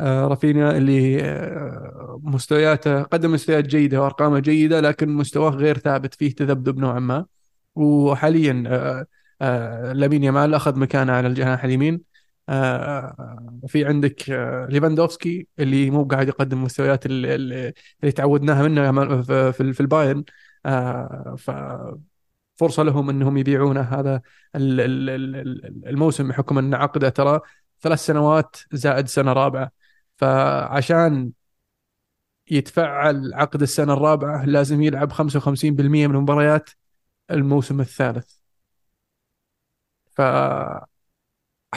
رافينيا 0.00 0.70
اللي 0.76 1.22
آه 1.24 2.20
مستوياته 2.22 3.02
قدم 3.02 3.32
مستويات 3.32 3.64
جيدة 3.66 4.02
وأرقامه 4.02 4.38
جيدة 4.38 4.80
لكن 4.80 5.08
مستواه 5.08 5.50
غير 5.50 5.78
ثابت 5.78 6.14
فيه 6.14 6.34
تذبذب 6.34 6.78
نوعا 6.78 7.00
ما. 7.00 7.26
وحاليا 7.74 8.64
آه 8.66 9.06
آه 9.42 9.92
لامين 9.92 10.24
يامال 10.24 10.54
أخذ 10.54 10.78
مكانه 10.78 11.12
على 11.12 11.28
الجناح 11.28 11.64
اليمين. 11.64 12.00
آه 12.48 13.16
في 13.66 13.84
عندك 13.84 14.30
آه 14.30 14.66
ليفاندوفسكي 14.70 15.46
اللي 15.58 15.90
مو 15.90 16.04
قاعد 16.04 16.28
يقدم 16.28 16.62
مستويات 16.64 17.06
اللي, 17.06 17.72
تعودناها 18.16 18.62
منه 18.92 19.22
في 19.52 19.80
البايرن. 19.80 20.24
آه 20.66 21.34
ف 21.38 21.50
فرصة 22.56 22.82
لهم 22.82 23.10
إنهم 23.10 23.36
يبيعونه. 23.36 23.80
هذا 23.80 24.22
ال- 24.56 24.80
ال- 24.80 25.10
ال- 25.36 25.88
الموسم 25.88 26.28
بحكم 26.28 26.58
إن 26.58 26.74
عقده 26.74 27.08
ترى 27.08 27.40
ثلاث 27.80 28.06
سنوات 28.06 28.56
زائد 28.72 29.08
سنة 29.08 29.32
رابعة. 29.32 29.85
فعشان 30.16 31.32
يتفعل 32.50 33.34
عقد 33.34 33.62
السنة 33.62 33.92
الرابعة 33.92 34.44
لازم 34.44 34.82
يلعب 34.82 35.12
55% 35.12 36.06
من 36.06 36.16
المباريات 36.16 36.70
الموسم 37.30 37.80
الثالث. 37.80 38.34
فأحسن 40.16 40.86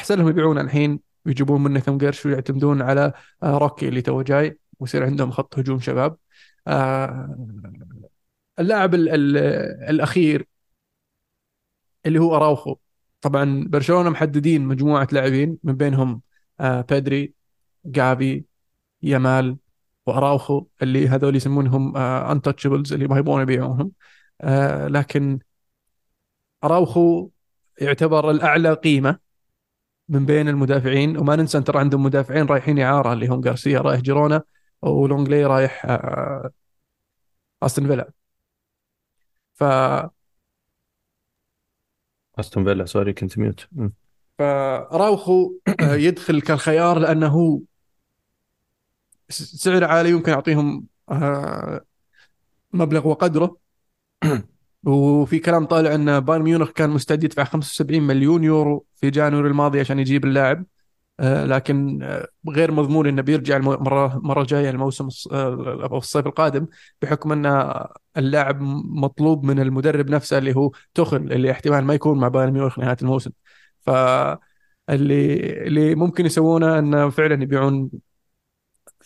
لهم 0.09 0.27
يبيعونه 0.29 0.61
الحين 0.61 0.99
ويجيبون 1.25 1.63
منه 1.63 1.79
كم 1.79 1.97
قرش 1.97 2.25
ويعتمدون 2.25 2.81
على 2.81 3.13
آه، 3.43 3.57
روكي 3.57 3.87
اللي 3.87 4.01
تو 4.01 4.21
جاي 4.21 4.59
ويصير 4.79 5.05
عندهم 5.05 5.31
خط 5.31 5.59
هجوم 5.59 5.79
شباب. 5.79 6.17
آه، 6.67 7.35
اللاعب 8.59 8.95
ال- 8.95 9.09
ال- 9.09 9.37
الأخير 9.89 10.47
اللي 12.05 12.19
هو 12.19 12.35
أراوخو. 12.35 12.75
طبعا 13.21 13.65
برشلونة 13.67 14.09
محددين 14.09 14.61
مجموعة 14.65 15.07
لاعبين 15.11 15.57
من 15.63 15.73
بينهم 15.75 16.21
آه 16.59 16.81
بيدري 16.81 17.33
جافي 17.85 18.45
يامال 19.03 19.57
واراوخو 20.07 20.65
اللي 20.83 21.07
هذول 21.07 21.35
يسمونهم 21.35 21.97
آه 21.97 22.31
untouchables 22.31 22.93
اللي 22.93 23.07
ما 23.07 23.17
يبغون 23.19 23.41
يبيعونهم. 23.41 23.91
آه 24.41 24.87
لكن 24.87 25.39
أراوخو 26.63 27.29
يعتبر 27.81 28.31
الأعلى 28.31 28.73
قيمة 28.73 29.19
من 30.09 30.25
بين 30.25 30.47
المدافعين. 30.49 31.17
وما 31.17 31.35
ننسى 31.35 31.57
أن 31.57 31.63
ترى 31.63 31.79
عندهم 31.79 32.03
مدافعين 32.03 32.45
رايحين 32.45 32.79
إعارة 32.79 33.13
اللي 33.13 33.27
هم 33.27 33.41
غارسيا 33.45 33.79
رايح 33.81 33.99
جيرونا 34.01 34.43
ولونجلي 34.81 35.45
رايح 35.45 35.85
آه 35.85 36.51
أستون 37.63 37.87
فيلا. 37.87 38.11
ف 39.53 39.63
أستون 42.39 42.63
فيلا 42.63 42.85
sorry 42.85 43.13
كنت 43.13 43.37
mute. 43.37 43.67
فراوخو 44.39 45.53
آه، 45.81 45.95
يدخل 46.07 46.41
كالخيار 46.41 46.99
لأنه 46.99 47.61
سعر 49.29 49.83
عالي 49.83 50.09
يمكن 50.09 50.31
يعطيهم 50.31 50.87
آه، 51.11 51.81
مبلغ 52.73 53.07
وقدره. 53.07 53.57
وفي 54.87 55.39
كلام 55.39 55.65
طالع 55.65 55.95
إن 55.95 56.19
بايرن 56.19 56.43
ميونخ 56.43 56.71
كان 56.71 56.89
مستعد 56.89 57.23
يدفع 57.23 57.43
75 57.43 58.01
مليون 58.03 58.43
يورو 58.43 58.85
في 58.95 59.09
January 59.09 59.47
الماضي 59.49 59.79
عشان 59.79 59.99
يجيب 59.99 60.25
اللاعب. 60.25 60.65
آه، 61.19 61.45
لكن 61.45 62.03
آه، 62.03 62.27
غير 62.49 62.71
مضمون 62.71 63.07
إنه 63.07 63.21
بيرجع 63.21 63.57
المره 63.57 64.17
المره 64.17 64.41
الجايه 64.41 64.69
الموسم 64.69 65.09
أو 65.33 65.97
الصيف 65.97 66.27
القادم 66.27 66.67
بحكم 67.01 67.31
إن 67.31 67.73
اللاعب 68.17 68.61
مطلوب 68.61 69.43
من 69.45 69.59
المدرب 69.59 70.09
نفسه 70.09 70.37
اللي 70.37 70.55
هو 70.55 70.71
توخل 70.93 71.17
اللي 71.17 71.51
احتمال 71.51 71.85
ما 71.85 71.93
يكون 71.93 72.19
مع 72.19 72.27
بايرن 72.27 72.53
ميونخ 72.53 72.79
نهاية 72.79 72.97
الموسم. 73.01 73.31
فاللي 73.81 75.35
اللي 75.67 75.95
ممكن 75.95 76.25
يسوونه 76.25 76.79
إنه 76.79 77.09
فعلا 77.09 77.43
يبيعون 77.43 77.91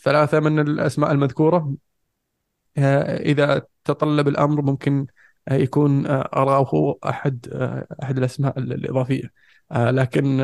ثلاثة 0.03 0.39
من 0.39 0.59
الأسماء 0.59 1.11
المذكورة. 1.11 1.75
آه، 2.77 3.17
إذا 3.17 3.61
تطلب 3.83 4.27
الأمر 4.27 4.61
ممكن 4.61 5.07
آه، 5.47 5.53
يكون 5.53 6.05
آه، 6.07 6.29
أراوخو 6.35 6.95
أحد 7.05 7.47
أحد 8.03 8.17
الأسماء 8.17 8.59
ال- 8.59 8.73
الإضافية. 8.73 9.31
لكن 9.71 10.37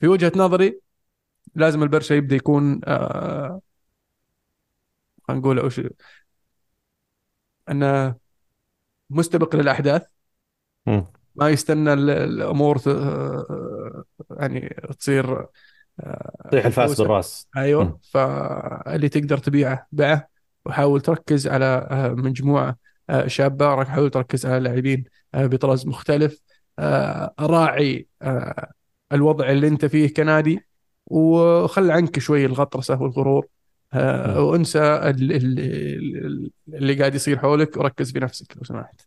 في 0.00 0.08
وجهة 0.08 0.32
نظري 0.36 0.80
لازم 1.54 1.82
البرشا 1.82 2.14
يبدأ 2.14 2.36
يكون 2.36 2.80
خلينا 2.84 3.60
نقول 5.30 5.58
أوش 5.58 5.80
أنه 7.70 8.14
مستبق 9.10 9.56
للأحداث. 9.56 10.02
ما 11.34 11.48
يستنى 11.48 11.92
ال- 11.92 12.10
الأمور 12.10 12.78
يعني 14.30 14.76
تصير 14.98 15.46
طيح 16.52 16.66
الفاس 16.66 17.00
بالراس. 17.00 17.48
أيوه. 17.56 17.98
فاللي 18.10 19.08
تقدر 19.08 19.38
تبيعه 19.38 19.86
بيعه 19.92 20.28
وحاول 20.66 21.00
تركز 21.00 21.48
على 21.48 21.88
آه، 21.90 22.08
مجموعة 22.08 22.76
آه، 23.10 23.26
شابة. 23.26 23.84
حاول 23.84 24.10
تركز 24.10 24.46
على 24.46 24.60
لاعبين 24.60 25.04
آه، 25.34 25.46
بطراز 25.46 25.86
مختلف. 25.86 26.40
راعي 27.40 28.06
الوضع 29.12 29.50
اللي 29.50 29.68
انت 29.68 29.84
فيه 29.84 30.14
كنادي. 30.14 30.60
وخل 31.06 31.90
عنك 31.90 32.18
شوي 32.18 32.44
الغطرسة 32.46 33.02
والغرور. 33.02 33.46
وانسى 34.36 34.78
ال- 34.78 35.32
ال- 35.32 35.60
ال- 36.26 36.50
اللي 36.74 36.94
قاعد 36.94 37.14
يصير 37.14 37.38
حولك. 37.38 37.76
وركز 37.76 38.10
بنفسك 38.10 38.56
لو 38.56 38.64
سمحت. 38.64 39.00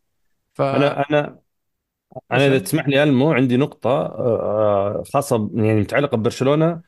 ف 0.53 0.61
أنا 0.61 1.09
أنا 1.09 1.39
أنا 2.31 2.47
إذا 2.47 2.59
تسمح 2.59 2.87
لي 2.87 3.03
ألمو 3.03 3.31
عندي 3.31 3.57
نقطة 3.57 3.89
آه، 3.89 5.03
خاصة 5.13 5.37
ب- 5.37 5.57
يعني 5.57 5.79
متعلقة 5.81 6.17
ببرشلونة 6.17 6.81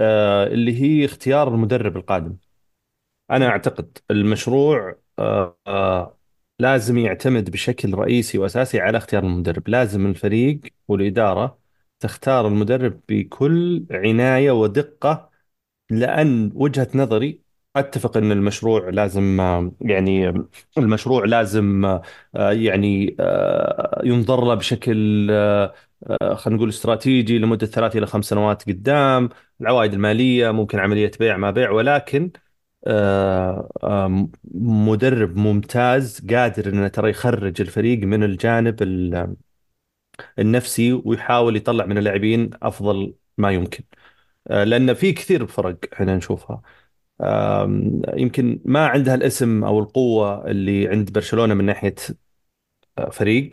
آه، 0.00 0.46
اللي 0.46 0.82
هي 0.82 1.04
اختيار 1.04 1.48
المدرب 1.48 1.96
القادم. 1.96 2.36
أنا 3.30 3.48
أعتقد 3.48 3.98
المشروع 4.10 5.00
آه، 5.18 5.58
آه، 5.66 6.18
لازم 6.58 6.98
يعتمد 6.98 7.50
بشكل 7.50 7.94
رئيسي 7.94 8.38
وأساسي 8.38 8.80
على 8.80 8.98
اختيار 8.98 9.24
المدرب. 9.24 9.68
لازم 9.68 10.06
الفريق 10.06 10.60
والإدارة 10.88 11.58
تختار 12.00 12.48
المدرب 12.48 13.00
بكل 13.08 13.86
عناية 13.90 14.50
ودقة 14.50 15.30
لأن 15.90 16.52
وجهة 16.54 16.88
نظري 16.94 17.42
أتفق 17.76 18.16
أن 18.16 18.32
المشروع 18.32 18.88
لازم 18.88 19.40
يعني 19.80 20.32
المشروع 20.78 21.24
لازم 21.24 21.84
آه، 21.84 22.02
يعني 22.52 23.16
آه، 23.20 24.00
ينظر 24.04 24.44
له 24.44 24.54
بشكل 24.54 25.28
آه، 25.30 25.74
خلينا 26.34 26.56
نقول 26.56 26.68
استراتيجي 26.68 27.38
لمدة 27.38 27.66
ثلاث 27.66 27.96
إلى 27.96 28.06
خمس 28.06 28.24
سنوات 28.24 28.62
قدام. 28.68 29.28
العوائد 29.60 29.92
المالية 29.92 30.50
ممكن 30.50 30.78
عملية 30.78 31.10
بيع 31.20 31.36
ما 31.36 31.50
بيع 31.50 31.70
ولكن 31.70 32.30
مدرب 34.54 35.36
ممتاز 35.36 36.20
قادر 36.30 36.68
إنه 36.68 36.88
ترى 36.88 37.10
يخرج 37.10 37.60
الفريق 37.60 37.98
من 37.98 38.22
الجانب 38.24 38.82
ال- 38.82 39.36
النفسي 40.38 40.92
ويحاول 40.92 41.56
يطلع 41.56 41.86
من 41.86 41.98
اللاعبين 41.98 42.50
أفضل 42.62 43.14
ما 43.38 43.50
يمكن. 43.52 43.84
لأن 44.50 44.94
في 44.94 45.12
كثير 45.12 45.46
فرق 45.46 45.78
إحنا 45.94 46.16
نشوفها. 46.16 46.62
يمكن 48.16 48.60
ما 48.64 48.86
عندها 48.86 49.14
الاسم 49.14 49.64
أو 49.64 49.78
القوة 49.78 50.46
اللي 50.50 50.88
عند 50.88 51.12
برشلونة 51.12 51.54
من 51.54 51.64
ناحية 51.64 51.94
آه، 52.98 53.10
فريق 53.10 53.50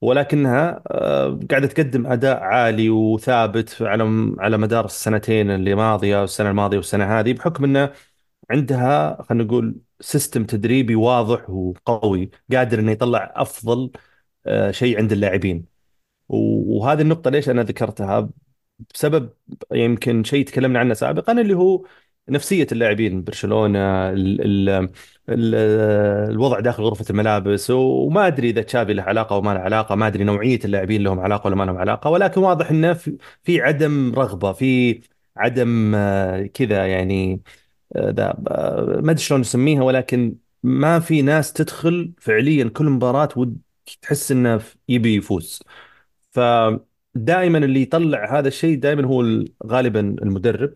ولكنها 0.00 0.82
آه، 0.88 1.40
قاعدة 1.50 1.66
تقدم 1.66 2.06
أداء 2.06 2.40
عالي 2.40 2.90
وثابت 2.90 3.82
على 3.82 4.34
على 4.38 4.58
مدار 4.58 4.84
السنتين 4.84 5.50
اللي 5.50 5.74
ماضية 5.74 6.20
والسنة 6.20 6.50
الماضية 6.50 6.76
والسنة 6.76 7.20
هذه 7.20 7.32
بحكم 7.32 7.64
أنه 7.64 7.92
عندها 8.50 9.22
خلينا 9.22 9.44
نقول 9.44 9.80
سيستم 10.00 10.44
تدريبي 10.46 10.94
واضح 10.94 11.50
وقوي 11.50 12.30
قادر 12.52 12.78
إنه 12.80 12.92
يطلع 12.92 13.32
أفضل 13.36 13.92
آه، 14.46 14.70
شيء 14.70 14.98
عند 14.98 15.12
اللاعبين. 15.12 15.66
وهذه 16.28 17.00
النقطة 17.02 17.30
ليش 17.30 17.48
أنا 17.48 17.62
ذكرتها؟ 17.62 18.30
بسبب 18.94 19.32
يمكن 19.72 20.24
شيء 20.24 20.46
تكلمنا 20.46 20.78
عنه 20.78 20.94
سابقا 20.94 21.32
اللي 21.32 21.54
هو 21.54 21.84
نفسية 22.28 22.66
اللاعبين 22.72 23.24
برشلونة 23.24 23.78
ال 24.10 24.40
ال 24.40 24.68
ال 25.28 25.54
الوضع 26.30 26.60
داخل 26.60 26.82
غرفة 26.82 27.04
الملابس 27.10 27.70
وما 27.70 28.26
أدري 28.26 28.50
إذا 28.50 28.62
تشافي 28.62 28.92
له 28.94 29.02
علاقة 29.02 29.36
وما 29.36 29.54
له 29.54 29.60
علاقة 29.60 29.94
ما 29.94 30.06
أدري 30.06 30.24
نوعية 30.24 30.58
اللاعبين 30.64 31.02
لهم 31.02 31.20
علاقة 31.20 31.46
ولا 31.46 31.56
ما 31.56 31.64
لهم 31.64 31.76
علاقة 31.76 32.10
ولكن 32.10 32.40
واضح 32.40 32.70
إنه 32.70 32.94
في 33.44 33.60
عدم 33.62 34.12
رغبة 34.14 34.52
في 34.52 35.00
عدم 35.36 35.92
آه، 35.94 36.46
كذا 36.46 36.86
يعني 36.86 37.42
ذا 37.98 38.34
ما 39.02 39.10
أدري 39.10 39.18
شلون 39.22 39.40
نسميها 39.40 39.82
ولكن 39.82 40.36
ما 40.62 41.00
في 41.00 41.22
ناس 41.22 41.52
تدخل 41.52 42.12
فعليا 42.20 42.68
كل 42.68 42.84
مباراة 42.90 43.28
وتحس 43.36 44.32
إنه 44.32 44.60
يبي 44.88 45.16
يفوز. 45.16 45.62
فدائما 46.32 47.58
اللي 47.58 47.82
يطلع 47.82 48.38
هذا 48.38 48.48
الشيء 48.48 48.78
دائما 48.78 49.06
هو 49.06 49.20
ال- 49.20 49.52
غالبا 49.66 50.00
المدرب. 50.00 50.74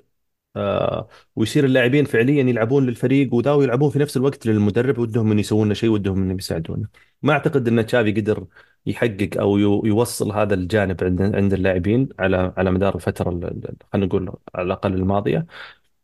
آه، 0.57 1.09
ويصير 1.37 1.65
اللاعبين 1.65 2.05
فعليا 2.05 2.43
يلعبون 2.45 2.87
للفريق 2.87 3.35
وذا 3.35 3.53
ويلعبون 3.53 3.91
في 3.91 3.99
نفس 3.99 4.17
الوقت 4.17 4.47
للمدرب 4.47 4.99
ودهم 4.99 5.33
ان 5.33 5.39
يسوون 5.39 5.75
شيء 5.75 5.91
ودهم 5.91 6.23
انهم 6.23 6.39
يساعدونه 6.39 6.89
ما 7.23 7.33
أعتقد 7.33 7.69
إن 7.69 7.87
تشافي 7.87 8.13
قدر 8.13 8.47
يحقق 8.87 9.29
أو 9.41 9.59
يو- 9.59 9.83
يوصل 9.87 10.33
هذا 10.33 10.55
الجانب 10.55 11.05
عند 11.05 11.23
عند 11.23 11.53
اللاعبين 11.53 12.09
على 12.19 12.53
على 12.57 12.71
مدار 12.71 12.95
الفترة 12.95 13.31
ال- 13.31 13.45
ال- 13.45 13.77
خلينا 13.93 14.07
نقول 14.07 14.33
على 14.55 14.67
الأقل 14.67 14.95
الماضية. 14.95 15.47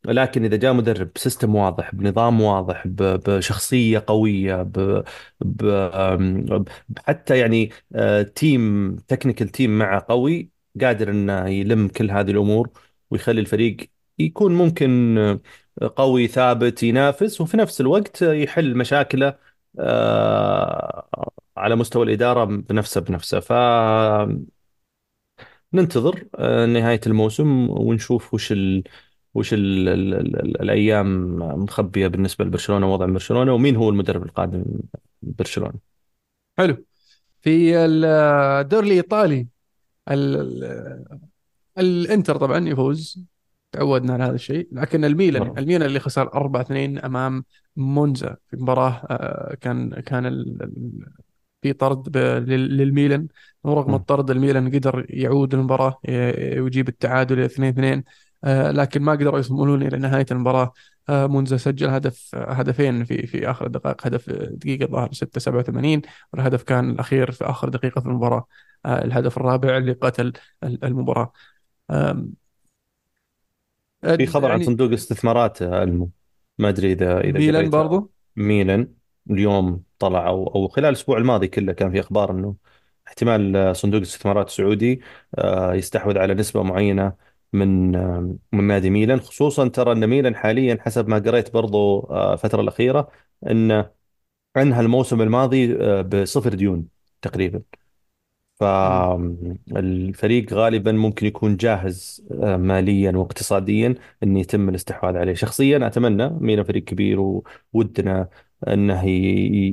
لكن 0.04 0.44
إذا 0.44 0.56
جاء 0.56 0.72
مدرب 0.72 1.10
ب 1.14 1.20
system 1.20 1.55
واضح 1.54 1.94
بنظام 1.94 2.40
واضح 2.40 2.86
ب- 2.86 3.02
بشخصية 3.30 4.04
قوية 4.06 4.62
ب... 4.62 5.04
ب... 5.40 6.64
حتى 7.06 7.38
يعني 7.38 7.70
team 8.34 8.97
technical 9.09 9.48
team 9.48 9.78
معه 9.78 10.06
قوي 10.08 10.50
قادر 10.80 11.10
إنه 11.10 11.48
يلم 11.48 11.88
كل 11.88 12.10
هذه 12.10 12.30
الأمور 12.30 12.70
ويخلي 13.10 13.40
الفريق 13.40 13.76
يكون 14.24 14.55
ممكن 14.55 15.19
آه، 15.19 15.40
قوي 15.97 16.28
ثابت 16.28 16.82
ينافس 16.82 17.40
وفي 17.40 17.57
نفس 17.57 17.81
الوقت 17.81 18.23
يحل 18.23 18.77
مشاكله 18.77 19.35
آه، 19.78 21.31
على 21.57 21.77
مستوى 21.77 22.05
الإدارة 22.05 22.44
بنفسه 22.44 23.01
بنفسه. 23.01 23.40
ننتظر 25.73 26.24
آه، 26.35 26.66
نهاية 26.66 27.01
الموسم 27.07 27.70
ونشوف 27.70 28.35
وش 28.35 28.53
ال... 28.53 28.82
وش 29.35 29.55
ال... 29.55 29.89
ال... 29.89 30.15
ال... 30.15 30.62
الأيام 30.62 31.36
مخبية 31.39 32.07
بالنسبة 32.07 32.44
لبرشلونة 32.44 32.90
ووضع 32.90 33.07
برشلونة 33.07 33.55
ومين 33.55 33.77
هو 33.77 33.89
المدرب 33.89 34.23
القادم 34.23 34.65
برشلونة. 35.23 35.74
حلو. 36.59 36.85
في 37.43 37.77
الدوري 37.78 38.86
الإيطالي 38.86 39.47
ال- 40.11 40.36
ال- 40.65 41.19
الإنتر 41.78 42.36
طبعا 42.36 42.69
يفوز. 42.69 43.24
تعودنا 43.73 44.12
على 44.12 44.24
هذا 44.24 44.35
الشيء. 44.35 44.69
لكن 44.73 45.05
الميلان 45.05 45.43
مرة. 45.43 45.59
الميلان 45.59 45.82
اللي 45.89 46.01
خسر 46.01 46.28
4-2 46.35 46.99
أمام 47.05 47.44
مونزا 47.77 48.36
في 48.51 48.57
مباراة 48.57 48.90
آه، 49.11 49.55
كان 49.61 49.90
كان 50.01 50.44
في 51.62 51.73
طرد 51.73 52.16
للميلان. 52.49 53.27
ورغم 53.65 53.89
مم. 53.89 53.94
الطرد 53.94 54.31
الميلان 54.31 54.69
قدر 54.74 55.07
يعود 55.09 55.55
المباراة 55.55 55.99
ويجيب 56.59 56.89
التعادل 56.89 57.49
2-2 57.49 58.03
آه، 58.44 58.70
لكن 58.70 59.03
ما 59.03 59.12
قدروا 59.12 59.39
يصملون 59.39 59.82
إلى 59.82 59.99
نهاية 59.99 60.27
المباراة. 60.31 60.73
آه، 61.09 61.27
مونزا 61.27 61.57
سجل 61.57 61.89
هدف 61.89 62.31
هدفين 62.35 63.05
في 63.05 63.27
في 63.27 63.51
آخر 63.51 63.66
الدقائق 63.66 64.07
هدف 64.07 64.31
دقيقة 64.31 64.85
الظاهر 64.85 65.12
6 65.12 65.39
87 65.40 66.03
والهدف 66.32 66.62
كان 66.62 66.90
الأخير 66.90 67.31
في 67.31 67.44
آخر 67.44 67.69
دقيقة 67.69 68.01
في 68.01 68.07
المباراة 68.07 68.47
الهدف 68.86 69.36
الرابع 69.36 69.77
اللي 69.77 69.93
قتل 69.93 70.32
ال- 70.65 70.85
المباراة. 70.85 71.32
في 74.02 74.26
خبر 74.26 74.44
عن 74.44 74.50
يعني 74.50 74.64
صندوق 74.64 74.92
استثمارات 74.92 75.62
آه، 75.62 75.82
المو 75.82 76.10
ما 76.58 76.68
أدري 76.68 76.92
إذا 76.92 77.20
إذا 77.20 77.38
ميلان 77.38 77.70
برضو؟ 77.70 78.12
ميلان. 78.36 78.94
اليوم 79.30 79.82
طلع 79.98 80.28
أو 80.28 80.46
أو 80.46 80.68
خلال 80.68 80.88
الأسبوع 80.88 81.18
الماضي 81.18 81.48
كله 81.48 81.72
كان 81.72 81.90
في 81.92 82.00
أخبار 82.00 82.30
إنه 82.30 82.56
احتمال 83.08 83.56
آه، 83.56 83.72
صندوق 83.72 83.96
الاستثمارات 83.98 84.46
السعودي 84.46 85.00
آه، 85.38 85.74
يستحوذ 85.74 86.18
على 86.18 86.34
نسبة 86.34 86.62
معينة 86.62 87.12
من 87.52 87.96
آه، 87.96 88.36
من 88.52 88.64
نادي 88.66 88.90
ميلان. 88.90 89.20
خصوصا 89.20 89.68
ترى 89.68 89.92
إن 89.92 90.06
ميلان 90.06 90.36
حاليا 90.36 90.78
حسب 90.80 91.08
ما 91.08 91.18
قريت 91.18 91.52
برضو 91.54 92.00
آه، 92.00 92.32
الفترة 92.32 92.60
الأخيرة 92.60 93.08
إن 93.50 93.90
انهى 94.56 94.80
الموسم 94.80 95.22
الماضي 95.22 95.76
آه، 95.82 96.02
بصفر 96.02 96.54
ديون 96.54 96.88
تقريبا. 97.22 97.62
فالفريق 98.62 100.52
غالبا 100.55 100.93
ممكن 100.93 101.26
يكون 101.26 101.56
جاهز 101.56 102.24
آه، 102.43 102.56
ماليا 102.56 103.12
واقتصاديا 103.12 103.94
ان 104.22 104.36
يتم 104.36 104.68
الاستحواذ 104.68 105.16
عليه. 105.16 105.34
شخصيا 105.34 105.86
أتمنى 105.86 106.28
ميلان 106.30 106.64
فريق 106.64 106.84
كبير 106.84 107.20
وودنا 107.72 108.28
إنه 108.68 109.02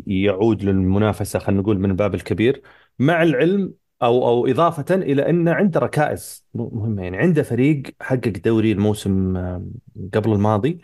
يعود 0.07 0.64
للمنافسة 0.64 1.40
خلينا 1.40 1.61
نقول 1.61 1.80
من 1.80 1.91
الباب 1.91 2.16
الكبير 2.16 2.61
مع 2.99 3.24
العلم 3.24 3.74
أو 4.02 4.28
أو 4.28 4.48
إضافة 4.48 4.95
إلى 4.95 5.30
انه 5.30 5.52
عنده 5.52 5.80
ركائز 5.80 6.45
مهمة. 6.53 7.03
يعني 7.03 7.18
عنده 7.18 7.44
فريق 7.44 7.84
حقق 8.02 8.34
دوري 8.45 8.72
الموسم 8.72 9.38
آه، 9.38 9.66
قبل 10.14 10.32
الماضي. 10.34 10.82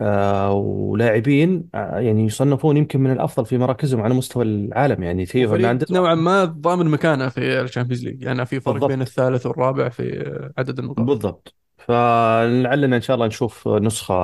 آه، 0.00 0.52
ولاعبين 0.52 1.68
آه، 1.74 1.98
يعني 1.98 2.24
يصنفون 2.24 2.76
يمكن 2.76 3.00
من 3.00 3.12
الأفضل 3.12 3.46
في 3.46 3.58
مراكزهم 3.58 4.00
على 4.00 4.14
مستوى 4.14 4.44
العالم. 4.44 5.02
يعني 5.02 5.26
ثيو 5.26 5.48
وفريق 5.48 5.66
هرنانديز 5.66 5.92
نوعا 5.92 6.14
ما 6.14 6.44
ضامن 6.44 6.86
مكانه 6.86 7.28
في 7.28 7.60
ال 7.60 7.64
Champions 7.64 8.04
League. 8.04 8.22
يعني 8.22 8.46
في 8.46 8.60
فرق 8.60 8.86
بين 8.86 8.98
بالضبط. 8.98 9.08
الثالث 9.08 9.46
والرابع 9.46 9.88
في 9.88 10.50
عدد 10.58 10.78
النقاط. 10.78 11.00
بالضبط. 11.00 11.54
فلعلنا 11.78 12.96
إن 12.96 13.02
شاء 13.02 13.14
الله 13.14 13.26
نشوف 13.26 13.68
نسخة 13.68 14.14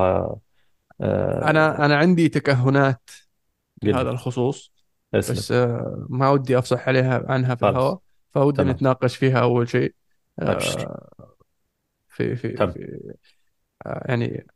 آه، 1.01 1.51
أنا 1.51 1.85
أنا 1.85 1.97
عندي 1.97 2.29
تكهنات 2.29 3.11
بهذا 3.83 4.03
لي 4.03 4.11
الخصوص 4.11 4.73
أسلم. 5.15 5.37
بس 5.37 5.53
آه، 5.53 6.07
ما 6.11 6.31
ودي 6.31 6.59
أفصح 6.59 6.89
عليها 6.89 7.25
عنها 7.29 7.55
في 7.55 7.69
الهواء. 7.69 7.99
فودي 8.35 8.57
تمام. 8.57 8.71
نتناقش 8.71 9.17
فيها 9.17 9.41
أول 9.41 9.69
شيء. 9.69 9.95
آه، 10.43 10.59
في 12.09 12.37
في 12.37 12.57
في 12.57 13.15
آه، 13.87 14.03
يعني 14.09 14.47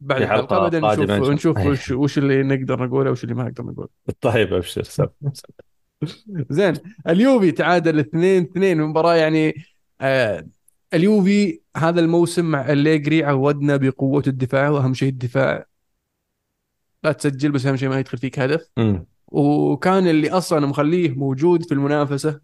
بعد 0.00 0.24
حلقة 0.24 0.58
بعدين 0.58 0.84
نشوف 0.84 1.30
نشوف 1.30 1.58
وش 1.58 1.90
وش 1.90 2.18
اللي 2.18 2.42
نقدر 2.42 2.86
نقوله 2.86 3.10
وش 3.10 3.24
اللي 3.24 3.34
ما 3.34 3.44
نقدر 3.44 3.64
نقوله. 3.64 3.88
طيب 4.20 4.54
أبشر 4.54 4.82
سم. 4.82 5.06
زين 6.50 6.74
اليوفي 7.08 7.50
تعادل 7.50 7.98
2 7.98 8.42
2 8.42 8.80
مباراة 8.82 9.14
يعني 9.14 9.54
آه 10.00 10.46
اليوفي 10.94 11.60
هذا 11.76 12.00
الموسم 12.00 12.44
مع 12.44 12.72
أليجري 12.72 13.24
عودنا 13.24 13.76
بقوة 13.76 14.22
الدفاع 14.26 14.68
وأهم 14.68 14.94
شيء 14.94 15.08
الدفاع. 15.08 15.64
لا 17.04 17.12
تسجل 17.12 17.52
بس 17.52 17.66
أهم 17.66 17.76
شيء 17.76 17.88
ما 17.88 17.98
يدخل 17.98 18.18
فيك 18.18 18.38
هدف. 18.38 18.70
مم. 18.76 19.06
وكان 19.26 20.06
اللي 20.08 20.30
أصلا 20.30 20.66
مخليه 20.66 21.10
موجود 21.10 21.62
في 21.64 21.72
المنافسة 21.72 22.40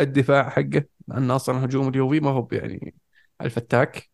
الدفاع 0.00 0.48
حقه 0.48 0.84
لأن 1.08 1.30
أصلا 1.30 1.64
هجوم 1.64 1.88
اليوفي 1.88 2.20
ما 2.20 2.30
هو 2.30 2.48
يعني 2.52 2.94
الفتاك. 3.40 4.10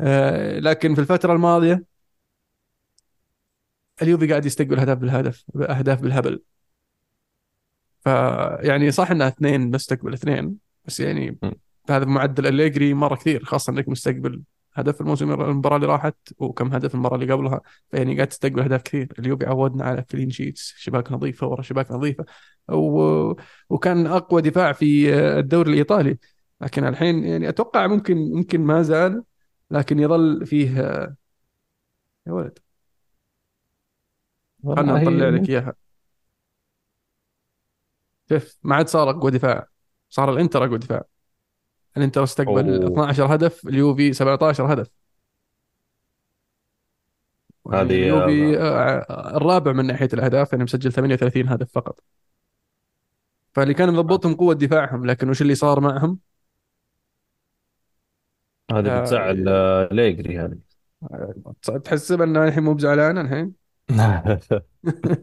آه 0.00 0.58
لكن 0.58 0.94
في 0.94 1.00
الفترة 1.00 1.32
الماضية 1.32 1.89
اليوفي 4.02 4.26
قاعد 4.26 4.46
يستقبل 4.46 4.78
أهداف 4.78 4.98
بالهدف 4.98 5.44
أهداف 5.56 6.00
بالهبل. 6.00 6.42
فيعني 8.00 8.90
صح 8.90 9.10
إنها 9.10 9.28
اثنين 9.28 9.70
بس 9.70 9.86
تقبل 9.86 10.12
اثنين 10.12 10.56
بس 10.84 11.00
يعني. 11.00 11.38
هذا 11.90 12.04
بمعدل 12.04 12.46
أليجري 12.46 12.94
مرة 12.94 13.14
كثير 13.14 13.44
خاصة 13.44 13.72
إنك 13.72 13.88
مستقبل 13.88 14.42
هدف 14.74 15.00
الموسم 15.00 15.32
المباراة 15.32 15.76
اللي 15.76 15.86
راحت 15.86 16.16
وكم 16.38 16.72
هدف 16.74 16.94
المباراة 16.94 17.14
اللي 17.16 17.32
قبلها 17.32 17.60
فيعني 17.90 18.14
قاعد 18.14 18.28
تستقبل 18.28 18.60
أهداف 18.62 18.82
كثير. 18.82 19.12
اليوبي 19.18 19.46
عودنا 19.46 19.84
على 19.84 20.02
كلين 20.02 20.30
شيتس 20.30 20.74
شباك 20.76 21.12
نظيفة 21.12 21.46
ورا 21.46 21.62
شباك 21.62 21.90
نظيفة 21.92 22.24
و... 22.68 23.34
وكان 23.70 24.06
أقوى 24.06 24.42
دفاع 24.42 24.72
في 24.72 25.14
الدوري 25.38 25.70
الإيطالي. 25.72 26.18
لكن 26.60 26.84
الحين 26.84 27.24
يعني 27.24 27.48
أتوقع 27.48 27.86
ممكن 27.86 28.16
ممكن 28.16 28.60
ما 28.60 28.82
زال 28.82 29.24
لكن 29.70 29.98
يظل 29.98 30.46
فيه 30.46 30.70
يا 32.26 32.32
ولد. 32.32 32.58
خلنا 34.64 34.92
نطلع 34.92 35.26
هي 35.26 35.30
لك 35.30 35.48
إياها. 35.48 35.74
شوف 38.28 38.58
ما 38.62 38.76
عاد 38.76 38.88
صار 38.88 39.10
أقوى 39.10 39.30
دفاع. 39.30 39.66
صار 40.10 40.32
الإنتر 40.32 40.64
أقوى 40.64 40.78
دفاع. 40.78 41.02
الإنتر 41.96 42.24
استقبل 42.24 42.82
أوه. 42.82 42.92
12 42.92 43.34
هدف 43.34 43.66
اليوفي 43.68 44.12
17 44.12 44.72
هدف. 44.72 44.90
يعني 47.66 47.84
هذه 47.84 47.94
اليوفي 47.94 48.58
آه، 48.58 49.36
الرابع 49.36 49.72
من 49.72 49.86
ناحية 49.86 50.08
الأهداف 50.12 50.52
يعني 50.52 50.64
مسجل 50.64 50.92
38 50.92 51.48
هدف 51.48 51.72
فقط. 51.72 52.00
فاللي 53.52 53.74
كان 53.74 53.92
مضبطهم 53.92 54.34
قوة 54.34 54.54
دفاعهم 54.54 55.06
لكن 55.06 55.30
وش 55.30 55.42
اللي 55.42 55.54
صار 55.54 55.80
معهم؟ 55.80 56.18
هذه 58.70 59.00
بتزعل 59.00 59.48
آه، 59.48 59.84
آه، 59.90 59.94
ليجري 59.94 60.38
هذه. 60.38 60.58
تحسب 61.84 62.22
انه 62.22 62.44
الحين 62.44 62.62
مو 62.62 62.74
بزعلان 62.74 63.18
الحين؟ 63.18 63.59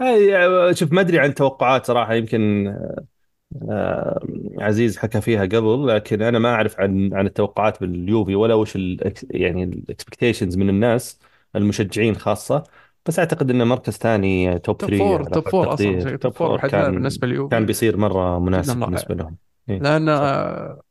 هي 0.00 0.70
شوف 0.74 0.92
ما 0.92 1.00
أدري 1.00 1.18
عن 1.18 1.34
توقعات 1.34 1.86
صراحة 1.86 2.14
يمكن 2.14 2.66
آه، 3.62 4.26
عزيز 4.58 4.98
حكى 4.98 5.20
فيها 5.20 5.42
قبل 5.42 5.86
لكن 5.86 6.22
أنا 6.22 6.38
ما 6.38 6.54
أعرف 6.54 6.80
عن 6.80 7.14
عن 7.14 7.26
التوقعات 7.26 7.80
باليوفي 7.80 8.34
ولا 8.34 8.54
وش 8.54 8.76
ال 8.76 9.14
يعني 9.30 9.64
ال 9.64 9.71
expectations 9.71 10.56
من 10.56 10.68
الناس 10.68 11.18
المشجعين 11.56 12.16
خاصة. 12.16 12.64
بس 13.06 13.18
أعتقد 13.18 13.50
إنه 13.50 13.64
مركز 13.64 13.92
ثاني 13.92 14.58
top 14.58 14.78
top 14.78 14.90
3 14.90 14.98
four 14.98 15.18
على 15.18 15.30
top 15.30 15.42
أقل 15.42 15.50
four 15.50 15.74
أصلا 15.74 15.76
تقدير 15.76 16.00
شيء 16.00 16.10
top 16.10 16.20
top 16.20 16.32
four 16.32 16.46
4 16.46 16.56
بحد 16.56 16.70
ذاته 16.70 16.84
كان 16.84 16.94
بالنسبة 16.94 17.26
كان 17.26 17.32
لليوفي 17.32 17.66
بيصير 17.66 17.96
مرة 17.96 18.38
مناسب 18.38 18.80
بالنسبة 18.80 19.14
لهم. 19.14 19.36
إيه 19.68 19.78
لأن 19.78 20.08
آه، 20.08 20.82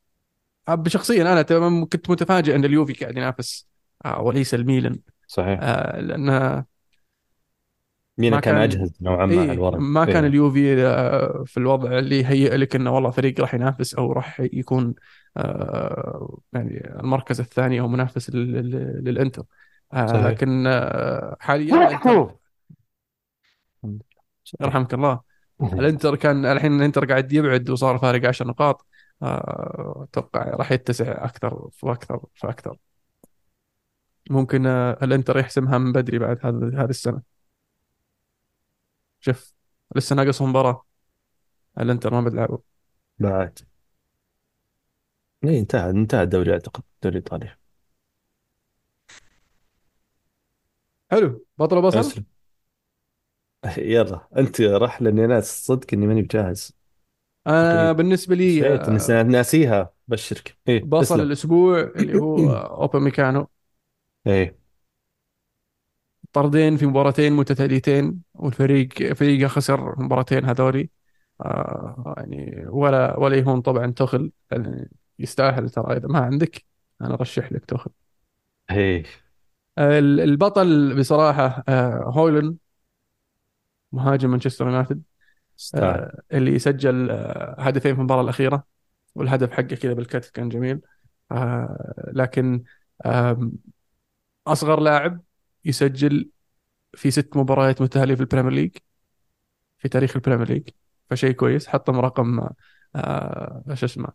شخصيا 0.87 1.21
أنا 1.21 1.41
تمام 1.41 1.85
كنت 1.85 2.09
متفاجئ 2.09 2.55
أن 2.55 2.65
اليوفي 2.65 2.93
قاعد 2.93 3.17
ينافس 3.17 3.67
آه، 4.05 4.21
وليس 4.21 4.53
الميلان. 4.53 4.99
صحيح. 5.27 5.59
آه، 5.61 5.99
لأن 5.99 6.63
مينا 8.17 8.39
كان 8.39 8.53
كان 8.53 8.61
أجهز 8.61 8.93
نوعا 9.01 9.25
ما 9.25 9.41
على 9.41 9.51
اي 9.51 9.51
الورق. 9.51 9.77
ما 9.77 10.05
كان 10.05 10.23
إيه 10.23 10.29
اليوفي 10.29 10.85
آه، 10.87 11.43
في 11.45 11.57
الوضع 11.57 11.97
اللي 11.99 12.19
يهيئ 12.19 12.55
لك 12.57 12.75
إنه 12.75 12.91
والله 12.95 13.09
فريق 13.11 13.41
راح 13.41 13.53
ينافس 13.53 13.93
أو 13.95 14.11
راح 14.11 14.39
يكون 14.39 14.95
آه، 15.37 16.39
يعني 16.53 16.99
المركز 16.99 17.39
الثاني 17.39 17.79
أو 17.79 17.87
منافس 17.87 18.29
لل- 18.29 18.51
لل- 18.53 19.01
للإنتر. 19.03 19.43
آه، 19.93 20.07
صحيح. 20.07 20.25
لكن 20.25 20.63
حاليا 21.39 21.75
يرحمك 24.61 24.93
الله. 24.93 25.21
الإنتر 25.79 26.15
كان 26.15 26.45
الحين 26.45 26.79
الإنتر 26.79 27.05
قاعد 27.05 27.33
يبعد 27.33 27.69
وصار 27.69 27.97
فارق 27.97 28.27
10 28.27 28.47
نقاط. 28.47 28.85
أتوقع 29.21 30.43
راح 30.43 30.71
يتسع 30.71 31.25
أكثر 31.25 31.69
وأكثر 31.83 32.19
فأكثر. 32.35 32.77
ممكن 34.29 34.65
الإنتر 34.67 35.37
يحسمها 35.39 35.77
من 35.77 35.91
بدري 35.91 36.19
بعد 36.19 36.39
هذا 36.43 36.83
هذه 36.83 36.89
السنة. 36.89 37.36
شوف 39.19 39.53
لسه 39.95 40.15
ناقصهم 40.15 40.49
مباراة. 40.49 40.85
الانتر 41.79 42.13
ما 42.13 42.21
بتلعبوا 42.29 42.57
بعد 43.19 43.59
إيه 45.43 45.59
انتهى 45.59 45.89
انتهى 45.89 46.23
الدوري 46.23 46.53
أعتقد 46.53 46.83
الدوري 46.95 47.17
الإيطالي. 47.17 47.57
حلو. 51.11 51.45
بطل 51.57 51.81
بصل 51.81 51.99
أسلم. 51.99 52.25
يلا 53.77 54.27
أنت 54.37 54.61
راح 54.61 55.01
لأني 55.01 55.25
أنا 55.25 55.41
صدق 55.41 55.87
إني 55.93 56.07
ماني 56.07 56.21
بجاهز. 56.21 56.77
أنا 57.47 57.91
يمكن 57.91 57.93
بالنسبة 57.93 58.35
لي 58.35 58.63
نسيت 58.63 58.89
آه، 58.89 59.23
ناسيها 59.23 59.93
بشرك. 60.07 60.57
إيه 60.67 60.83
بصل 60.83 61.15
أسلم. 61.15 61.21
الأسبوع 61.21 61.79
اللي 61.81 62.15
هو 62.15 62.49
آه، 62.49 62.81
اوبا 62.81 62.99
ميكانو 62.99 63.47
إيه. 64.27 64.57
طردين 66.33 66.77
في 66.77 66.85
مباراتين 66.85 67.33
متتاليتين 67.33 68.21
والفريق 68.33 69.13
فريقه 69.13 69.47
خسر 69.47 70.01
مباراتين 70.03 70.45
هذولي. 70.45 70.89
آه 71.41 72.13
يعني 72.17 72.65
ولا 72.69 73.19
ولا 73.19 73.35
يهون 73.37 73.61
طبعا 73.61 73.91
تخل 73.91 74.31
يعني 74.51 74.89
يستاهل 75.19 75.69
ترى. 75.69 75.97
إذا 75.97 76.07
ما 76.07 76.19
عندك 76.19 76.65
أنا 77.01 77.13
أرشح 77.13 77.51
لك 77.51 77.65
تخل 77.65 77.91
إيه 78.71 79.03
ال- 79.79 80.19
البطل 80.19 80.95
بصراحة 80.99 81.63
آه 81.69 82.03
هويلن 82.15 82.57
مهاجم 83.91 84.29
مانشستر 84.29 84.65
يونايتد 84.65 85.03
آه 85.75 86.21
اللي 86.33 86.59
سجل 86.59 87.11
آه 87.11 87.55
هدفين 87.61 87.93
في 87.95 87.99
المباراة 87.99 88.21
الأخيرة. 88.21 88.63
والهدف 89.15 89.51
حقه 89.53 89.63
كذا 89.75 89.93
بالكتف 89.93 90.29
كان 90.31 90.49
جميل. 90.49 90.81
آه 91.31 91.93
لكن 92.13 92.63
أصغر 94.47 94.79
لاعب 94.79 95.21
يسجل 95.67 96.29
في 96.93 97.11
ست 97.11 97.37
مباريات 97.37 97.81
متتالية 97.81 98.15
في 98.15 98.21
ال 98.21 98.25
Premier 98.25 98.51
League 98.53 98.77
في 99.77 99.89
تاريخ 99.89 100.15
البريمير 100.15 100.47
ليج. 100.49 100.69
فشيء 101.09 101.31
كويس. 101.31 101.67
حطم 101.67 101.99
رقم 101.99 102.49
آه 102.95 103.63
شو 103.73 103.85
اسمه 103.85 104.09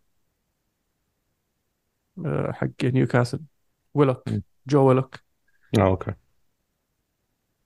آه 2.25 2.51
حق 2.51 2.67
نيوكاسل. 2.83 3.39
ويلوك 3.93 4.29
جو 4.67 4.87
ويلوك. 4.87 5.15
آه 5.79 5.81
أوكي. 5.81 6.13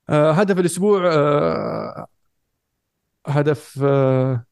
آه 0.09 0.31
هدف 0.31 0.59
الأسبوع 0.59 1.13
آه 1.13 2.07
هدف 3.27 3.79
آه 3.83 4.45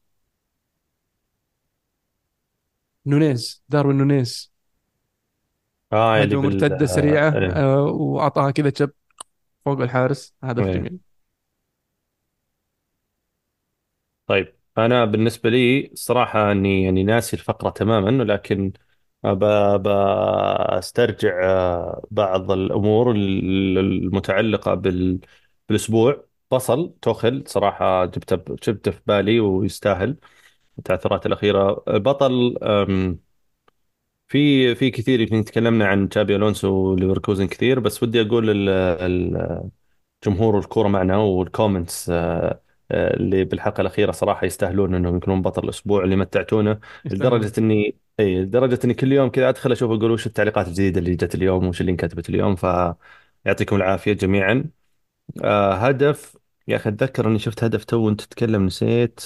نونيز 3.06 3.64
داروين 3.68 3.96
نونيز. 3.96 4.52
آه 5.92 6.22
اللي 6.22 6.36
مرتدة 6.36 6.82
آه، 6.82 6.86
سريعة 6.86 7.38
إيه. 7.38 7.50
آه 7.50 7.82
وأعطاها 7.82 8.50
كذا 8.50 8.70
chip. 8.70 8.90
فوق 9.66 9.80
الحارس 9.82 10.34
هدف 10.44 10.66
إيه 10.66 10.72
جميل. 10.72 11.00
طيب 14.26 14.56
أنا 14.78 15.04
بالنسبة 15.04 15.50
لي 15.50 15.86
الصراحه 15.92 16.52
أني 16.52 16.82
يعني 16.84 17.02
ناسي 17.04 17.36
الفقرة 17.36 17.70
تماما 17.70 18.22
ولكن 18.22 18.72
بسترجع 20.76 21.32
بعض 22.10 22.50
الأمور 22.50 23.10
ال- 23.12 23.78
المتعلقة 23.78 24.74
بال 24.74 25.20
بالأسبوع. 25.68 26.26
فصل 26.50 26.94
توخيل 27.02 27.44
صراحة 27.46 28.04
جبته 28.04 28.36
جبته 28.68 28.90
في 28.90 29.00
بالي 29.06 29.40
ويستاهل. 29.40 30.16
التعثرات 30.78 31.26
الأخيرة 31.26 31.84
بطل 31.88 32.58
أم، 32.62 33.20
في 34.28 34.74
في 34.74 34.90
كثير 34.90 35.20
يمكن 35.20 35.44
تكلمنا 35.44 35.86
عن 35.88 36.08
تشابي 36.08 36.36
ألونسو 36.36 36.68
وليفركوزن 36.68 37.46
كثير 37.48 37.80
بس 37.80 38.02
ودي 38.02 38.20
أقول 38.22 38.50
ال- 38.50 38.68
ال- 38.68 39.70
جمهور 40.24 40.58
الكورة 40.58 40.88
معنا 40.88 41.16
وال 41.18 41.36
comments 41.36 42.10
آه، 42.10 42.62
آه، 42.90 43.14
اللي 43.16 43.44
بالحلقة 43.44 43.80
الأخيرة 43.80 44.12
صراحة 44.12 44.46
يستاهلون 44.46 44.94
إنهم 44.94 45.16
يكونون 45.16 45.42
بطل 45.42 45.64
الأسبوع 45.64 46.04
اللي 46.04 46.16
متعتونا 46.16 46.80
يستاهلون. 47.04 47.40
لدرجة 47.40 47.52
إني 47.60 47.98
إي 48.20 48.42
لدرجة 48.42 48.80
إني 48.84 48.94
كل 48.94 49.12
يوم 49.12 49.30
كذا 49.30 49.48
أدخل 49.48 49.72
أشوف 49.72 49.90
أقول 49.92 50.10
وش 50.10 50.26
التعليقات 50.26 50.68
الجديدة 50.68 51.00
اللي 51.00 51.16
جت 51.16 51.34
اليوم 51.34 51.66
وش 51.68 51.80
اللي 51.80 51.92
انكتبت 51.92 52.28
اليوم 52.28 52.56
فيعطيكم 52.56 53.76
العافية 53.76 54.12
جميعا. 54.12 54.70
آه 55.44 55.74
هدف 55.74 56.38
يا 56.68 56.76
أخي 56.76 56.90
أتذكر 56.90 57.28
إني 57.28 57.38
شفت 57.40 57.64
هدف 57.64 57.84
تو 57.84 57.96
وأنت 58.06 58.22
تتكلم 58.22 58.66
نسيت. 58.66 59.20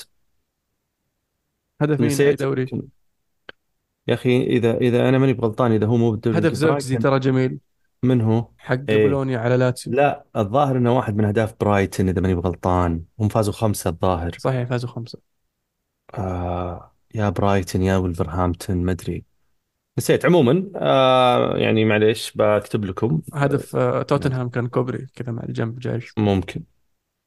هدف 1.81 2.01
مين؟ 2.01 2.23
أي 2.25 2.35
نسيت. 2.35 2.37
دوري؟ 2.37 2.75
يا 4.11 4.15
أخي 4.15 4.43
إذا 4.43 4.77
إذا 4.77 5.09
أنا 5.09 5.19
ماني 5.19 5.33
بغلطان 5.33 5.73
إذا 5.73 5.87
هو 5.87 5.97
مو 5.97 6.11
بالدوري 6.11 6.39
هدف 6.39 6.53
زيركزي 6.53 6.97
ترى 6.97 7.19
جميل. 7.19 7.59
من 8.03 8.21
هو؟ 8.21 8.49
حق 8.59 8.79
إيه. 8.89 9.03
بولونيا 9.03 9.39
على 9.39 9.57
لاتسيو. 9.57 9.93
لا 9.93 10.25
الظاهر 10.37 10.77
إنه 10.77 10.97
واحد 10.97 11.17
من 11.17 11.25
أهداف 11.25 11.55
برايتون 11.61 12.09
إذا 12.09 12.21
ماني 12.21 12.35
بغلطان. 12.35 13.03
هم 13.21 13.29
فازوا 13.29 13.53
خمسة 13.53 13.91
الظاهر. 13.91 14.37
صحيح 14.39 14.69
فازوا 14.69 14.91
خمسة. 14.91 15.19
آه 16.15 16.93
يا 17.15 17.29
برايتون 17.29 17.83
يا 17.83 17.97
ولفرهامبتون 17.97 18.77
ما 18.77 18.93
أدري. 18.93 19.25
نسيت. 19.99 20.27
عموما 20.27 20.71
آه 20.77 21.57
يعني 21.57 21.85
معليش 21.85 22.33
بكتب 22.35 22.85
لكم. 22.85 23.21
هدف 23.35 23.77
آه، 23.77 24.03
توتنهام 24.03 24.49
كان 24.49 24.67
كوبري 24.67 25.07
كذا 25.15 25.33
مع 25.33 25.43
الجنب 25.43 25.79
جايش. 25.79 26.13
ممكن. 26.19 26.63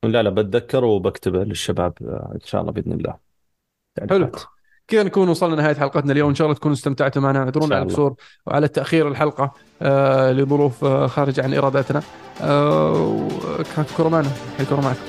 لا 0.05 0.23
لا 0.23 0.29
بتذكر 0.29 0.85
وبكتبه 0.85 1.43
للشباب 1.43 1.93
آه 2.01 2.31
إن 2.35 2.39
شاء 2.45 2.61
الله 2.61 2.71
بإذن 2.71 2.91
الله. 2.91 3.17
حلو. 4.09 4.31
كذا 4.87 5.03
نكون 5.03 5.29
وصلنا 5.29 5.55
نهاية 5.55 5.75
حلقتنا 5.75 6.11
اليوم؟ 6.11 6.29
إن 6.29 6.35
شاء 6.35 6.47
الله 6.47 6.57
تكونوا 6.57 6.75
استمتعتوا 6.75 7.21
معنا 7.21 7.39
إن 7.39 7.43
اعذرونا 7.43 7.75
على 7.75 7.83
القصور 7.83 8.15
وعلى 8.45 8.67
تأخير 8.67 9.07
الحلقة 9.07 9.53
آه 9.81 10.31
لظروف 10.31 10.83
آه 10.83 11.07
خارجة 11.07 11.43
عن 11.43 11.53
إرادتنا. 11.53 12.03
آه 12.41 12.91
وكانت 12.93 13.91
الكرة 13.91 14.09
معنا 14.09 14.29
الكرة 14.59 14.81
معكم. 14.81 14.99